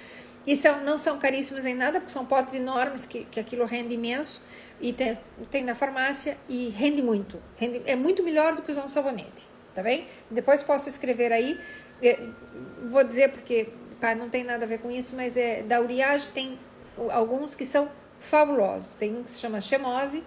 e 0.44 0.56
são, 0.56 0.82
não 0.82 0.98
são 0.98 1.18
caríssimos 1.18 1.64
em 1.64 1.74
nada, 1.74 2.00
porque 2.00 2.12
são 2.12 2.26
potes 2.26 2.54
enormes 2.54 3.06
que, 3.06 3.24
que 3.26 3.38
aquilo 3.38 3.64
rende 3.64 3.94
imenso 3.94 4.42
e 4.80 4.92
tem, 4.92 5.16
tem 5.50 5.64
na 5.64 5.74
farmácia 5.74 6.36
e 6.48 6.68
rende 6.68 7.02
muito, 7.02 7.40
rende, 7.56 7.82
é 7.86 7.96
muito 7.96 8.22
melhor 8.22 8.54
do 8.54 8.62
que 8.62 8.70
usar 8.70 8.84
um 8.84 8.88
sabonete, 8.88 9.46
tá 9.74 9.82
bem? 9.82 10.06
Depois 10.30 10.62
posso 10.62 10.88
escrever 10.88 11.32
aí, 11.32 11.58
é, 12.02 12.18
vou 12.90 13.02
dizer 13.04 13.30
porque 13.30 13.68
pá, 14.00 14.14
não 14.14 14.28
tem 14.28 14.44
nada 14.44 14.64
a 14.64 14.68
ver 14.68 14.78
com 14.78 14.90
isso, 14.90 15.14
mas 15.16 15.36
é 15.36 15.62
da 15.62 15.80
Uriage 15.80 16.30
tem 16.30 16.58
alguns 17.10 17.54
que 17.54 17.66
são 17.66 17.90
fabulosos. 18.20 18.94
Tem 18.94 19.16
um 19.16 19.22
que 19.22 19.30
se 19.30 19.38
chama 19.38 19.60
Chemose, 19.60 20.24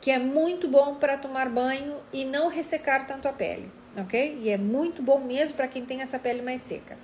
que 0.00 0.10
é 0.10 0.18
muito 0.18 0.68
bom 0.68 0.96
para 0.96 1.16
tomar 1.16 1.48
banho 1.48 1.96
e 2.12 2.24
não 2.24 2.48
ressecar 2.48 3.06
tanto 3.06 3.26
a 3.28 3.32
pele, 3.32 3.70
ok? 3.96 4.38
E 4.40 4.50
é 4.50 4.58
muito 4.58 5.02
bom 5.02 5.18
mesmo 5.18 5.56
para 5.56 5.68
quem 5.68 5.84
tem 5.84 6.00
essa 6.00 6.18
pele 6.18 6.42
mais 6.42 6.60
seca. 6.60 6.96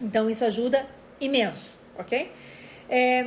Então 0.00 0.28
isso 0.28 0.44
ajuda 0.44 0.86
imenso, 1.20 1.78
ok? 1.98 2.30
É, 2.88 3.24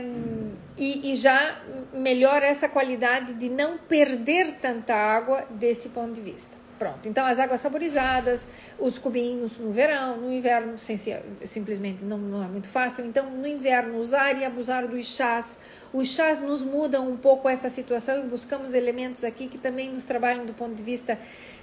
e, 0.78 1.12
e, 1.12 1.16
já 1.16 1.60
melhora 1.92 2.46
essa 2.46 2.70
qualidade 2.70 3.34
de 3.34 3.50
não 3.50 3.78
perder 3.78 4.58
tanta 4.62 4.94
água 4.94 5.46
desse 5.50 5.90
ponto 5.90 6.14
de 6.14 6.22
vista. 6.22 6.57
Pronto, 6.78 7.10
então 7.10 7.26
as 7.26 7.40
águas 7.40 7.60
saborizadas, 7.60 8.48
os 8.78 9.00
cubinhos 9.00 9.58
no 9.58 9.72
verão, 9.72 10.18
no 10.18 10.32
inverno 10.32 10.78
sem, 10.78 10.96
simplesmente 11.44 12.04
não, 12.04 12.20
não 12.20 12.44
é 12.44 12.48
muito 12.48 12.70
fácil. 12.70 13.04
Então, 13.04 13.32
no 13.32 13.48
inverno, 13.48 13.98
usar 14.00 14.38
e 14.38 14.46
abusar 14.46 14.88
dos 14.88 15.08
chás. 15.08 15.58
Os 15.92 16.10
chás 16.10 16.40
nos 16.40 16.62
mudam 16.62 17.10
um 17.10 17.18
pouco 17.18 17.50
essa 17.50 17.68
situação 17.68 18.20
e 18.20 18.28
buscamos 18.28 18.76
elementos 18.76 19.24
aqui 19.24 19.48
que 19.48 19.58
também 19.58 19.90
nos 19.90 20.06
trabalham 20.06 20.46
do 20.46 20.54
ponto 20.54 20.76
de 20.76 20.84
vista 20.84 21.18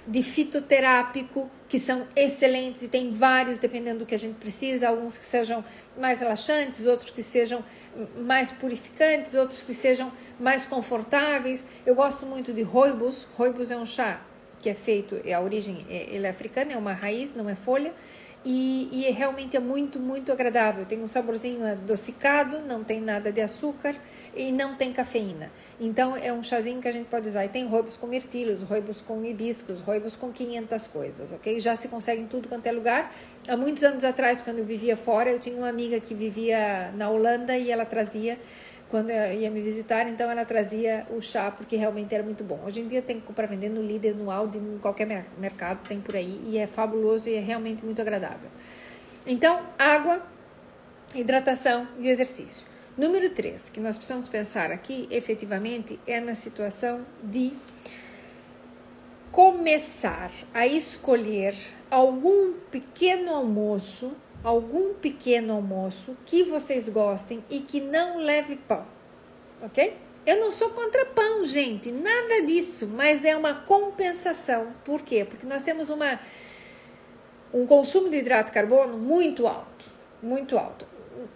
de 0.05 0.21
fitoterápico, 0.21 1.49
que 1.69 1.79
são 1.79 2.05
excelentes 2.13 2.81
e 2.81 2.89
tem 2.89 3.09
vários, 3.09 3.57
dependendo 3.57 3.99
do 3.99 4.05
que 4.05 4.15
a 4.15 4.19
gente 4.19 4.35
precisa, 4.35 4.89
alguns 4.89 5.17
que 5.17 5.25
sejam 5.25 5.63
mais 5.97 6.19
relaxantes, 6.19 6.85
outros 6.85 7.11
que 7.11 7.23
sejam 7.23 7.63
mais 8.17 8.51
purificantes, 8.51 9.33
outros 9.33 9.63
que 9.63 9.73
sejam 9.73 10.11
mais 10.37 10.65
confortáveis. 10.65 11.65
Eu 11.85 11.95
gosto 11.95 12.25
muito 12.25 12.51
de 12.51 12.63
roibos. 12.63 13.25
Roibos 13.37 13.71
é 13.71 13.77
um 13.77 13.85
chá 13.85 14.19
que 14.65 14.69
é 14.71 14.73
feito, 14.73 15.21
é 15.23 15.31
a 15.31 15.39
origem 15.39 15.85
é, 15.87 16.17
é 16.17 16.27
africana, 16.27 16.73
é 16.73 16.77
uma 16.77 16.91
raiz, 16.91 17.35
não 17.35 17.47
é 17.47 17.53
folha, 17.53 17.93
e, 18.43 18.89
e 18.91 19.05
é 19.05 19.11
realmente 19.11 19.55
é 19.55 19.59
muito, 19.59 19.99
muito 19.99 20.31
agradável. 20.31 20.85
Tem 20.87 20.99
um 20.99 21.05
saborzinho 21.05 21.63
adocicado, 21.63 22.61
não 22.61 22.83
tem 22.83 22.99
nada 22.99 23.31
de 23.31 23.41
açúcar 23.41 23.95
e 24.35 24.51
não 24.51 24.73
tem 24.73 24.91
cafeína. 24.91 25.51
Então 25.79 26.17
é 26.17 26.33
um 26.33 26.41
chazinho 26.41 26.81
que 26.81 26.87
a 26.87 26.91
gente 26.91 27.05
pode 27.05 27.27
usar. 27.27 27.45
E 27.45 27.49
tem 27.49 27.67
roibos 27.67 27.95
com 27.95 28.07
mirtilhos, 28.07 28.63
roibos 28.63 29.01
com 29.01 29.23
hibiscos, 29.23 29.81
roibos 29.81 30.15
com 30.15 30.31
500 30.31 30.87
coisas, 30.87 31.31
ok? 31.31 31.59
Já 31.59 31.75
se 31.75 31.87
consegue 31.87 32.23
em 32.23 32.27
tudo 32.27 32.47
quanto 32.47 32.65
é 32.65 32.71
lugar. 32.71 33.13
Há 33.47 33.55
muitos 33.55 33.83
anos 33.83 34.03
atrás, 34.03 34.41
quando 34.41 34.57
eu 34.57 34.65
vivia 34.65 34.97
fora, 34.97 35.29
eu 35.31 35.39
tinha 35.39 35.55
uma 35.55 35.69
amiga 35.69 35.99
que 35.99 36.15
vivia 36.15 36.91
na 36.95 37.07
Holanda 37.11 37.55
e 37.55 37.69
ela 37.69 37.85
trazia 37.85 38.39
quando 38.95 39.09
ia 39.11 39.51
me 39.51 39.59
visitar, 39.59 40.07
então 40.07 40.31
ela 40.31 40.45
trazia 40.45 41.05
o 41.09 41.19
chá 41.19 41.51
porque 41.51 41.75
realmente 41.75 42.15
era 42.15 42.23
muito 42.23 42.45
bom. 42.45 42.61
Hoje 42.65 42.79
em 42.79 42.87
dia 42.87 43.01
tem 43.01 43.19
para 43.19 43.45
vender 43.45 43.67
no 43.67 43.81
líder, 43.81 44.15
no 44.15 44.31
Aldi, 44.31 44.57
em 44.57 44.77
qualquer 44.77 45.05
mercado 45.37 45.85
tem 45.85 45.99
por 45.99 46.15
aí 46.15 46.41
e 46.45 46.57
é 46.57 46.65
fabuloso 46.65 47.27
e 47.27 47.35
é 47.35 47.41
realmente 47.41 47.83
muito 47.83 48.01
agradável. 48.01 48.49
Então, 49.27 49.59
água, 49.77 50.25
hidratação 51.13 51.85
e 51.99 52.07
exercício. 52.07 52.65
Número 52.97 53.29
3, 53.31 53.67
que 53.67 53.81
nós 53.81 53.97
precisamos 53.97 54.29
pensar 54.29 54.71
aqui, 54.71 55.09
efetivamente, 55.11 55.99
é 56.07 56.21
na 56.21 56.33
situação 56.33 57.05
de 57.21 57.51
começar 59.29 60.31
a 60.53 60.65
escolher 60.65 61.53
algum 61.91 62.53
pequeno 62.71 63.35
almoço 63.35 64.15
algum 64.45 64.93
pequeno 64.93 65.53
almoço 65.53 66.15
que 66.23 66.43
vocês 66.43 66.87
gostem 66.87 67.43
e 67.49 67.61
que 67.61 67.81
não 67.81 68.19
leve 68.19 68.55
pão, 68.55 68.85
ok? 69.59 69.97
Eu 70.23 70.39
não 70.39 70.51
sou 70.51 70.69
contra 70.69 71.03
pão, 71.07 71.43
gente, 71.43 71.91
nada 71.91 72.43
disso, 72.43 72.87
mas 72.87 73.25
é 73.25 73.35
uma 73.35 73.55
compensação. 73.55 74.67
Por 74.83 75.01
quê? 75.01 75.25
Porque 75.25 75.47
nós 75.47 75.63
temos 75.63 75.89
uma, 75.89 76.19
um 77.51 77.65
consumo 77.65 78.07
de 78.07 78.17
hidrato 78.17 78.51
de 78.51 78.53
carbono 78.53 78.97
muito 78.99 79.47
alto, 79.47 79.85
muito 80.21 80.57
alto. 80.57 80.85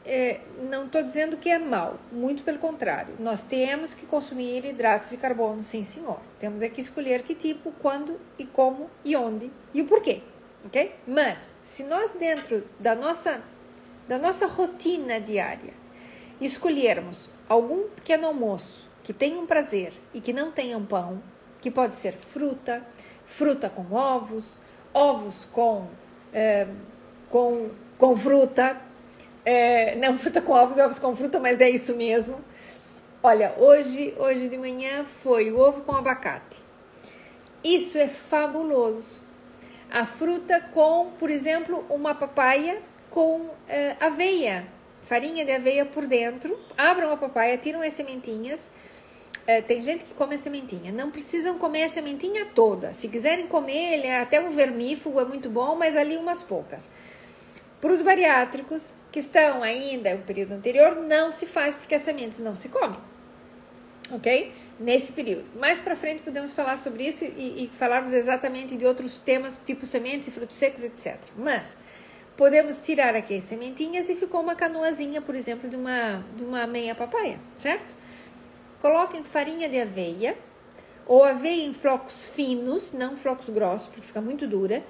É, 0.06 0.42
não 0.70 0.86
estou 0.86 1.02
dizendo 1.02 1.38
que 1.38 1.50
é 1.50 1.58
mal, 1.58 2.00
muito 2.12 2.44
pelo 2.44 2.60
contrário. 2.60 3.16
Nós 3.20 3.42
temos 3.42 3.96
que 3.96 4.06
consumir 4.06 4.66
hidratos 4.66 5.10
de 5.10 5.18
carbono, 5.18 5.64
sim, 5.64 5.84
senhor. 5.84 6.20
Temos 6.40 6.62
é 6.62 6.70
que 6.70 6.82
escolher 6.82 7.24
que 7.24 7.34
tipo, 7.34 7.72
quando 7.82 8.20
e 8.38 8.46
como 8.46 8.90
e 9.04 9.16
onde 9.16 9.52
e 9.74 9.82
o 9.82 9.86
porquê 9.86 10.22
ok? 10.66 10.96
Mas 11.08 11.50
se 11.64 11.84
nós 11.84 12.12
dentro 12.12 12.64
da 12.80 12.96
nossa 12.96 13.42
da 14.08 14.18
nossa 14.18 14.48
rotina 14.48 15.20
diária 15.22 15.74
escolhermos 16.42 17.30
algum 17.48 17.90
pequeno 17.90 18.28
almoço 18.28 18.90
que 19.04 19.14
tenha 19.14 19.40
um 19.40 19.46
prazer 19.46 19.94
e 20.14 20.20
que 20.20 20.34
não 20.34 20.52
tenha 20.52 20.78
um 20.78 20.86
pão, 20.86 21.22
que 21.62 21.70
pode 21.70 21.96
ser 21.96 22.14
fruta, 22.14 22.84
fruta 23.26 23.70
com 23.70 23.94
ovos, 23.94 24.62
ovos 24.94 25.46
com 25.46 25.88
é, 26.34 26.68
com, 27.30 27.70
com 27.98 28.18
fruta, 28.18 28.82
é, 29.46 29.96
não 29.96 30.18
fruta 30.18 30.42
com 30.42 30.54
ovos, 30.54 30.78
ovos 30.78 31.00
com 31.00 31.16
fruta, 31.16 31.40
mas 31.40 31.62
é 31.62 31.70
isso 31.70 31.96
mesmo. 31.96 32.40
Olha, 33.22 33.54
hoje, 33.58 34.14
hoje 34.18 34.48
de 34.48 34.58
manhã 34.58 35.04
foi 35.04 35.52
o 35.52 35.60
ovo 35.60 35.82
com 35.82 35.92
abacate. 35.92 36.64
Isso 37.64 37.98
é 37.98 38.08
fabuloso 38.08 39.22
a 39.92 40.06
fruta 40.06 40.60
com, 40.74 41.12
por 41.20 41.30
exemplo, 41.30 41.86
uma 41.90 42.14
papaya 42.14 42.82
com 43.10 43.42
uh, 43.42 43.56
aveia, 44.00 44.68
farinha 45.04 45.44
de 45.44 45.52
aveia 45.52 45.86
por 45.86 46.06
dentro. 46.06 46.60
Abram 46.78 47.12
a 47.12 47.18
papaya, 47.18 47.58
tiram 47.58 47.82
as 47.82 47.94
sementinhas. 47.94 48.70
Uh, 49.48 49.64
tem 49.68 49.82
gente 49.82 50.06
que 50.06 50.14
come 50.14 50.36
a 50.36 50.38
sementinha. 50.38 50.92
Não 50.92 51.10
precisam 51.10 51.58
comer 51.58 51.84
a 51.84 51.90
sementinha 51.90 52.46
toda. 52.54 52.94
Se 52.94 53.08
quiserem 53.08 53.48
comer, 53.48 53.94
ele 53.94 54.08
é 54.08 54.22
até 54.22 54.40
um 54.40 54.52
vermífugo, 54.52 55.20
é 55.20 55.26
muito 55.26 55.50
bom, 55.50 55.76
mas 55.76 55.96
ali 55.96 56.18
umas 56.18 56.44
poucas. 56.44 56.90
Para 57.82 57.92
os 57.92 58.02
bariátricos 58.02 58.94
que 59.12 59.20
estão 59.20 59.64
ainda 59.64 60.14
no 60.14 60.22
período 60.22 60.52
anterior, 60.52 60.96
não 60.98 61.32
se 61.32 61.46
faz 61.46 61.74
porque 61.74 61.96
as 61.96 62.02
sementes 62.02 62.40
não 62.40 62.56
se 62.56 62.70
comem. 62.70 63.00
Ok? 64.12 64.54
Nesse 64.80 65.12
período. 65.12 65.46
Mais 65.60 65.82
para 65.82 65.96
frente 65.96 66.24
podemos 66.24 66.54
falar 66.54 66.78
sobre 66.78 67.08
isso 67.08 67.26
e, 67.26 67.66
e 67.66 67.68
falarmos 67.68 68.14
exatamente 68.14 68.78
de 68.78 68.86
outros 68.86 69.20
temas, 69.20 69.62
tipo 69.64 69.86
sementes 69.86 70.30
e 70.30 70.32
frutos 70.32 70.56
secos, 70.56 70.84
etc. 70.84 71.18
Mas 71.38 71.76
podemos 72.38 72.80
tirar 72.82 73.16
aqui 73.16 73.38
as 73.38 73.44
sementinhas 73.44 74.10
e 74.10 74.16
ficou 74.16 74.42
uma 74.42 74.56
canoazinha, 74.56 75.22
por 75.22 75.36
exemplo, 75.36 75.70
de 75.70 75.76
uma, 75.76 76.24
de 76.36 76.44
uma 76.44 76.66
meia 76.66 76.96
papaya, 76.96 77.38
certo? 77.58 77.96
Coloquem 78.82 79.22
farinha 79.24 79.68
de 79.68 79.80
aveia 79.80 80.38
ou 81.06 81.24
aveia 81.24 81.66
em 81.66 81.74
flocos 81.74 82.30
finos, 82.30 82.94
não 82.94 83.18
flocos 83.18 83.50
grossos, 83.50 83.88
porque 83.88 84.08
fica 84.08 84.22
muito 84.22 84.48
dura, 84.48 84.84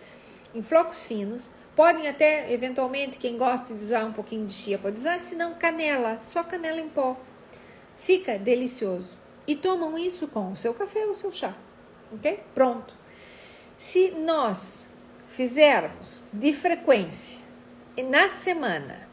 em 0.54 0.62
flocos 0.62 1.06
finos. 1.06 1.50
Podem 1.76 2.08
até, 2.10 2.52
eventualmente, 2.52 3.18
quem 3.18 3.38
gosta 3.38 3.74
de 3.74 3.82
usar 3.82 4.04
um 4.04 4.12
pouquinho 4.12 4.46
de 4.46 4.52
chia 4.52 4.78
pode 4.78 5.00
usar, 5.00 5.22
se 5.22 5.34
não 5.34 5.56
canela, 5.56 6.20
só 6.22 6.44
canela 6.44 6.80
em 6.80 6.90
pó. 6.90 7.18
Fica 7.98 8.38
delicioso 8.38 9.18
e 9.50 9.56
tomam 9.56 9.98
isso 9.98 10.28
com 10.28 10.52
o 10.52 10.56
seu 10.56 10.76
café 10.76 11.08
ou 11.08 11.12
o 11.14 11.16
seu 11.16 11.32
chá. 11.32 11.56
Ok? 12.14 12.40
Pronto. 12.54 12.94
Se 13.80 14.12
nós 14.12 14.86
fizermos 15.28 16.24
de 16.32 16.54
frequência 16.54 17.40
na 17.98 18.30
semana 18.30 19.10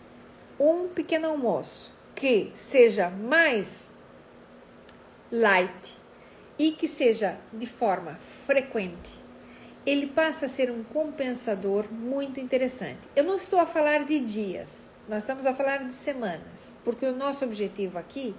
um 0.60 0.88
pequeno 0.88 1.28
almoço 1.28 1.90
que 2.14 2.52
seja 2.54 3.08
mais 3.08 3.88
light 5.32 5.94
e 6.58 6.72
que 6.72 6.86
seja 6.86 7.38
de 7.50 7.66
forma 7.66 8.16
frequente, 8.44 9.12
ele 9.86 10.06
passa 10.06 10.44
a 10.44 10.50
ser 10.50 10.70
um 10.70 10.84
compensador 10.84 11.90
muito 11.90 12.38
interessante. 12.38 13.00
Eu 13.16 13.24
não 13.24 13.38
estou 13.38 13.58
a 13.58 13.64
falar 13.64 14.04
de 14.04 14.20
dias, 14.20 14.86
nós 15.08 15.22
estamos 15.22 15.46
a 15.46 15.54
falar 15.54 15.78
de 15.84 15.94
semanas, 15.94 16.74
porque 16.84 17.06
o 17.06 17.16
nosso 17.16 17.42
objetivo 17.42 17.96
aqui 17.96 18.34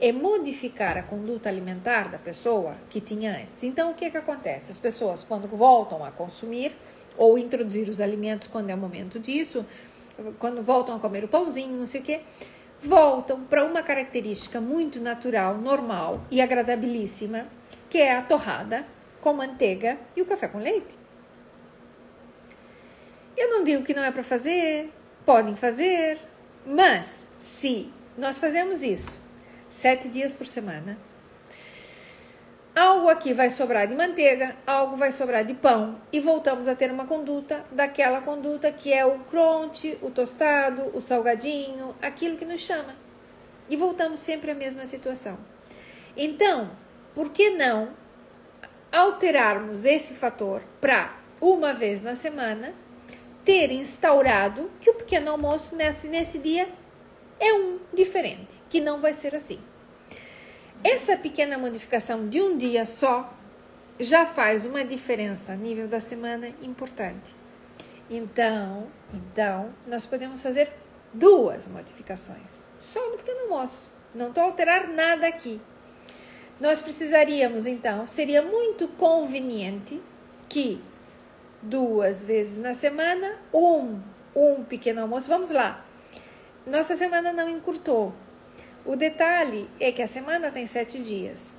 é 0.00 0.12
modificar 0.12 0.98
a 0.98 1.02
conduta 1.02 1.48
alimentar 1.48 2.10
da 2.10 2.18
pessoa 2.18 2.74
que 2.90 3.00
tinha 3.00 3.32
antes. 3.32 3.62
Então, 3.62 3.90
o 3.90 3.94
que, 3.94 4.10
que 4.10 4.16
acontece? 4.16 4.70
As 4.70 4.78
pessoas, 4.78 5.24
quando 5.24 5.48
voltam 5.48 6.04
a 6.04 6.10
consumir 6.10 6.76
ou 7.16 7.38
introduzir 7.38 7.88
os 7.88 8.00
alimentos 8.00 8.46
quando 8.46 8.68
é 8.68 8.74
o 8.74 8.78
momento 8.78 9.18
disso, 9.18 9.64
quando 10.38 10.62
voltam 10.62 10.96
a 10.96 10.98
comer 10.98 11.24
o 11.24 11.28
pãozinho, 11.28 11.76
não 11.76 11.86
sei 11.86 12.02
o 12.02 12.04
que, 12.04 12.20
voltam 12.82 13.40
para 13.44 13.64
uma 13.64 13.82
característica 13.82 14.60
muito 14.60 15.00
natural, 15.00 15.56
normal 15.56 16.20
e 16.30 16.42
agradabilíssima, 16.42 17.46
que 17.88 17.98
é 17.98 18.16
a 18.16 18.22
torrada 18.22 18.86
com 19.22 19.32
manteiga 19.32 19.98
e 20.14 20.20
o 20.20 20.26
café 20.26 20.46
com 20.46 20.58
leite. 20.58 20.98
Eu 23.34 23.48
não 23.50 23.64
digo 23.64 23.82
que 23.82 23.94
não 23.94 24.04
é 24.04 24.10
para 24.10 24.22
fazer, 24.22 24.90
podem 25.24 25.56
fazer, 25.56 26.18
mas 26.66 27.26
se 27.38 27.90
nós 28.16 28.38
fazemos 28.38 28.82
isso 28.82 29.25
sete 29.70 30.08
dias 30.08 30.32
por 30.32 30.46
semana, 30.46 30.98
algo 32.74 33.08
aqui 33.08 33.32
vai 33.32 33.50
sobrar 33.50 33.86
de 33.86 33.94
manteiga, 33.94 34.56
algo 34.66 34.96
vai 34.96 35.10
sobrar 35.10 35.44
de 35.44 35.54
pão 35.54 36.00
e 36.12 36.20
voltamos 36.20 36.68
a 36.68 36.74
ter 36.74 36.90
uma 36.90 37.06
conduta 37.06 37.64
daquela 37.72 38.20
conduta 38.20 38.70
que 38.70 38.92
é 38.92 39.04
o 39.04 39.18
crunch, 39.20 39.98
o 40.02 40.10
tostado, 40.10 40.90
o 40.94 41.00
salgadinho, 41.00 41.94
aquilo 42.02 42.36
que 42.36 42.44
nos 42.44 42.60
chama. 42.60 42.94
E 43.68 43.76
voltamos 43.76 44.20
sempre 44.20 44.50
à 44.50 44.54
mesma 44.54 44.86
situação. 44.86 45.38
Então, 46.16 46.70
por 47.14 47.30
que 47.30 47.50
não 47.50 47.90
alterarmos 48.92 49.84
esse 49.84 50.14
fator 50.14 50.62
para 50.80 51.14
uma 51.40 51.72
vez 51.72 52.02
na 52.02 52.14
semana 52.14 52.72
ter 53.44 53.70
instaurado 53.70 54.70
que 54.80 54.90
o 54.90 54.94
pequeno 54.94 55.30
almoço 55.30 55.76
nesse, 55.76 56.08
nesse 56.08 56.38
dia 56.38 56.68
é 57.38 57.52
um 57.52 57.78
diferente, 57.92 58.60
que 58.68 58.80
não 58.80 59.00
vai 59.00 59.12
ser 59.12 59.34
assim. 59.34 59.58
Essa 60.82 61.16
pequena 61.16 61.58
modificação 61.58 62.28
de 62.28 62.40
um 62.40 62.56
dia 62.56 62.86
só 62.86 63.32
já 63.98 64.26
faz 64.26 64.66
uma 64.66 64.84
diferença 64.84 65.52
a 65.52 65.56
nível 65.56 65.88
da 65.88 66.00
semana 66.00 66.48
importante. 66.62 67.34
Então, 68.10 68.86
então 69.12 69.74
nós 69.86 70.06
podemos 70.06 70.42
fazer 70.42 70.70
duas 71.12 71.66
modificações 71.66 72.60
só 72.78 73.10
no 73.10 73.16
pequeno 73.16 73.40
almoço. 73.42 73.90
Não 74.14 74.28
estou 74.28 74.44
alterar 74.44 74.88
nada 74.88 75.26
aqui. 75.26 75.60
Nós 76.60 76.80
precisaríamos, 76.80 77.66
então, 77.66 78.06
seria 78.06 78.42
muito 78.42 78.88
conveniente 78.88 80.00
que 80.48 80.80
duas 81.60 82.24
vezes 82.24 82.58
na 82.58 82.72
semana, 82.72 83.36
um, 83.52 84.00
um 84.34 84.64
pequeno 84.64 85.02
almoço. 85.02 85.28
Vamos 85.28 85.50
lá. 85.50 85.84
Nossa 86.66 86.96
semana 86.96 87.32
não 87.32 87.48
encurtou. 87.48 88.12
O 88.84 88.96
detalhe 88.96 89.70
é 89.78 89.92
que 89.92 90.02
a 90.02 90.08
semana 90.08 90.50
tem 90.50 90.66
sete 90.66 91.00
dias. 91.00 91.54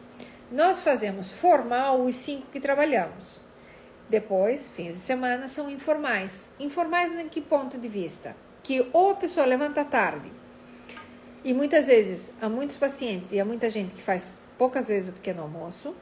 Nós 0.51 0.82
fazemos 0.82 1.32
formal 1.32 2.01
os 2.01 2.16
cinco 2.16 2.47
que 2.51 2.60
trabalhamos. 2.60 3.39
Depois, 4.10 4.68
fins 4.68 4.95
de 4.95 4.99
semana 4.99 5.47
são 5.47 5.70
informais. 5.70 6.49
Informais 6.60 7.18
em 7.18 7.30
que 7.30 7.41
ponto 7.41 7.78
de 7.78 7.88
vista? 7.88 8.36
Que 8.62 8.86
ou 8.91 9.12
a 9.12 9.16
pessoa 9.16 9.45
levanta 9.45 9.86
tarde, 9.86 10.30
e 11.43 11.53
muitas 11.53 11.88
vezes 11.88 12.30
há 12.41 12.49
muitos 12.49 12.76
pacientes 12.76 13.32
e 13.32 13.39
há 13.39 13.45
muita 13.45 13.70
gente 13.70 13.95
que 13.95 14.01
faz 14.01 14.34
poucas 14.58 14.89
vezes 14.89 15.10
o 15.10 15.14
pequeno 15.14 15.43
almoço. 15.43 15.95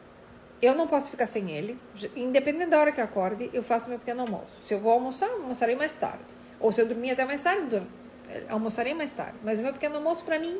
Eu 0.60 0.74
não 0.74 0.88
posso 0.88 1.12
ficar 1.12 1.28
sem 1.28 1.52
ele. 1.52 1.78
Independente 2.16 2.72
da 2.72 2.80
hora 2.80 2.92
que 2.92 3.00
eu 3.00 3.06
acorde, 3.06 3.52
eu 3.54 3.62
faço 3.62 3.88
meu 3.88 4.00
pequeno 4.00 4.22
almoço. 4.22 4.66
Se 4.66 4.74
eu 4.74 4.80
vou 4.80 4.92
almoçar, 4.92 5.30
almoçarei 5.30 5.76
mais 5.76 5.94
tarde. 5.94 6.24
Ou 6.60 6.72
se 6.72 6.82
eu 6.82 6.88
dormir 6.88 7.12
até 7.12 7.24
mais 7.26 7.42
tarde, 7.42 7.84
almoçarei 8.50 8.94
mais 8.94 9.12
tarde. 9.12 9.38
Mas 9.44 9.60
o 9.60 9.62
meu 9.62 9.74
pequeno 9.74 9.96
almoço, 9.96 10.24
para 10.24 10.40
mim, 10.40 10.60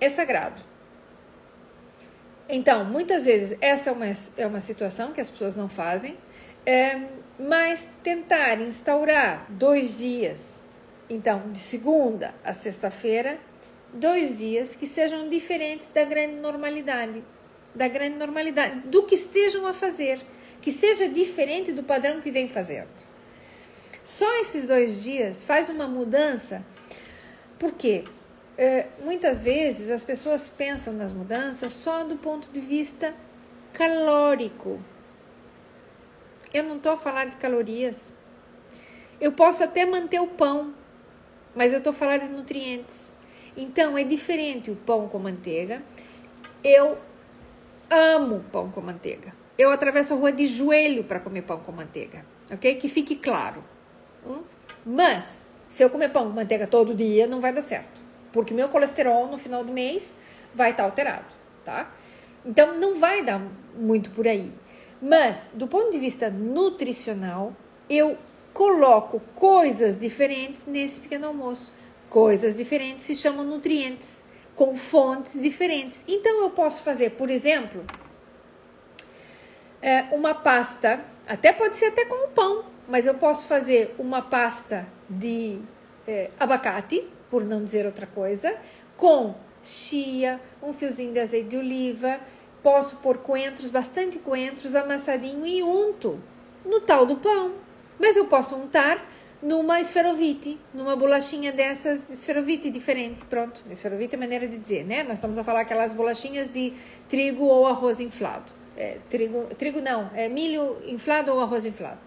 é 0.00 0.08
sagrado. 0.08 0.60
Então, 2.48 2.84
muitas 2.84 3.24
vezes, 3.24 3.56
essa 3.60 3.90
é 3.90 3.92
uma, 3.92 4.06
é 4.36 4.46
uma 4.46 4.60
situação 4.60 5.12
que 5.12 5.20
as 5.20 5.30
pessoas 5.30 5.56
não 5.56 5.68
fazem, 5.68 6.16
é, 6.66 7.00
mas 7.38 7.88
tentar 8.02 8.60
instaurar 8.60 9.46
dois 9.48 9.96
dias, 9.96 10.60
então, 11.08 11.50
de 11.50 11.58
segunda 11.58 12.34
a 12.44 12.52
sexta-feira, 12.52 13.38
dois 13.92 14.38
dias 14.38 14.74
que 14.74 14.86
sejam 14.86 15.28
diferentes 15.28 15.88
da 15.88 16.04
grande 16.04 16.34
normalidade, 16.34 17.24
da 17.74 17.88
grande 17.88 18.16
normalidade, 18.16 18.80
do 18.88 19.04
que 19.04 19.14
estejam 19.14 19.66
a 19.66 19.72
fazer, 19.72 20.20
que 20.60 20.70
seja 20.70 21.08
diferente 21.08 21.72
do 21.72 21.82
padrão 21.82 22.20
que 22.20 22.30
vem 22.30 22.48
fazendo. 22.48 23.13
Só 24.04 24.40
esses 24.40 24.68
dois 24.68 25.02
dias 25.02 25.44
faz 25.44 25.70
uma 25.70 25.88
mudança, 25.88 26.62
porque 27.58 28.04
é, 28.56 28.86
muitas 29.02 29.42
vezes 29.42 29.90
as 29.90 30.04
pessoas 30.04 30.48
pensam 30.48 30.92
nas 30.92 31.10
mudanças 31.10 31.72
só 31.72 32.04
do 32.04 32.16
ponto 32.16 32.50
de 32.50 32.60
vista 32.60 33.14
calórico. 33.72 34.78
Eu 36.52 36.64
não 36.64 36.76
estou 36.76 36.92
a 36.92 36.96
falar 36.98 37.24
de 37.24 37.36
calorias. 37.36 38.12
Eu 39.18 39.32
posso 39.32 39.64
até 39.64 39.86
manter 39.86 40.20
o 40.20 40.26
pão, 40.26 40.74
mas 41.54 41.72
eu 41.72 41.78
estou 41.78 41.90
a 41.90 41.94
falar 41.94 42.18
de 42.18 42.28
nutrientes. 42.28 43.10
Então 43.56 43.96
é 43.96 44.04
diferente 44.04 44.70
o 44.70 44.76
pão 44.76 45.08
com 45.08 45.18
manteiga. 45.18 45.82
Eu 46.62 46.98
amo 47.90 48.44
pão 48.52 48.70
com 48.70 48.80
manteiga. 48.80 49.32
Eu 49.56 49.70
atravesso 49.70 50.12
a 50.12 50.16
rua 50.16 50.30
de 50.30 50.46
joelho 50.46 51.04
para 51.04 51.20
comer 51.20 51.42
pão 51.42 51.60
com 51.60 51.72
manteiga, 51.72 52.24
ok? 52.52 52.74
Que 52.74 52.88
fique 52.88 53.16
claro. 53.16 53.64
Hum? 54.26 54.42
Mas, 54.84 55.46
se 55.68 55.82
eu 55.82 55.90
comer 55.90 56.10
pão 56.10 56.28
manteiga 56.30 56.66
todo 56.66 56.94
dia, 56.94 57.26
não 57.26 57.40
vai 57.40 57.52
dar 57.52 57.62
certo. 57.62 58.00
Porque 58.32 58.52
meu 58.52 58.68
colesterol 58.68 59.28
no 59.28 59.38
final 59.38 59.64
do 59.64 59.72
mês 59.72 60.16
vai 60.54 60.70
estar 60.70 60.82
tá 60.82 60.88
alterado, 60.88 61.24
tá? 61.64 61.90
Então, 62.44 62.78
não 62.78 62.96
vai 62.96 63.22
dar 63.22 63.40
muito 63.76 64.10
por 64.10 64.26
aí. 64.28 64.52
Mas, 65.00 65.48
do 65.54 65.66
ponto 65.66 65.90
de 65.90 65.98
vista 65.98 66.30
nutricional, 66.30 67.54
eu 67.88 68.18
coloco 68.52 69.20
coisas 69.34 69.98
diferentes 69.98 70.62
nesse 70.66 71.00
pequeno 71.00 71.26
almoço. 71.26 71.74
Coisas 72.08 72.56
diferentes 72.56 73.04
se 73.06 73.14
chamam 73.16 73.44
nutrientes, 73.44 74.22
com 74.54 74.76
fontes 74.76 75.40
diferentes. 75.40 76.02
Então, 76.06 76.42
eu 76.42 76.50
posso 76.50 76.82
fazer, 76.82 77.10
por 77.10 77.30
exemplo, 77.30 77.84
é, 79.82 80.02
uma 80.12 80.34
pasta, 80.34 81.04
até 81.26 81.52
pode 81.52 81.76
ser 81.76 81.86
até 81.86 82.04
com 82.04 82.26
o 82.26 82.28
pão, 82.28 82.64
mas 82.88 83.06
eu 83.06 83.14
posso 83.14 83.46
fazer 83.46 83.94
uma 83.98 84.22
pasta 84.22 84.86
de 85.08 85.58
é, 86.06 86.30
abacate, 86.38 87.06
por 87.30 87.44
não 87.44 87.64
dizer 87.64 87.86
outra 87.86 88.06
coisa, 88.06 88.54
com 88.96 89.34
chia, 89.62 90.40
um 90.62 90.72
fiozinho 90.72 91.12
de 91.12 91.20
azeite 91.20 91.48
de 91.48 91.56
oliva, 91.56 92.20
posso 92.62 92.96
pôr 92.96 93.18
coentros, 93.18 93.70
bastante 93.70 94.18
coentros, 94.18 94.74
amassadinho 94.74 95.46
e 95.46 95.62
unto 95.62 96.18
no 96.64 96.80
tal 96.80 97.06
do 97.06 97.16
pão. 97.16 97.52
Mas 97.98 98.16
eu 98.16 98.26
posso 98.26 98.54
untar 98.54 99.04
numa 99.42 99.78
esferovite, 99.78 100.58
numa 100.72 100.96
bolachinha 100.96 101.52
dessas, 101.52 102.08
esferovite 102.08 102.70
diferente, 102.70 103.24
pronto. 103.26 103.62
Esferovite 103.70 104.14
é 104.14 104.18
maneira 104.18 104.48
de 104.48 104.56
dizer, 104.56 104.84
né? 104.84 105.02
Nós 105.02 105.14
estamos 105.14 105.36
a 105.36 105.44
falar 105.44 105.60
aquelas 105.60 105.92
bolachinhas 105.92 106.50
de 106.50 106.72
trigo 107.08 107.44
ou 107.44 107.66
arroz 107.66 108.00
inflado. 108.00 108.50
É, 108.76 108.98
trigo, 109.10 109.46
trigo 109.56 109.80
não, 109.80 110.10
é 110.14 110.28
milho 110.28 110.78
inflado 110.86 111.32
ou 111.32 111.40
arroz 111.40 111.66
inflado. 111.66 111.98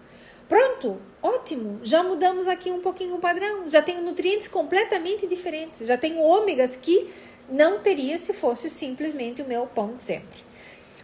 Pronto, 0.48 0.98
ótimo. 1.22 1.80
Já 1.82 2.02
mudamos 2.02 2.48
aqui 2.48 2.70
um 2.70 2.80
pouquinho 2.80 3.16
o 3.16 3.18
padrão. 3.18 3.68
Já 3.68 3.82
tenho 3.82 4.02
nutrientes 4.02 4.48
completamente 4.48 5.26
diferentes. 5.26 5.86
Já 5.86 5.98
tenho 5.98 6.20
ômegas 6.20 6.76
que 6.76 7.12
não 7.48 7.80
teria 7.80 8.18
se 8.18 8.32
fosse 8.32 8.70
simplesmente 8.70 9.42
o 9.42 9.46
meu 9.46 9.66
pão 9.66 9.94
de 9.94 10.02
sempre. 10.02 10.48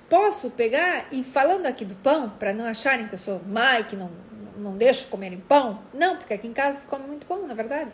Posso 0.09 0.51
pegar 0.51 1.09
e 1.13 1.23
falando 1.23 1.67
aqui 1.67 1.85
do 1.85 1.95
pão, 1.97 2.31
para 2.31 2.53
não 2.53 2.65
acharem 2.65 3.09
que 3.09 3.15
eu 3.15 3.19
sou 3.19 3.41
má 3.47 3.81
e 3.81 3.85
que 3.85 3.97
não, 3.97 4.11
não 4.57 4.77
deixo 4.77 5.09
comerem 5.09 5.39
pão. 5.41 5.81
Não, 5.93 6.17
porque 6.17 6.35
aqui 6.35 6.47
em 6.47 6.53
casa 6.53 6.81
se 6.81 6.87
come 6.87 7.07
muito 7.07 7.27
pão, 7.27 7.47
na 7.47 7.55
verdade. 7.55 7.91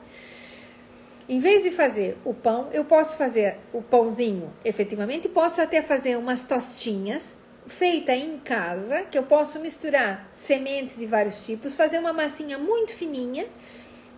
Em 1.29 1.39
vez 1.39 1.63
de 1.63 1.71
fazer 1.71 2.19
o 2.25 2.35
pão, 2.35 2.69
eu 2.73 2.85
posso 2.85 3.17
fazer 3.17 3.57
o 3.73 3.81
pãozinho 3.81 4.53
efetivamente, 4.65 5.29
posso 5.29 5.61
até 5.63 5.81
fazer 5.81 6.17
umas 6.19 6.45
tostinhas 6.45 7.37
feita 7.67 8.13
em 8.15 8.39
casa, 8.39 9.03
que 9.03 9.19
eu 9.19 9.23
posso 9.23 9.61
misturar 9.61 10.29
sementes 10.33 10.97
de 10.97 11.07
vários 11.07 11.43
tipos, 11.43 11.75
fazer 11.75 11.99
uma 11.99 12.13
massinha 12.13 12.59
muito 12.59 12.93
fininha, 12.93 13.47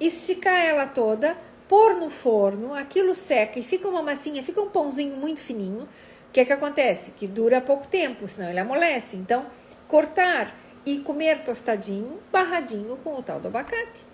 esticar 0.01 0.64
ela 0.64 0.86
toda, 0.86 1.36
pôr 1.68 1.97
no 1.97 2.11
forno, 2.11 2.74
aquilo 2.74 3.14
seca 3.14 3.59
e 3.59 3.62
fica 3.62 3.88
uma 3.88 4.03
massinha, 4.03 4.43
fica 4.43 4.61
um 4.61 4.68
pãozinho 4.68 5.16
muito 5.16 5.40
fininho. 5.40 5.82
O 6.28 6.32
que 6.32 6.40
é 6.40 6.45
que 6.45 6.53
acontece? 6.53 7.12
Que 7.12 7.26
dura 7.26 7.61
pouco 7.61 7.86
tempo, 7.86 8.26
senão 8.28 8.49
ele 8.49 8.59
amolece. 8.59 9.16
Então, 9.16 9.47
cortar 9.86 10.55
e 10.84 10.99
comer 11.01 11.45
tostadinho, 11.45 12.18
barradinho 12.30 12.97
com 12.99 13.18
o 13.18 13.22
tal 13.22 13.38
do 13.38 13.49
abacate. 13.49 14.05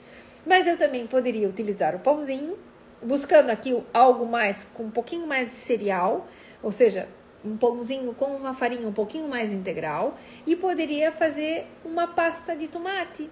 Mas 0.44 0.66
eu 0.66 0.76
também 0.76 1.06
poderia 1.06 1.48
utilizar 1.48 1.94
o 1.94 2.00
pãozinho, 2.00 2.58
buscando 3.02 3.50
aqui 3.50 3.80
algo 3.92 4.26
mais 4.26 4.64
com 4.64 4.84
um 4.84 4.90
pouquinho 4.90 5.26
mais 5.26 5.48
de 5.48 5.54
cereal, 5.54 6.26
ou 6.62 6.72
seja, 6.72 7.08
um 7.44 7.56
pãozinho 7.56 8.12
com 8.14 8.26
uma 8.26 8.54
farinha 8.54 8.86
um 8.86 8.92
pouquinho 8.92 9.28
mais 9.28 9.52
integral 9.52 10.18
e 10.46 10.56
poderia 10.56 11.12
fazer 11.12 11.66
uma 11.84 12.06
pasta 12.06 12.56
de 12.56 12.68
tomate. 12.68 13.30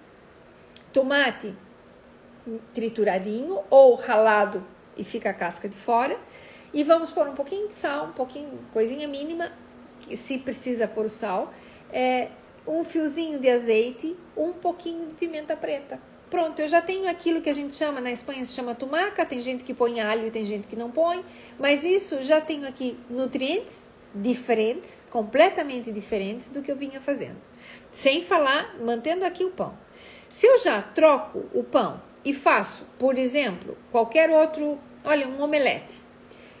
Tomate 0.93 1.53
trituradinho 2.73 3.59
ou 3.69 3.95
ralado 3.95 4.63
e 4.95 5.03
fica 5.03 5.29
a 5.29 5.33
casca 5.33 5.67
de 5.67 5.77
fora. 5.77 6.17
E 6.73 6.83
vamos 6.83 7.09
pôr 7.11 7.27
um 7.27 7.33
pouquinho 7.33 7.67
de 7.67 7.75
sal, 7.75 8.07
um 8.07 8.11
pouquinho, 8.11 8.59
coisinha 8.73 9.07
mínima, 9.07 9.51
se 10.15 10.37
precisa 10.37 10.87
pôr 10.87 11.05
o 11.05 11.09
sal, 11.09 11.53
é, 11.91 12.29
um 12.67 12.83
fiozinho 12.83 13.39
de 13.39 13.49
azeite, 13.49 14.15
um 14.35 14.51
pouquinho 14.51 15.07
de 15.07 15.13
pimenta 15.15 15.55
preta. 15.55 15.99
Pronto, 16.29 16.59
eu 16.59 16.67
já 16.67 16.81
tenho 16.81 17.09
aquilo 17.09 17.41
que 17.41 17.49
a 17.49 17.53
gente 17.53 17.73
chama, 17.73 18.01
na 18.01 18.11
Espanha 18.11 18.43
se 18.43 18.51
chama 18.51 18.75
tumaca, 18.75 19.25
tem 19.25 19.39
gente 19.39 19.63
que 19.63 19.73
põe 19.73 20.01
alho 20.01 20.27
e 20.27 20.31
tem 20.31 20.43
gente 20.43 20.67
que 20.67 20.75
não 20.75 20.91
põe, 20.91 21.23
mas 21.57 21.85
isso 21.85 22.21
já 22.21 22.41
tenho 22.41 22.67
aqui 22.67 22.99
nutrientes 23.09 23.86
diferentes, 24.21 25.05
completamente 25.09 25.91
diferentes 25.91 26.49
do 26.49 26.61
que 26.61 26.71
eu 26.71 26.75
vinha 26.75 26.99
fazendo. 27.01 27.37
Sem 27.91 28.23
falar, 28.23 28.75
mantendo 28.79 29.25
aqui 29.25 29.43
o 29.43 29.51
pão. 29.51 29.77
Se 30.29 30.45
eu 30.45 30.57
já 30.57 30.81
troco 30.81 31.45
o 31.53 31.63
pão 31.63 32.01
e 32.23 32.33
faço, 32.33 32.85
por 32.99 33.17
exemplo, 33.17 33.77
qualquer 33.91 34.29
outro, 34.29 34.77
olha, 35.03 35.27
um 35.27 35.41
omelete, 35.41 36.07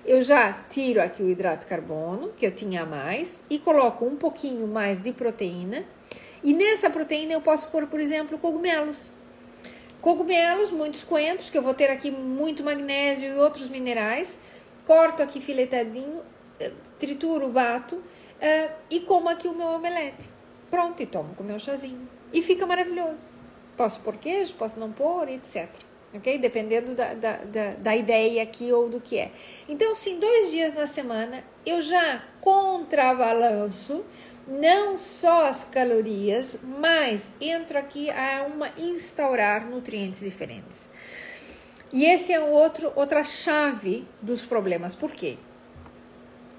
eu 0.05 0.21
já 0.21 0.53
tiro 0.69 1.01
aqui 1.01 1.21
o 1.21 1.29
hidrato 1.29 1.61
de 1.61 1.67
carbono, 1.67 2.29
que 2.29 2.45
eu 2.45 2.51
tinha 2.55 2.83
a 2.83 2.85
mais, 2.85 3.43
e 3.49 3.59
coloco 3.59 4.05
um 4.05 4.15
pouquinho 4.15 4.65
mais 4.65 5.01
de 5.01 5.11
proteína. 5.11 5.83
E 6.41 6.53
nessa 6.53 6.89
proteína 6.89 7.33
eu 7.33 7.41
posso 7.41 7.67
pôr, 7.67 7.87
por 7.87 7.99
exemplo, 7.99 8.37
cogumelos. 8.37 9.11
Cogumelos, 9.99 10.71
muitos 10.71 11.03
coentros, 11.03 11.49
que 11.49 11.57
eu 11.57 11.61
vou 11.61 11.73
ter 11.73 11.89
aqui 11.91 12.09
muito 12.09 12.63
magnésio 12.63 13.33
e 13.33 13.37
outros 13.37 13.67
minerais. 13.67 14.39
Corto 14.85 15.21
aqui 15.21 15.41
filetadinho, 15.41 16.21
trituro, 16.99 17.49
bato 17.49 17.95
uh, 17.95 18.71
e 18.89 19.01
como 19.01 19.29
aqui 19.29 19.47
o 19.47 19.53
meu 19.53 19.67
omelete. 19.67 20.29
Pronto, 20.69 21.01
e 21.01 21.05
tomo 21.05 21.33
com 21.35 21.43
o 21.43 21.45
meu 21.45 21.59
chazinho. 21.59 22.07
E 22.33 22.41
fica 22.41 22.65
maravilhoso. 22.65 23.29
Posso 23.75 24.01
pôr 24.01 24.17
queijo, 24.17 24.53
posso 24.55 24.79
não 24.79 24.91
pôr, 24.91 25.29
etc. 25.29 25.69
Ok? 26.13 26.37
Dependendo 26.37 26.95
da, 26.95 27.13
da, 27.13 27.37
da, 27.37 27.73
da 27.75 27.95
ideia 27.95 28.43
aqui 28.43 28.71
ou 28.71 28.89
do 28.89 28.99
que 28.99 29.17
é. 29.17 29.31
Então, 29.67 29.93
sim, 29.93 30.19
dois 30.19 30.51
dias 30.51 30.73
na 30.73 30.87
semana 30.87 31.43
eu 31.65 31.81
já 31.81 32.23
contrabalanço 32.41 34.03
não 34.47 34.95
só 34.95 35.47
as 35.47 35.65
calorias, 35.65 36.57
mas 36.63 37.29
entro 37.39 37.77
aqui 37.77 38.09
a 38.09 38.47
uma 38.47 38.71
instaurar 38.77 39.65
nutrientes 39.69 40.21
diferentes. 40.21 40.89
E 41.91 42.05
esse 42.05 42.33
é 42.33 42.39
outro, 42.39 42.91
outra 42.95 43.23
chave 43.23 44.05
dos 44.21 44.45
problemas. 44.45 44.95
Por 44.95 45.11
quê? 45.11 45.37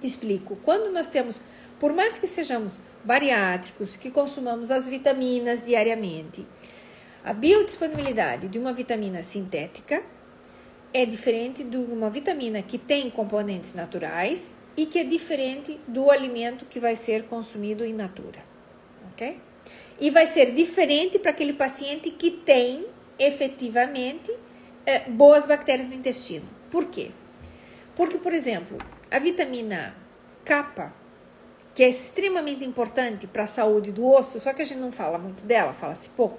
Explico. 0.03 0.57
Quando 0.65 0.93
nós 0.93 1.09
temos, 1.09 1.41
por 1.79 1.93
mais 1.93 2.19
que 2.19 2.27
sejamos 2.27 2.79
bariátricos, 3.05 3.97
que 3.97 4.11
consumamos 4.11 4.71
as 4.71 4.89
vitaminas 4.89 5.65
diariamente, 5.65 6.47
a 7.25 7.33
biodisponibilidade 7.33 8.49
de 8.49 8.59
uma 8.59 8.73
vitamina 8.73 9.23
sintética 9.23 10.03
é 10.93 11.05
diferente 11.05 11.63
de 11.65 11.77
uma 11.77 12.09
vitamina 12.09 12.63
que 12.63 12.79
tem 12.79 13.11
componentes 13.11 13.75
naturais 13.75 14.57
e 14.77 14.87
que 14.87 14.99
é 14.99 15.05
diferente 15.05 15.79
do 15.87 16.11
alimento 16.11 16.65
que 16.65 16.79
vai 16.79 16.97
ser 16.97 17.25
consumido 17.25 17.85
in 17.85 17.93
natura, 17.93 18.39
ok? 19.13 19.39
E 20.01 20.11
vai 20.11 20.27
ser 20.27 20.55
diferente 20.55 21.19
para 21.19 21.33
aquele 21.33 21.53
paciente 21.53 22.11
que 22.11 22.31
tem 22.31 22.87
efetivamente 23.19 24.33
é, 24.87 25.01
boas 25.11 25.45
bactérias 25.45 25.89
no 25.89 25.95
intestino. 25.95 26.49
Por 26.71 26.87
quê? 26.87 27.11
Porque, 27.97 28.17
por 28.17 28.33
exemplo, 28.33 28.79
a 29.11 29.19
vitamina 29.19 29.95
K, 30.45 30.93
que 31.75 31.83
é 31.83 31.89
extremamente 31.89 32.65
importante 32.65 33.27
para 33.27 33.45
a 33.45 33.47
saúde 33.47 33.93
do 33.93 34.07
osso, 34.07 34.41
só 34.41 34.53
que 34.53 34.63
a 34.63 34.65
gente 34.65 34.81
não 34.81 34.93
fala 34.93 35.19
muito 35.19 35.45
dela, 35.45 35.73
fala-se 35.73 36.09
pouco. 36.11 36.39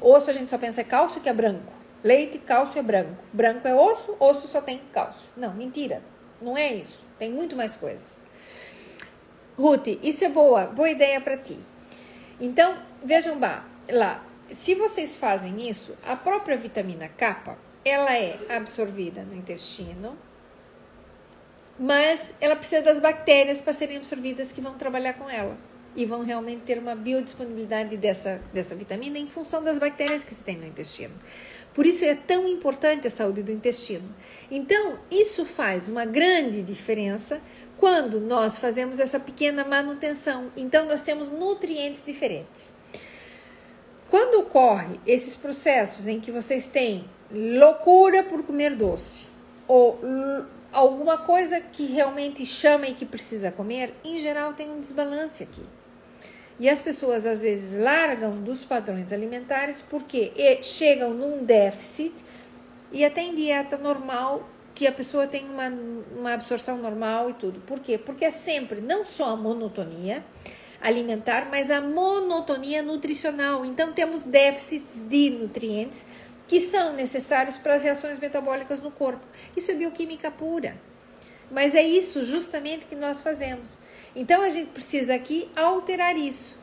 Osso 0.00 0.30
a 0.30 0.32
gente 0.32 0.50
só 0.50 0.58
pensa 0.58 0.80
é 0.80 0.84
cálcio 0.84 1.20
que 1.20 1.28
é 1.28 1.32
branco. 1.32 1.72
Leite, 2.02 2.38
cálcio 2.38 2.78
é 2.78 2.82
branco. 2.82 3.22
Branco 3.32 3.68
é 3.68 3.74
osso, 3.74 4.16
osso 4.18 4.48
só 4.48 4.60
tem 4.60 4.80
cálcio. 4.92 5.30
Não, 5.36 5.54
mentira. 5.54 6.02
Não 6.40 6.58
é 6.58 6.74
isso. 6.74 7.06
Tem 7.18 7.30
muito 7.30 7.54
mais 7.54 7.76
coisas. 7.76 8.10
Ruth, 9.56 9.86
isso 10.02 10.24
é 10.24 10.28
boa, 10.28 10.66
boa 10.66 10.90
ideia 10.90 11.20
para 11.20 11.36
ti. 11.36 11.58
Então, 12.40 12.76
vejam 13.04 13.38
lá, 13.90 14.24
se 14.50 14.74
vocês 14.74 15.16
fazem 15.16 15.68
isso, 15.68 15.96
a 16.04 16.16
própria 16.16 16.56
vitamina 16.56 17.08
K, 17.08 17.56
ela 17.84 18.16
é 18.16 18.38
absorvida 18.48 19.22
no 19.22 19.36
intestino, 19.36 20.16
mas 21.78 22.34
ela 22.40 22.56
precisa 22.56 22.82
das 22.82 23.00
bactérias 23.00 23.60
para 23.60 23.72
serem 23.72 23.96
absorvidas 23.96 24.52
que 24.52 24.60
vão 24.60 24.74
trabalhar 24.74 25.14
com 25.14 25.28
ela 25.28 25.56
e 25.94 26.06
vão 26.06 26.24
realmente 26.24 26.62
ter 26.62 26.78
uma 26.78 26.94
biodisponibilidade 26.94 27.96
dessa, 27.96 28.40
dessa 28.52 28.74
vitamina 28.74 29.18
em 29.18 29.26
função 29.26 29.62
das 29.62 29.78
bactérias 29.78 30.24
que 30.24 30.34
se 30.34 30.42
tem 30.42 30.56
no 30.56 30.66
intestino. 30.66 31.14
Por 31.74 31.86
isso 31.86 32.04
é 32.04 32.14
tão 32.14 32.46
importante 32.46 33.06
a 33.06 33.10
saúde 33.10 33.42
do 33.42 33.50
intestino. 33.50 34.14
Então, 34.50 34.98
isso 35.10 35.44
faz 35.44 35.88
uma 35.88 36.04
grande 36.04 36.62
diferença 36.62 37.40
quando 37.78 38.20
nós 38.20 38.58
fazemos 38.58 39.00
essa 39.00 39.18
pequena 39.18 39.64
manutenção. 39.64 40.50
Então, 40.56 40.86
nós 40.86 41.00
temos 41.00 41.30
nutrientes 41.30 42.04
diferentes. 42.04 42.72
Quando 44.10 44.40
ocorre 44.40 45.00
esses 45.06 45.34
processos 45.34 46.06
em 46.06 46.20
que 46.20 46.30
vocês 46.30 46.66
têm 46.66 47.06
loucura 47.30 48.22
por 48.22 48.42
comer 48.42 48.74
doce 48.74 49.26
ou 49.66 49.98
alguma 50.72 51.18
coisa 51.18 51.60
que 51.60 51.86
realmente 51.86 52.46
chama 52.46 52.88
e 52.88 52.94
que 52.94 53.04
precisa 53.04 53.52
comer, 53.52 53.94
em 54.02 54.18
geral 54.18 54.54
tem 54.54 54.70
um 54.70 54.80
desbalance 54.80 55.42
aqui. 55.42 55.62
E 56.58 56.68
as 56.68 56.80
pessoas 56.80 57.26
às 57.26 57.42
vezes 57.42 57.78
largam 57.80 58.30
dos 58.30 58.64
padrões 58.64 59.12
alimentares 59.12 59.82
porque 59.82 60.32
chegam 60.62 61.12
num 61.12 61.44
déficit 61.44 62.14
e 62.90 63.04
até 63.04 63.22
em 63.22 63.34
dieta 63.34 63.76
normal 63.76 64.48
que 64.74 64.86
a 64.86 64.92
pessoa 64.92 65.26
tem 65.26 65.44
uma, 65.44 65.68
uma 66.16 66.34
absorção 66.34 66.78
normal 66.78 67.30
e 67.30 67.34
tudo. 67.34 67.60
Por 67.60 67.80
quê? 67.80 67.98
Porque 67.98 68.24
é 68.24 68.30
sempre 68.30 68.80
não 68.80 69.04
só 69.04 69.30
a 69.30 69.36
monotonia 69.36 70.24
alimentar, 70.80 71.48
mas 71.50 71.70
a 71.70 71.80
monotonia 71.80 72.82
nutricional. 72.82 73.64
Então 73.64 73.92
temos 73.92 74.24
déficits 74.24 74.94
de 75.08 75.30
nutrientes 75.30 76.04
que 76.52 76.60
são 76.60 76.92
necessários 76.92 77.56
para 77.56 77.76
as 77.76 77.82
reações 77.82 78.18
metabólicas 78.18 78.82
no 78.82 78.90
corpo. 78.90 79.24
Isso 79.56 79.70
é 79.70 79.74
bioquímica 79.74 80.30
pura. 80.30 80.76
Mas 81.50 81.74
é 81.74 81.80
isso 81.82 82.22
justamente 82.22 82.84
que 82.84 82.94
nós 82.94 83.22
fazemos. 83.22 83.78
Então 84.14 84.42
a 84.42 84.50
gente 84.50 84.68
precisa 84.68 85.14
aqui 85.14 85.50
alterar 85.56 86.14
isso. 86.14 86.60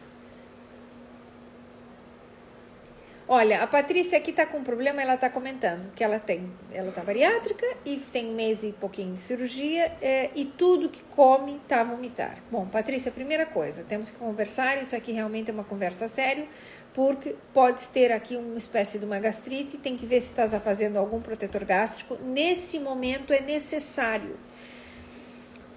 Olha, 3.27 3.63
a 3.63 3.67
Patrícia 3.67 4.17
aqui 4.17 4.29
está 4.29 4.45
com 4.45 4.59
um 4.59 4.63
problema, 4.63 5.01
ela 5.01 5.15
está 5.15 5.29
comentando 5.29 5.91
que 5.95 6.03
ela 6.03 6.19
tem, 6.19 6.51
ela 6.71 6.89
está 6.89 7.01
bariátrica 7.01 7.65
e 7.85 7.97
tem 7.97 8.27
um 8.27 8.33
mês 8.33 8.63
e 8.63 8.71
pouquinho 8.71 9.13
de 9.13 9.21
cirurgia 9.21 9.91
é, 10.01 10.31
e 10.35 10.45
tudo 10.45 10.89
que 10.89 11.03
come 11.15 11.57
está 11.57 11.81
a 11.81 11.83
vomitar. 11.83 12.37
Bom, 12.51 12.67
Patrícia, 12.67 13.11
primeira 13.11 13.45
coisa, 13.45 13.83
temos 13.83 14.09
que 14.09 14.17
conversar, 14.17 14.81
isso 14.81 14.95
aqui 14.95 15.11
realmente 15.11 15.51
é 15.51 15.53
uma 15.53 15.63
conversa 15.63 16.07
séria, 16.07 16.47
porque 16.93 17.35
pode 17.53 17.87
ter 17.89 18.11
aqui 18.11 18.35
uma 18.35 18.57
espécie 18.57 18.99
de 18.99 19.05
uma 19.05 19.19
gastrite, 19.19 19.77
tem 19.77 19.95
que 19.95 20.05
ver 20.05 20.21
se 20.21 20.27
está 20.27 20.59
fazendo 20.59 20.97
algum 20.97 21.21
protetor 21.21 21.63
gástrico. 21.63 22.17
Nesse 22.23 22.79
momento 22.79 23.31
é 23.31 23.41
necessário 23.41 24.35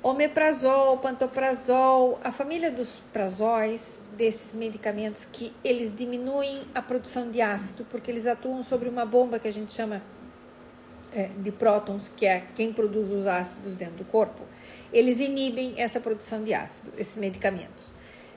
omeprazol, 0.02 0.98
pantoprazol, 0.98 2.18
a 2.24 2.32
família 2.32 2.72
dos 2.72 3.00
prazóis, 3.12 4.02
desses 4.16 4.54
medicamentos 4.54 5.24
que 5.30 5.52
eles 5.62 5.94
diminuem 5.94 6.62
a 6.74 6.82
produção 6.82 7.30
de 7.30 7.40
ácido, 7.40 7.86
porque 7.88 8.10
eles 8.10 8.26
atuam 8.26 8.62
sobre 8.64 8.88
uma 8.88 9.06
bomba 9.06 9.38
que 9.38 9.46
a 9.46 9.52
gente 9.52 9.72
chama 9.72 10.02
é, 11.14 11.28
de 11.38 11.52
prótons, 11.52 12.08
que 12.08 12.26
é 12.26 12.44
quem 12.54 12.72
produz 12.72 13.12
os 13.12 13.26
ácidos 13.26 13.76
dentro 13.76 13.96
do 13.96 14.04
corpo. 14.04 14.42
Eles 14.92 15.20
inibem 15.20 15.74
essa 15.76 16.00
produção 16.00 16.42
de 16.42 16.52
ácido, 16.52 16.92
esses 16.98 17.16
medicamentos. 17.16 17.91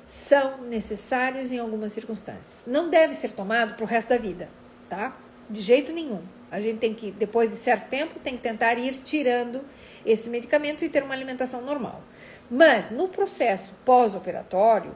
São 0.08 0.62
necessários 0.62 1.52
em 1.52 1.60
algumas 1.60 1.92
circunstâncias. 1.92 2.64
Não 2.68 2.90
deve 2.90 3.16
ser 3.16 3.32
tomado 3.32 3.76
para 3.76 3.84
o 3.84 3.88
resto 3.88 4.10
da 4.10 4.18
vida, 4.18 4.50
tá? 4.90 5.16
De 5.50 5.62
jeito 5.62 5.92
nenhum. 5.92 6.22
A 6.52 6.60
gente 6.60 6.78
tem 6.78 6.94
que, 6.94 7.12
depois 7.12 7.50
de 7.50 7.58
certo 7.58 7.90
tempo, 7.90 8.20
tem 8.20 8.38
que 8.38 8.44
tentar 8.44 8.76
ir 8.76 8.94
tirando 9.00 9.62
esses 10.06 10.28
medicamentos 10.28 10.84
e 10.84 10.90
ter 10.90 11.04
uma 11.04 11.14
alimentação 11.14 11.62
normal. 11.62 12.02
Mas 12.50 12.92
no 12.92 13.08
processo 13.08 13.74
pós-operatório 13.84 14.96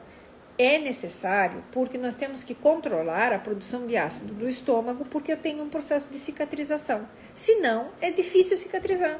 é 0.56 0.78
necessário 0.78 1.64
porque 1.72 1.98
nós 1.98 2.14
temos 2.14 2.44
que 2.44 2.54
controlar 2.54 3.32
a 3.32 3.38
produção 3.38 3.86
de 3.86 3.96
ácido 3.96 4.34
do 4.34 4.48
estômago 4.48 5.04
porque 5.06 5.32
eu 5.32 5.36
tenho 5.36 5.62
um 5.62 5.68
processo 5.68 6.08
de 6.10 6.18
cicatrização. 6.18 7.08
Senão, 7.34 7.88
é 8.00 8.10
difícil 8.10 8.56
cicatrizar. 8.56 9.18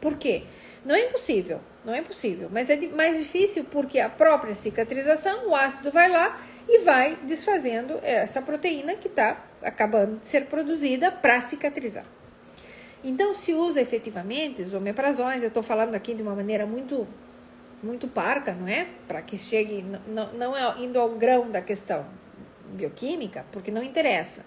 Por 0.00 0.16
quê? 0.16 0.44
Não 0.86 0.94
é 0.94 1.06
impossível, 1.06 1.58
não 1.84 1.92
é 1.92 1.98
impossível, 1.98 2.48
mas 2.50 2.70
é 2.70 2.76
mais 2.86 3.18
difícil 3.18 3.64
porque 3.64 3.98
a 3.98 4.08
própria 4.08 4.54
cicatrização, 4.54 5.48
o 5.48 5.54
ácido 5.54 5.90
vai 5.90 6.08
lá 6.08 6.40
e 6.68 6.78
vai 6.78 7.16
desfazendo 7.24 7.98
essa 8.04 8.40
proteína 8.40 8.94
que 8.94 9.08
está 9.08 9.44
acabando 9.60 10.20
de 10.20 10.28
ser 10.28 10.46
produzida 10.46 11.10
para 11.10 11.40
cicatrizar. 11.40 12.04
Então, 13.02 13.34
se 13.34 13.52
usa 13.52 13.80
efetivamente 13.80 14.62
os 14.62 14.72
omeprazóis, 14.72 15.42
eu 15.42 15.48
estou 15.48 15.62
falando 15.62 15.96
aqui 15.96 16.14
de 16.14 16.22
uma 16.22 16.36
maneira 16.36 16.64
muito 16.64 17.06
muito 17.82 18.06
parca, 18.06 18.52
não 18.52 18.68
é? 18.68 18.86
Para 19.06 19.20
que 19.22 19.36
chegue, 19.36 19.84
não, 20.08 20.32
não 20.32 20.56
é 20.56 20.80
indo 20.80 20.98
ao 20.98 21.10
grão 21.10 21.50
da 21.50 21.60
questão 21.60 22.06
bioquímica, 22.70 23.44
porque 23.52 23.70
não 23.70 23.82
interessa, 23.82 24.44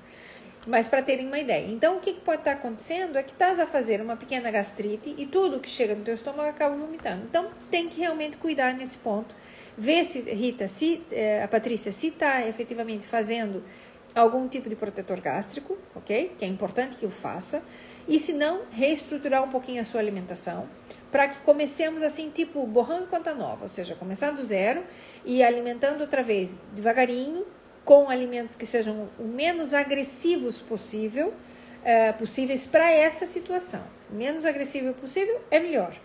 mas 0.67 0.87
para 0.87 1.01
terem 1.01 1.27
uma 1.27 1.39
ideia. 1.39 1.67
Então, 1.67 1.97
o 1.97 1.99
que, 1.99 2.13
que 2.13 2.21
pode 2.21 2.41
estar 2.41 2.55
tá 2.55 2.57
acontecendo 2.57 3.17
é 3.17 3.23
que 3.23 3.31
estás 3.31 3.59
a 3.59 3.65
fazer 3.65 4.01
uma 4.01 4.15
pequena 4.15 4.51
gastrite 4.51 5.15
e 5.17 5.25
tudo 5.25 5.59
que 5.59 5.69
chega 5.69 5.95
no 5.95 6.03
teu 6.03 6.13
estômago 6.13 6.49
acaba 6.49 6.75
vomitando. 6.75 7.23
Então, 7.23 7.49
tem 7.69 7.87
que 7.87 7.99
realmente 7.99 8.37
cuidar 8.37 8.73
nesse 8.73 8.97
ponto. 8.97 9.33
Ver 9.77 10.03
se, 10.03 10.21
Rita, 10.21 10.67
se 10.67 11.01
eh, 11.11 11.41
a 11.41 11.47
Patrícia, 11.47 11.91
se 11.91 12.07
está 12.07 12.45
efetivamente 12.45 13.07
fazendo 13.07 13.63
algum 14.13 14.47
tipo 14.47 14.69
de 14.69 14.75
protetor 14.75 15.21
gástrico, 15.21 15.77
ok? 15.95 16.35
Que 16.37 16.45
é 16.45 16.47
importante 16.47 16.97
que 16.97 17.05
o 17.05 17.09
faça. 17.09 17.63
E 18.07 18.19
se 18.19 18.33
não, 18.33 18.61
reestruturar 18.71 19.43
um 19.43 19.49
pouquinho 19.49 19.81
a 19.81 19.85
sua 19.85 20.01
alimentação 20.01 20.67
para 21.11 21.27
que 21.27 21.39
comecemos 21.39 22.03
assim, 22.03 22.29
tipo, 22.29 22.65
borrão 22.67 23.03
em 23.03 23.05
conta 23.05 23.33
nova, 23.33 23.63
ou 23.63 23.67
seja, 23.67 23.95
começar 23.95 24.31
do 24.31 24.43
zero 24.43 24.83
e 25.25 25.43
alimentando 25.43 26.01
outra 26.01 26.21
vez 26.21 26.53
devagarinho, 26.73 27.45
com 27.89 28.07
alimentos 28.07 28.53
que 28.53 28.67
sejam 28.67 29.09
o 29.17 29.23
menos 29.23 29.73
agressivos 29.73 30.61
possível, 30.61 31.29
uh, 31.29 32.15
possíveis 32.19 32.67
para 32.67 32.91
essa 32.91 33.25
situação. 33.25 33.81
Menos 34.11 34.45
agressivo 34.45 34.93
possível 34.93 35.41
é 35.49 35.59
melhor. 35.59 35.95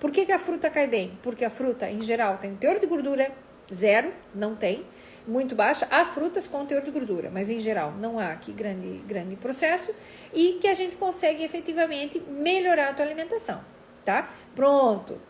Por 0.00 0.10
que, 0.10 0.26
que 0.26 0.32
a 0.32 0.38
fruta 0.40 0.68
cai 0.68 0.88
bem? 0.88 1.16
Porque 1.22 1.44
a 1.44 1.50
fruta, 1.50 1.88
em 1.88 2.02
geral, 2.02 2.38
tem 2.38 2.56
teor 2.56 2.80
de 2.80 2.88
gordura 2.88 3.30
zero, 3.72 4.12
não 4.34 4.56
tem, 4.56 4.84
muito 5.28 5.54
baixa. 5.54 5.86
Há 5.92 6.04
frutas 6.06 6.48
com 6.48 6.66
teor 6.66 6.82
de 6.82 6.90
gordura, 6.90 7.30
mas 7.32 7.48
em 7.50 7.60
geral 7.60 7.92
não 7.92 8.18
há 8.18 8.32
aqui 8.32 8.50
grande, 8.50 8.98
grande 9.06 9.36
processo 9.36 9.94
e 10.34 10.58
que 10.60 10.66
a 10.66 10.74
gente 10.74 10.96
consegue 10.96 11.44
efetivamente 11.44 12.18
melhorar 12.18 12.88
a 12.88 12.94
tua 12.94 13.04
alimentação, 13.04 13.60
tá? 14.04 14.28
Pronto. 14.56 15.20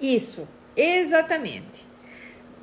Isso, 0.00 0.46
exatamente. 0.76 1.90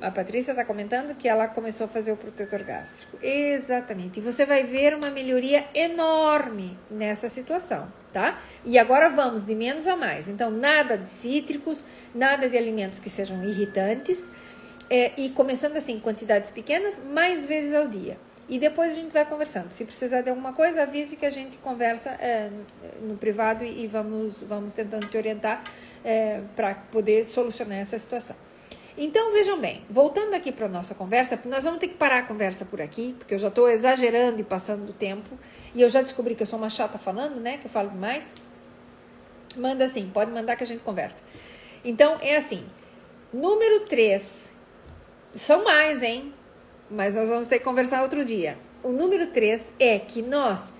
A 0.00 0.10
Patrícia 0.10 0.52
está 0.52 0.64
comentando 0.64 1.14
que 1.14 1.28
ela 1.28 1.46
começou 1.46 1.84
a 1.84 1.88
fazer 1.88 2.10
o 2.10 2.16
protetor 2.16 2.62
gástrico. 2.62 3.18
Exatamente. 3.22 4.18
E 4.18 4.22
você 4.22 4.46
vai 4.46 4.64
ver 4.64 4.94
uma 4.94 5.10
melhoria 5.10 5.66
enorme 5.74 6.78
nessa 6.90 7.28
situação, 7.28 7.86
tá? 8.10 8.38
E 8.64 8.78
agora 8.78 9.10
vamos 9.10 9.44
de 9.44 9.54
menos 9.54 9.86
a 9.86 9.96
mais. 9.96 10.26
Então, 10.26 10.50
nada 10.50 10.96
de 10.96 11.06
cítricos, 11.06 11.84
nada 12.14 12.48
de 12.48 12.56
alimentos 12.56 12.98
que 12.98 13.10
sejam 13.10 13.44
irritantes. 13.44 14.26
É, 14.88 15.12
e 15.18 15.28
começando 15.28 15.76
assim, 15.76 16.00
quantidades 16.00 16.50
pequenas, 16.50 16.98
mais 17.12 17.44
vezes 17.44 17.74
ao 17.74 17.86
dia. 17.86 18.16
E 18.48 18.58
depois 18.58 18.92
a 18.92 18.94
gente 18.94 19.12
vai 19.12 19.24
conversando. 19.26 19.70
Se 19.70 19.84
precisar 19.84 20.22
de 20.22 20.30
alguma 20.30 20.54
coisa, 20.54 20.82
avise 20.82 21.14
que 21.14 21.26
a 21.26 21.30
gente 21.30 21.58
conversa 21.58 22.10
é, 22.12 22.50
no 23.02 23.16
privado 23.16 23.64
e, 23.64 23.86
vamos, 23.86 24.38
vamos 24.38 24.72
tentando 24.72 25.06
te 25.06 25.16
orientar 25.16 25.62
é, 26.02 26.40
para 26.56 26.74
poder 26.74 27.24
solucionar 27.26 27.78
essa 27.78 27.98
situação. 27.98 28.34
Então 29.02 29.32
vejam 29.32 29.58
bem, 29.58 29.82
voltando 29.88 30.34
aqui 30.34 30.52
para 30.52 30.66
a 30.66 30.68
nossa 30.68 30.94
conversa, 30.94 31.40
nós 31.46 31.64
vamos 31.64 31.80
ter 31.80 31.88
que 31.88 31.94
parar 31.94 32.18
a 32.18 32.22
conversa 32.22 32.66
por 32.66 32.82
aqui, 32.82 33.14
porque 33.18 33.32
eu 33.32 33.38
já 33.38 33.48
estou 33.48 33.66
exagerando 33.68 34.38
e 34.40 34.44
passando 34.44 34.84
do 34.84 34.92
tempo, 34.92 35.38
e 35.74 35.80
eu 35.80 35.88
já 35.88 36.02
descobri 36.02 36.34
que 36.34 36.42
eu 36.42 36.46
sou 36.46 36.58
uma 36.58 36.68
chata 36.68 36.98
falando, 36.98 37.40
né? 37.40 37.56
Que 37.56 37.66
eu 37.66 37.70
falo 37.70 37.88
demais. 37.88 38.34
Manda 39.56 39.86
assim, 39.86 40.10
pode 40.12 40.30
mandar 40.30 40.54
que 40.54 40.64
a 40.64 40.66
gente 40.66 40.82
conversa. 40.82 41.22
Então 41.82 42.18
é 42.20 42.36
assim: 42.36 42.64
número 43.32 43.80
3, 43.86 44.52
são 45.34 45.64
mais, 45.64 46.02
hein? 46.02 46.34
mas 46.90 47.14
nós 47.14 47.28
vamos 47.28 47.46
ter 47.46 47.58
que 47.58 47.64
conversar 47.64 48.02
outro 48.02 48.24
dia. 48.24 48.58
O 48.82 48.90
número 48.90 49.28
3 49.28 49.72
é 49.78 49.98
que 49.98 50.20
nós 50.20 50.72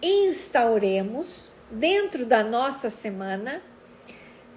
instauremos 0.00 1.48
dentro 1.70 2.24
da 2.24 2.44
nossa 2.44 2.88
semana 2.88 3.60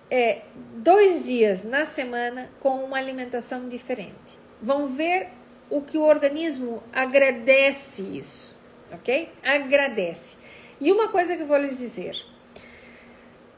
é, 0.10 0.42
dois 0.76 1.26
dias 1.26 1.64
na 1.64 1.86
semana 1.86 2.50
com 2.60 2.84
uma 2.84 2.98
alimentação 2.98 3.68
diferente. 3.68 4.40
Vão 4.62 4.88
ver 4.88 5.30
o 5.70 5.82
que 5.82 5.98
o 5.98 6.04
organismo 6.04 6.82
agradece 6.92 8.02
isso, 8.02 8.58
ok? 8.92 9.32
Agradece. 9.44 10.36
E 10.82 10.92
uma 10.92 11.10
coisa 11.10 11.36
que 11.36 11.44
eu 11.44 11.48
vou 11.48 11.58
lhes 11.58 11.78
dizer: 11.78 12.16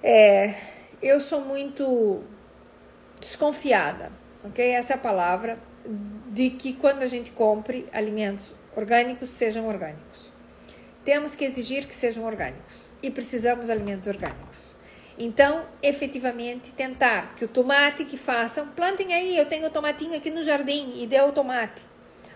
é, 0.04 0.56
eu 1.02 1.22
sou 1.22 1.42
muito 1.42 2.24
desconfiada, 3.20 4.12
ok? 4.44 4.66
Essa 4.72 4.94
é 4.94 4.96
a 4.96 5.00
palavra 5.00 5.58
de 6.28 6.50
que 6.52 6.74
quando 6.74 7.02
a 7.02 7.08
gente 7.08 7.32
compre 7.32 7.88
alimentos 7.92 8.54
orgânicos, 8.76 9.32
sejam 9.32 9.68
orgânicos. 9.68 10.32
Temos 11.04 11.36
que 11.36 11.44
exigir 11.44 11.88
que 11.88 11.96
sejam 11.96 12.24
orgânicos 12.24 12.90
e 13.02 13.10
precisamos 13.10 13.68
de 13.68 13.72
alimentos 13.72 14.08
orgânicos. 14.08 14.76
Então, 15.18 15.66
efetivamente, 15.84 16.72
tentar 16.72 17.36
que 17.36 17.46
o 17.46 17.48
tomate 17.48 18.06
que 18.06 18.18
façam, 18.18 18.68
plantem 18.70 19.14
aí, 19.14 19.38
eu 19.38 19.46
tenho 19.46 19.68
o 19.68 19.70
tomatinho 19.70 20.16
aqui 20.16 20.30
no 20.30 20.42
jardim 20.42 20.94
e 20.96 21.06
deu 21.06 21.28
o 21.28 21.32
tomate. 21.32 21.84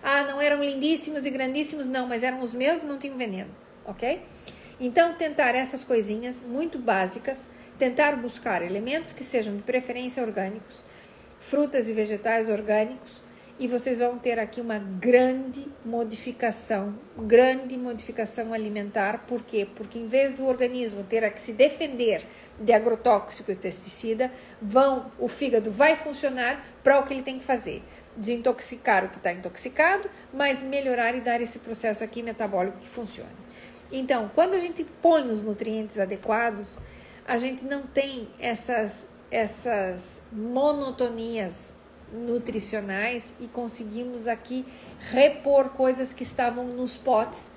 Ah, 0.02 0.24
não 0.24 0.40
eram 0.40 0.62
lindíssimos 0.62 1.26
e 1.26 1.30
grandíssimos, 1.30 1.88
não, 1.88 2.06
mas 2.06 2.22
eram 2.22 2.40
os 2.40 2.54
meus 2.54 2.82
e 2.82 2.86
não 2.86 2.98
tinham 2.98 3.16
veneno, 3.16 3.50
ok? 3.84 4.22
Então, 4.78 5.14
tentar 5.14 5.54
essas 5.54 5.82
coisinhas 5.82 6.40
muito 6.40 6.78
básicas, 6.78 7.48
tentar 7.78 8.16
buscar 8.16 8.62
elementos 8.62 9.12
que 9.12 9.24
sejam 9.24 9.56
de 9.56 9.62
preferência 9.62 10.22
orgânicos, 10.22 10.84
frutas 11.40 11.88
e 11.88 11.92
vegetais 11.92 12.48
orgânicos, 12.48 13.22
e 13.58 13.66
vocês 13.66 13.98
vão 13.98 14.18
ter 14.18 14.38
aqui 14.38 14.60
uma 14.60 14.78
grande 14.78 15.66
modificação, 15.82 16.94
grande 17.16 17.78
modificação 17.78 18.52
alimentar. 18.52 19.24
Por 19.26 19.42
quê? 19.42 19.66
Porque 19.74 19.98
em 19.98 20.06
vez 20.06 20.34
do 20.34 20.46
organismo 20.46 21.02
ter 21.04 21.30
que 21.32 21.40
se 21.40 21.54
defender 21.54 22.22
de 22.58 22.72
agrotóxico 22.72 23.50
e 23.50 23.56
pesticida, 23.56 24.32
vão, 24.60 25.10
o 25.18 25.28
fígado 25.28 25.70
vai 25.70 25.96
funcionar 25.96 26.64
para 26.82 26.98
o 26.98 27.02
que 27.04 27.12
ele 27.12 27.22
tem 27.22 27.38
que 27.38 27.44
fazer. 27.44 27.82
Desintoxicar 28.16 29.04
o 29.04 29.08
que 29.08 29.18
está 29.18 29.32
intoxicado, 29.32 30.08
mas 30.32 30.62
melhorar 30.62 31.14
e 31.14 31.20
dar 31.20 31.40
esse 31.40 31.58
processo 31.58 32.02
aqui 32.02 32.22
metabólico 32.22 32.78
que 32.78 32.88
funcione. 32.88 33.46
Então, 33.92 34.30
quando 34.34 34.54
a 34.54 34.58
gente 34.58 34.84
põe 35.02 35.28
os 35.28 35.42
nutrientes 35.42 35.98
adequados, 35.98 36.78
a 37.26 37.38
gente 37.38 37.64
não 37.64 37.82
tem 37.82 38.28
essas, 38.38 39.06
essas 39.30 40.20
monotonias 40.32 41.74
nutricionais 42.12 43.34
e 43.40 43.46
conseguimos 43.48 44.26
aqui 44.28 44.64
repor 45.10 45.70
coisas 45.70 46.12
que 46.12 46.22
estavam 46.22 46.64
nos 46.64 46.96
potes 46.96 47.50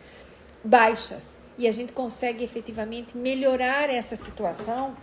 baixas. 0.63 1.37
E 1.59 1.67
a 1.67 1.71
gente 1.71 1.93
consegue 1.93 2.43
efetivamente 2.43 3.15
melhorar 3.15 3.89
essa 3.89 4.15
situação 4.15 4.95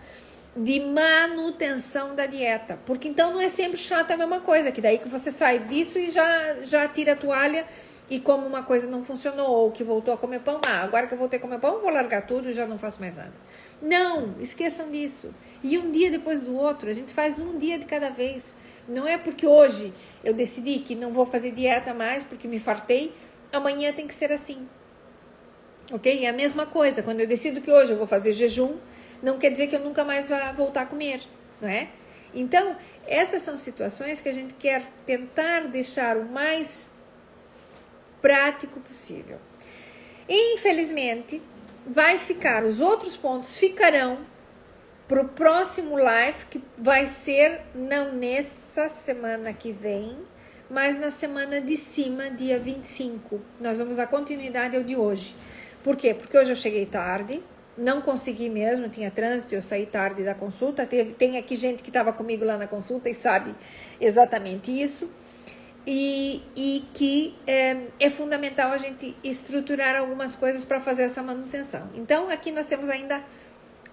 de 0.55 0.79
manutenção 0.79 2.15
da 2.15 2.25
dieta. 2.25 2.79
Porque 2.83 3.07
então 3.07 3.31
não 3.31 3.39
é 3.39 3.47
sempre 3.47 3.77
chata 3.77 4.15
a 4.15 4.17
mesma 4.17 4.41
coisa, 4.41 4.71
que 4.71 4.81
daí 4.81 4.97
que 4.97 5.07
você 5.07 5.29
sai 5.29 5.59
disso 5.59 5.99
e 5.99 6.09
já, 6.09 6.63
já 6.63 6.87
tira 6.87 7.13
a 7.13 7.15
toalha 7.15 7.65
e 8.09 8.19
como 8.19 8.47
uma 8.47 8.63
coisa 8.63 8.87
não 8.87 9.03
funcionou 9.03 9.49
ou 9.49 9.71
que 9.71 9.83
voltou 9.83 10.13
a 10.13 10.17
comer 10.17 10.39
pão, 10.39 10.59
ah, 10.65 10.81
agora 10.81 11.07
que 11.07 11.13
eu 11.13 11.17
voltei 11.17 11.37
a 11.37 11.41
comer 11.41 11.59
pão, 11.59 11.79
vou 11.79 11.91
largar 11.91 12.25
tudo 12.25 12.49
e 12.49 12.53
já 12.53 12.65
não 12.65 12.79
faço 12.79 12.99
mais 12.99 13.15
nada. 13.15 13.33
Não, 13.81 14.33
esqueçam 14.39 14.89
disso. 14.89 15.33
E 15.63 15.77
um 15.77 15.91
dia 15.91 16.09
depois 16.09 16.41
do 16.41 16.55
outro, 16.55 16.89
a 16.89 16.93
gente 16.93 17.13
faz 17.13 17.37
um 17.37 17.57
dia 17.57 17.77
de 17.77 17.85
cada 17.85 18.09
vez. 18.09 18.55
Não 18.87 19.07
é 19.07 19.17
porque 19.17 19.45
hoje 19.45 19.93
eu 20.23 20.33
decidi 20.33 20.79
que 20.79 20.95
não 20.95 21.11
vou 21.11 21.25
fazer 21.25 21.51
dieta 21.51 21.93
mais 21.93 22.23
porque 22.23 22.47
me 22.47 22.59
fartei, 22.59 23.13
amanhã 23.53 23.93
tem 23.93 24.07
que 24.07 24.13
ser 24.15 24.31
assim. 24.31 24.67
Ok? 25.91 26.25
É 26.25 26.29
a 26.29 26.33
mesma 26.33 26.65
coisa. 26.65 27.01
Quando 27.01 27.21
eu 27.21 27.27
decido 27.27 27.61
que 27.61 27.71
hoje 27.71 27.91
eu 27.91 27.97
vou 27.97 28.07
fazer 28.07 28.31
jejum, 28.31 28.77
não 29.21 29.37
quer 29.37 29.51
dizer 29.51 29.67
que 29.67 29.75
eu 29.75 29.79
nunca 29.79 30.03
mais 30.03 30.29
vá 30.29 30.51
voltar 30.51 30.81
a 30.81 30.85
comer, 30.85 31.21
não 31.61 31.69
é? 31.69 31.89
Então, 32.33 32.75
essas 33.05 33.41
são 33.41 33.57
situações 33.57 34.21
que 34.21 34.29
a 34.29 34.33
gente 34.33 34.53
quer 34.53 34.85
tentar 35.05 35.61
deixar 35.67 36.17
o 36.17 36.25
mais 36.25 36.89
prático 38.21 38.79
possível. 38.81 39.39
Infelizmente, 40.27 41.41
vai 41.85 42.17
ficar, 42.17 42.65
os 42.65 42.81
outros 42.81 43.15
pontos 43.15 43.57
ficarão 43.57 44.19
para 45.07 45.21
o 45.21 45.29
próximo 45.29 45.95
live, 45.95 46.45
que 46.49 46.61
vai 46.77 47.07
ser 47.07 47.61
não 47.73 48.11
nessa 48.11 48.89
semana 48.89 49.53
que 49.53 49.71
vem, 49.71 50.17
mas 50.69 50.99
na 50.99 51.09
semana 51.09 51.61
de 51.61 51.77
cima, 51.77 52.29
dia 52.29 52.59
25. 52.59 53.39
Nós 53.59 53.79
vamos 53.79 53.95
dar 53.95 54.07
continuidade 54.07 54.75
ao 54.75 54.83
de 54.83 54.97
hoje. 54.97 55.33
Por 55.87 55.95
quê? 55.95 56.13
Porque 56.13 56.37
hoje 56.37 56.51
eu 56.51 56.55
cheguei 56.57 56.85
tarde, 56.85 57.41
não 57.77 58.01
consegui 58.01 58.49
mesmo, 58.49 58.89
tinha 58.89 59.09
trânsito, 59.09 59.55
eu 59.55 59.61
saí 59.61 59.85
tarde 59.85 60.21
da 60.21 60.35
consulta. 60.35 60.85
Teve, 60.85 61.13
tem 61.13 61.37
aqui 61.37 61.55
gente 61.55 61.81
que 61.81 61.89
estava 61.89 62.11
comigo 62.11 62.43
lá 62.43 62.57
na 62.57 62.67
consulta 62.67 63.09
e 63.09 63.15
sabe 63.15 63.55
exatamente 63.97 64.69
isso. 64.69 65.09
E, 65.87 66.43
e 66.57 66.85
que 66.93 67.37
é, 67.47 67.77
é 68.01 68.09
fundamental 68.09 68.73
a 68.73 68.77
gente 68.77 69.15
estruturar 69.23 69.95
algumas 69.95 70.35
coisas 70.35 70.65
para 70.65 70.81
fazer 70.81 71.03
essa 71.03 71.23
manutenção. 71.23 71.89
Então, 71.95 72.29
aqui 72.29 72.51
nós 72.51 72.67
temos 72.67 72.89
ainda 72.89 73.23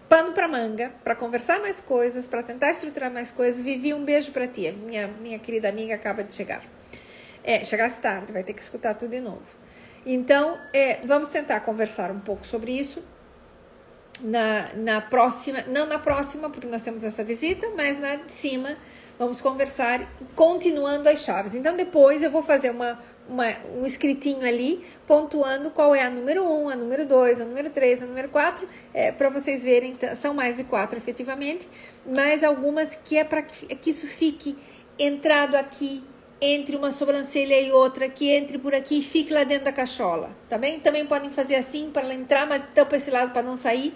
pano 0.09 0.33
para 0.33 0.49
manga, 0.49 0.91
para 1.05 1.15
conversar 1.15 1.61
mais 1.61 1.81
coisas, 1.81 2.27
para 2.27 2.43
tentar 2.43 2.73
estruturar 2.73 3.13
mais 3.13 3.31
coisas. 3.31 3.65
Vivi, 3.65 3.95
um 3.95 4.05
beijo 4.05 4.33
para 4.33 4.49
ti, 4.49 4.69
minha, 4.73 5.07
minha 5.07 5.39
querida 5.39 5.69
amiga 5.69 5.95
acaba 5.95 6.25
de 6.25 6.35
chegar. 6.35 6.65
É, 7.45 7.63
chegasse 7.63 8.01
tarde, 8.01 8.33
vai 8.33 8.43
ter 8.43 8.53
que 8.53 8.61
escutar 8.61 8.95
tudo 8.95 9.13
de 9.13 9.21
novo. 9.21 9.64
Então, 10.07 10.59
é, 10.73 11.01
vamos 11.05 11.29
tentar 11.31 11.61
conversar 11.61 12.11
um 12.11 12.21
pouco 12.21 12.47
sobre 12.47 12.73
isso 12.73 13.03
na, 14.21 14.71
na 14.75 15.01
próxima, 15.01 15.65
não 15.67 15.87
na 15.87 15.99
próxima, 15.99 16.51
porque 16.51 16.67
nós 16.67 16.83
temos 16.83 17.03
essa 17.03 17.25
visita, 17.25 17.71
mas 17.77 17.99
na 17.99 18.17
de 18.17 18.33
cima, 18.33 18.77
vamos 19.19 19.41
conversar 19.41 20.07
continuando 20.37 21.09
as 21.09 21.21
chaves. 21.21 21.55
Então, 21.55 21.77
depois 21.77 22.23
eu 22.23 22.31
vou 22.31 22.43
fazer 22.43 22.71
uma, 22.71 22.99
uma, 23.29 23.47
um 23.77 23.87
escritinho 23.87 24.47
ali, 24.47 24.85
pontuando 25.07 25.71
qual 25.71 25.95
é 25.95 26.03
a 26.03 26.11
número 26.11 26.45
1, 26.45 26.69
a 26.69 26.77
número 26.77 27.07
2, 27.07 27.41
a 27.41 27.45
número 27.45 27.71
3, 27.71 28.03
a 28.03 28.07
número 28.07 28.29
4, 28.29 28.69
é, 28.93 29.11
para 29.11 29.31
vocês 29.31 29.63
verem, 29.63 29.97
são 30.17 30.35
mais 30.35 30.57
de 30.57 30.65
quatro 30.65 30.99
efetivamente, 30.99 31.67
mas 32.07 32.45
algumas 32.45 32.95
que 32.95 33.17
é 33.17 33.25
para 33.25 33.43
que, 33.43 33.75
que 33.77 33.91
isso 33.91 34.07
fique 34.07 34.57
entrado 34.99 35.57
aqui 35.57 36.05
entre 36.45 36.77
uma 36.77 36.93
sobrancelha 36.93 37.59
e 37.59 37.73
outra, 37.73 38.09
que 38.09 38.31
entre 38.31 38.59
por 38.59 38.75
aqui 38.75 38.99
e 38.99 39.03
fique 39.03 39.33
lá 39.33 39.45
dentro 39.45 39.65
da 39.65 39.73
cachola, 39.73 40.31
tá 40.49 40.59
bem? 40.59 40.79
Também 40.79 41.07
podem 41.07 41.31
fazer 41.31 41.55
assim 41.55 41.89
para 41.91 42.13
entrar, 42.13 42.47
mas 42.47 42.69
tampa 42.75 42.97
esse 42.97 43.11
lado 43.11 43.33
para 43.33 43.43
não 43.43 43.57
sair. 43.57 43.95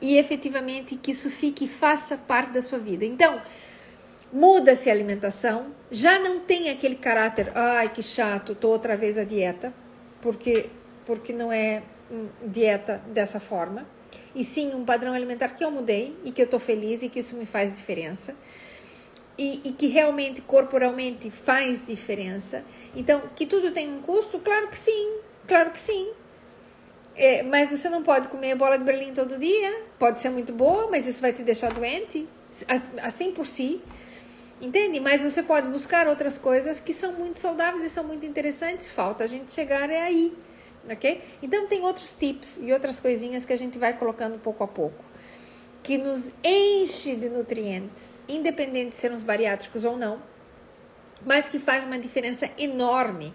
E 0.00 0.18
efetivamente 0.18 0.96
que 0.96 1.12
isso 1.12 1.30
fique 1.30 1.66
faça 1.66 2.18
parte 2.18 2.52
da 2.52 2.60
sua 2.60 2.78
vida. 2.78 3.06
Então, 3.06 3.40
muda-se 4.30 4.90
a 4.90 4.92
alimentação, 4.92 5.68
já 5.90 6.18
não 6.18 6.40
tem 6.40 6.68
aquele 6.68 6.96
caráter, 6.96 7.50
ai 7.54 7.88
que 7.88 8.02
chato, 8.02 8.54
tô 8.54 8.68
outra 8.68 8.94
vez 8.94 9.16
a 9.16 9.24
dieta, 9.24 9.72
porque, 10.20 10.66
porque 11.06 11.32
não 11.32 11.50
é 11.50 11.82
dieta 12.44 13.00
dessa 13.06 13.40
forma, 13.40 13.86
e 14.34 14.44
sim 14.44 14.74
um 14.74 14.84
padrão 14.84 15.14
alimentar 15.14 15.48
que 15.50 15.64
eu 15.64 15.70
mudei 15.70 16.14
e 16.24 16.30
que 16.30 16.42
eu 16.42 16.46
tô 16.46 16.58
feliz 16.58 17.02
e 17.02 17.08
que 17.08 17.20
isso 17.20 17.36
me 17.36 17.46
faz 17.46 17.74
diferença 17.74 18.36
e, 19.36 19.60
e, 19.64 19.72
que 19.72 19.86
realmente 19.86 20.40
corporalmente 20.40 21.30
faz 21.30 21.86
diferença. 21.86 22.64
Então, 22.94 23.22
que 23.34 23.46
tudo 23.46 23.72
tem 23.72 23.92
um 23.92 24.00
custo? 24.00 24.38
Claro 24.38 24.68
que 24.68 24.78
sim, 24.78 25.18
claro 25.46 25.70
que 25.70 25.78
sim. 25.78 26.10
É, 27.16 27.42
mas 27.42 27.70
você 27.70 27.88
não 27.88 28.02
pode 28.02 28.28
comer 28.28 28.54
bola 28.56 28.76
de 28.76 28.84
Berlim 28.84 29.12
todo 29.12 29.38
dia. 29.38 29.82
Pode 29.98 30.20
ser 30.20 30.30
muito 30.30 30.52
boa, 30.52 30.88
mas 30.90 31.06
isso 31.06 31.20
vai 31.20 31.32
te 31.32 31.42
deixar 31.42 31.72
doente, 31.72 32.28
assim 33.02 33.32
por 33.32 33.46
si. 33.46 33.80
Entende? 34.60 35.00
Mas 35.00 35.22
você 35.22 35.42
pode 35.42 35.68
buscar 35.68 36.06
outras 36.06 36.38
coisas 36.38 36.80
que 36.80 36.92
são 36.92 37.12
muito 37.12 37.38
saudáveis 37.38 37.84
e 37.84 37.88
são 37.88 38.04
muito 38.04 38.24
interessantes. 38.24 38.88
Falta 38.88 39.24
a 39.24 39.26
gente 39.26 39.52
chegar 39.52 39.90
é 39.90 40.00
aí, 40.02 40.32
ok? 40.90 41.22
Então 41.42 41.66
tem 41.66 41.82
outros 41.82 42.12
tips 42.12 42.58
e 42.62 42.72
outras 42.72 42.98
coisinhas 43.00 43.44
que 43.44 43.52
a 43.52 43.58
gente 43.58 43.78
vai 43.78 43.96
colocando 43.96 44.38
pouco 44.38 44.62
a 44.64 44.68
pouco 44.68 45.13
que 45.84 45.98
nos 45.98 46.30
enche 46.42 47.14
de 47.14 47.28
nutrientes, 47.28 48.14
independente 48.26 48.92
de 48.92 48.96
sermos 48.96 49.22
bariátricos 49.22 49.84
ou 49.84 49.98
não, 49.98 50.18
mas 51.26 51.46
que 51.46 51.58
faz 51.58 51.84
uma 51.84 51.98
diferença 51.98 52.50
enorme. 52.56 53.34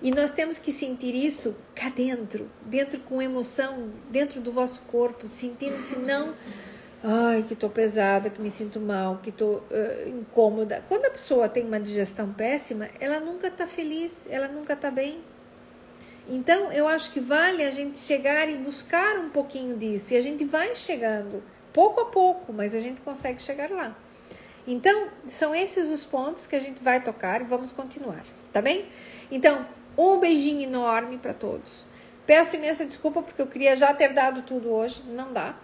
E 0.00 0.12
nós 0.12 0.30
temos 0.30 0.56
que 0.56 0.72
sentir 0.72 1.16
isso 1.16 1.56
cá 1.74 1.88
dentro, 1.90 2.48
dentro 2.64 3.00
com 3.00 3.20
emoção, 3.20 3.90
dentro 4.08 4.40
do 4.40 4.52
vosso 4.52 4.82
corpo, 4.82 5.28
sentindo-se 5.28 5.98
não, 5.98 6.32
ai, 7.02 7.44
que 7.46 7.56
tô 7.56 7.68
pesada, 7.68 8.30
que 8.30 8.40
me 8.40 8.48
sinto 8.48 8.78
mal, 8.78 9.18
que 9.20 9.32
tô 9.32 9.54
uh, 9.56 10.08
incômoda. 10.08 10.84
Quando 10.88 11.06
a 11.06 11.10
pessoa 11.10 11.48
tem 11.48 11.66
uma 11.66 11.80
digestão 11.80 12.32
péssima, 12.32 12.88
ela 13.00 13.18
nunca 13.18 13.50
tá 13.50 13.66
feliz, 13.66 14.28
ela 14.30 14.46
nunca 14.46 14.76
tá 14.76 14.92
bem. 14.92 15.18
Então, 16.28 16.70
eu 16.70 16.86
acho 16.86 17.10
que 17.10 17.18
vale 17.18 17.64
a 17.64 17.72
gente 17.72 17.98
chegar 17.98 18.48
e 18.48 18.56
buscar 18.56 19.18
um 19.18 19.28
pouquinho 19.28 19.76
disso, 19.76 20.14
e 20.14 20.16
a 20.16 20.22
gente 20.22 20.44
vai 20.44 20.76
chegando 20.76 21.42
pouco 21.72 22.00
a 22.00 22.06
pouco, 22.06 22.52
mas 22.52 22.74
a 22.74 22.80
gente 22.80 23.00
consegue 23.00 23.40
chegar 23.42 23.70
lá. 23.70 23.96
Então, 24.66 25.08
são 25.28 25.54
esses 25.54 25.88
os 25.88 26.04
pontos 26.04 26.46
que 26.46 26.54
a 26.54 26.60
gente 26.60 26.82
vai 26.82 27.02
tocar 27.02 27.40
e 27.40 27.44
vamos 27.44 27.72
continuar, 27.72 28.24
tá 28.52 28.60
bem? 28.60 28.84
Então, 29.30 29.66
um 29.96 30.18
beijinho 30.18 30.62
enorme 30.62 31.18
para 31.18 31.34
todos. 31.34 31.84
Peço 32.26 32.56
imensa 32.56 32.84
desculpa 32.84 33.22
porque 33.22 33.40
eu 33.40 33.46
queria 33.46 33.74
já 33.74 33.92
ter 33.94 34.12
dado 34.12 34.42
tudo 34.42 34.70
hoje, 34.70 35.02
não 35.08 35.32
dá, 35.32 35.56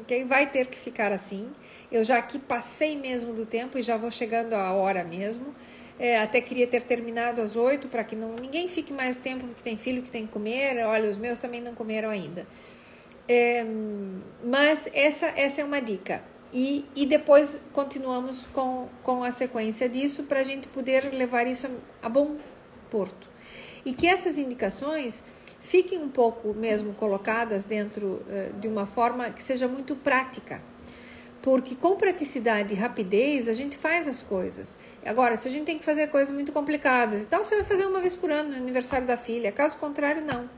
ok? 0.00 0.24
Vai 0.24 0.48
ter 0.50 0.66
que 0.66 0.78
ficar 0.78 1.12
assim. 1.12 1.50
Eu 1.90 2.02
já 2.02 2.18
aqui 2.18 2.38
passei 2.38 2.96
mesmo 2.96 3.32
do 3.32 3.44
tempo 3.44 3.78
e 3.78 3.82
já 3.82 3.96
vou 3.96 4.10
chegando 4.10 4.54
à 4.54 4.72
hora 4.72 5.04
mesmo. 5.04 5.54
É, 5.98 6.20
até 6.20 6.40
queria 6.40 6.66
ter 6.66 6.82
terminado 6.82 7.40
às 7.40 7.54
oito 7.54 7.86
para 7.88 8.02
que 8.02 8.16
não, 8.16 8.34
ninguém 8.34 8.68
fique 8.68 8.92
mais 8.92 9.18
tempo 9.18 9.46
porque 9.46 9.62
tem 9.62 9.76
filho 9.76 10.02
que 10.02 10.10
tem 10.10 10.26
que 10.26 10.32
comer. 10.32 10.84
Olha, 10.86 11.10
os 11.10 11.18
meus 11.18 11.38
também 11.38 11.60
não 11.60 11.74
comeram 11.74 12.10
ainda. 12.10 12.46
É, 13.28 13.64
mas 14.42 14.88
essa, 14.92 15.26
essa 15.36 15.60
é 15.60 15.64
uma 15.64 15.80
dica. 15.80 16.22
E, 16.52 16.84
e 16.94 17.04
depois 17.04 17.58
continuamos 17.72 18.46
com, 18.52 18.88
com 19.02 19.24
a 19.24 19.30
sequência 19.32 19.88
disso 19.88 20.22
para 20.22 20.38
a 20.38 20.44
gente 20.44 20.68
poder 20.68 21.12
levar 21.12 21.46
isso 21.48 21.68
a, 22.00 22.08
bom 22.08 22.36
porto. 22.88 23.28
E 23.84 23.92
que 23.92 24.06
essas 24.06 24.38
indicações 24.38 25.24
fiquem 25.60 25.98
um 25.98 26.08
pouco 26.08 26.54
mesmo 26.54 26.94
colocadas 26.94 27.64
dentro 27.64 28.22
uh, 28.28 28.60
de 28.60 28.68
uma 28.68 28.86
forma 28.86 29.30
que 29.30 29.42
seja 29.42 29.66
muito 29.66 29.96
prática. 29.96 30.62
Porque 31.42 31.74
com 31.74 31.96
praticidade 31.96 32.72
e 32.72 32.76
rapidez 32.76 33.48
a 33.48 33.52
gente 33.52 33.76
faz 33.76 34.06
as 34.06 34.22
coisas. 34.22 34.78
Agora, 35.04 35.36
se 35.36 35.48
a 35.48 35.50
gente 35.50 35.64
tem 35.64 35.76
que 35.76 35.84
fazer 35.84 36.06
coisas 36.06 36.32
muito 36.32 36.52
complicadas 36.52 37.22
e 37.22 37.26
tal, 37.26 37.44
você 37.44 37.56
vai 37.56 37.64
fazer 37.64 37.84
uma 37.84 38.00
vez 38.00 38.14
por 38.14 38.30
ano 38.30 38.50
no 38.50 38.56
aniversário 38.56 39.06
da 39.06 39.16
filha. 39.16 39.50
Caso 39.50 39.76
contrário, 39.76 40.22
não. 40.24 40.48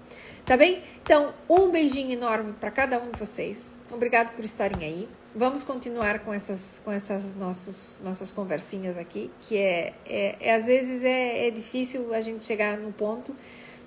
Tá 0.46 0.56
bem? 0.56 0.80
Então, 1.02 1.34
um 1.50 1.72
beijinho 1.72 2.12
enorme 2.12 2.52
para 2.52 2.70
cada 2.70 3.00
um 3.00 3.10
de 3.10 3.18
vocês. 3.18 3.72
Obrigado 3.90 4.32
por 4.36 4.44
estarem 4.44 4.88
aí. 4.88 5.08
Vamos 5.34 5.64
continuar 5.64 6.20
com 6.20 6.32
essas, 6.32 6.80
com 6.84 6.92
essas 6.92 7.34
nossos, 7.34 8.00
nossas 8.04 8.30
conversinhas 8.30 8.96
aqui, 8.96 9.28
que 9.40 9.56
é, 9.58 9.92
é, 10.06 10.36
é 10.38 10.54
às 10.54 10.68
vezes 10.68 11.02
é, 11.02 11.48
é 11.48 11.50
difícil 11.50 12.14
a 12.14 12.20
gente 12.20 12.44
chegar 12.44 12.78
no 12.78 12.92
ponto, 12.92 13.34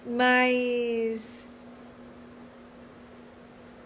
mas 0.06 1.48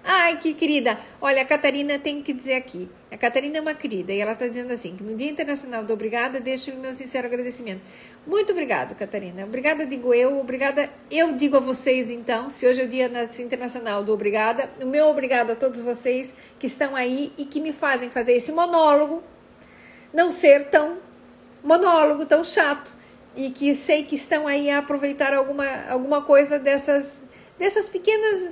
Ai, 0.04 0.38
que 0.38 0.54
querida. 0.54 1.00
Olha, 1.22 1.42
a 1.42 1.46
Catarina 1.46 1.98
tem 1.98 2.22
que 2.22 2.34
dizer 2.34 2.56
aqui. 2.56 2.90
A 3.10 3.18
Catarina 3.18 3.60
é 3.60 3.62
uma 3.62 3.74
querida 3.74 4.12
e 4.12 4.20
ela 4.20 4.34
está 4.34 4.48
dizendo 4.48 4.74
assim: 4.74 4.98
que 4.98 5.04
no 5.04 5.16
Dia 5.16 5.30
Internacional 5.30 5.86
do 5.86 5.94
Obrigada, 5.94 6.42
deixo 6.42 6.72
o 6.72 6.78
meu 6.78 6.94
sincero 6.94 7.28
agradecimento. 7.28 7.82
Muito 8.26 8.54
obrigado, 8.54 8.96
Catarina. 8.96 9.44
Obrigada, 9.44 9.86
digo 9.86 10.14
eu. 10.14 10.40
Obrigada, 10.40 10.90
eu 11.12 11.34
digo 11.34 11.58
a 11.58 11.60
vocês 11.60 12.10
então. 12.10 12.50
Se 12.50 12.66
hoje 12.66 12.82
é 12.82 12.86
o 12.86 12.88
Dia 12.88 13.12
Internacional 13.40 14.04
do 14.04 14.14
Obrigada, 14.14 14.70
o 14.82 14.86
meu 14.86 15.08
obrigado 15.08 15.52
a 15.52 15.56
todos 15.56 15.82
vocês 15.82 16.34
que 16.58 16.68
estão 16.68 16.96
aí 16.96 17.34
e 17.38 17.46
que 17.46 17.60
me 17.60 17.74
fazem 17.74 18.10
fazer 18.10 18.34
esse 18.34 18.52
monólogo 18.52 19.22
não 20.14 20.32
ser 20.32 20.70
tão 20.70 21.00
monólogo, 21.64 22.26
tão 22.26 22.44
chato. 22.44 22.96
E 23.36 23.50
que 23.50 23.74
sei 23.74 24.04
que 24.04 24.16
estão 24.16 24.48
aí 24.48 24.70
a 24.70 24.78
aproveitar 24.78 25.34
alguma, 25.34 25.66
alguma 25.90 26.22
coisa 26.22 26.60
dessas, 26.60 27.20
dessas 27.58 27.90
pequenas 27.90 28.52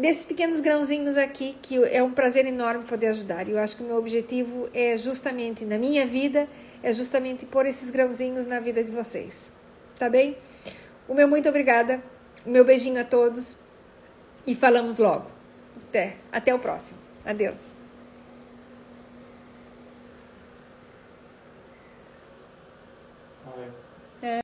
desses 0.00 0.24
pequenos 0.24 0.60
grãozinhos 0.60 1.16
aqui, 1.16 1.56
que 1.62 1.82
é 1.84 2.02
um 2.02 2.10
prazer 2.10 2.44
enorme 2.44 2.84
poder 2.84 3.08
ajudar. 3.08 3.48
E 3.48 3.52
eu 3.52 3.58
acho 3.58 3.76
que 3.76 3.82
o 3.82 3.86
meu 3.86 3.96
objetivo 3.96 4.68
é 4.74 4.96
justamente, 4.96 5.64
na 5.64 5.78
minha 5.78 6.04
vida, 6.04 6.48
é 6.86 6.92
justamente 6.92 7.44
pôr 7.44 7.66
esses 7.66 7.90
grãozinhos 7.90 8.46
na 8.46 8.60
vida 8.60 8.84
de 8.84 8.92
vocês. 8.92 9.50
Tá 9.98 10.08
bem? 10.08 10.38
O 11.08 11.14
meu 11.14 11.26
muito 11.26 11.48
obrigada, 11.48 12.00
o 12.46 12.50
meu 12.50 12.64
beijinho 12.64 13.00
a 13.00 13.04
todos 13.04 13.58
e 14.46 14.54
falamos 14.54 14.98
logo. 14.98 15.26
Até, 15.88 16.14
até 16.30 16.54
o 16.54 16.60
próximo. 16.60 16.96
Adeus. 17.24 17.74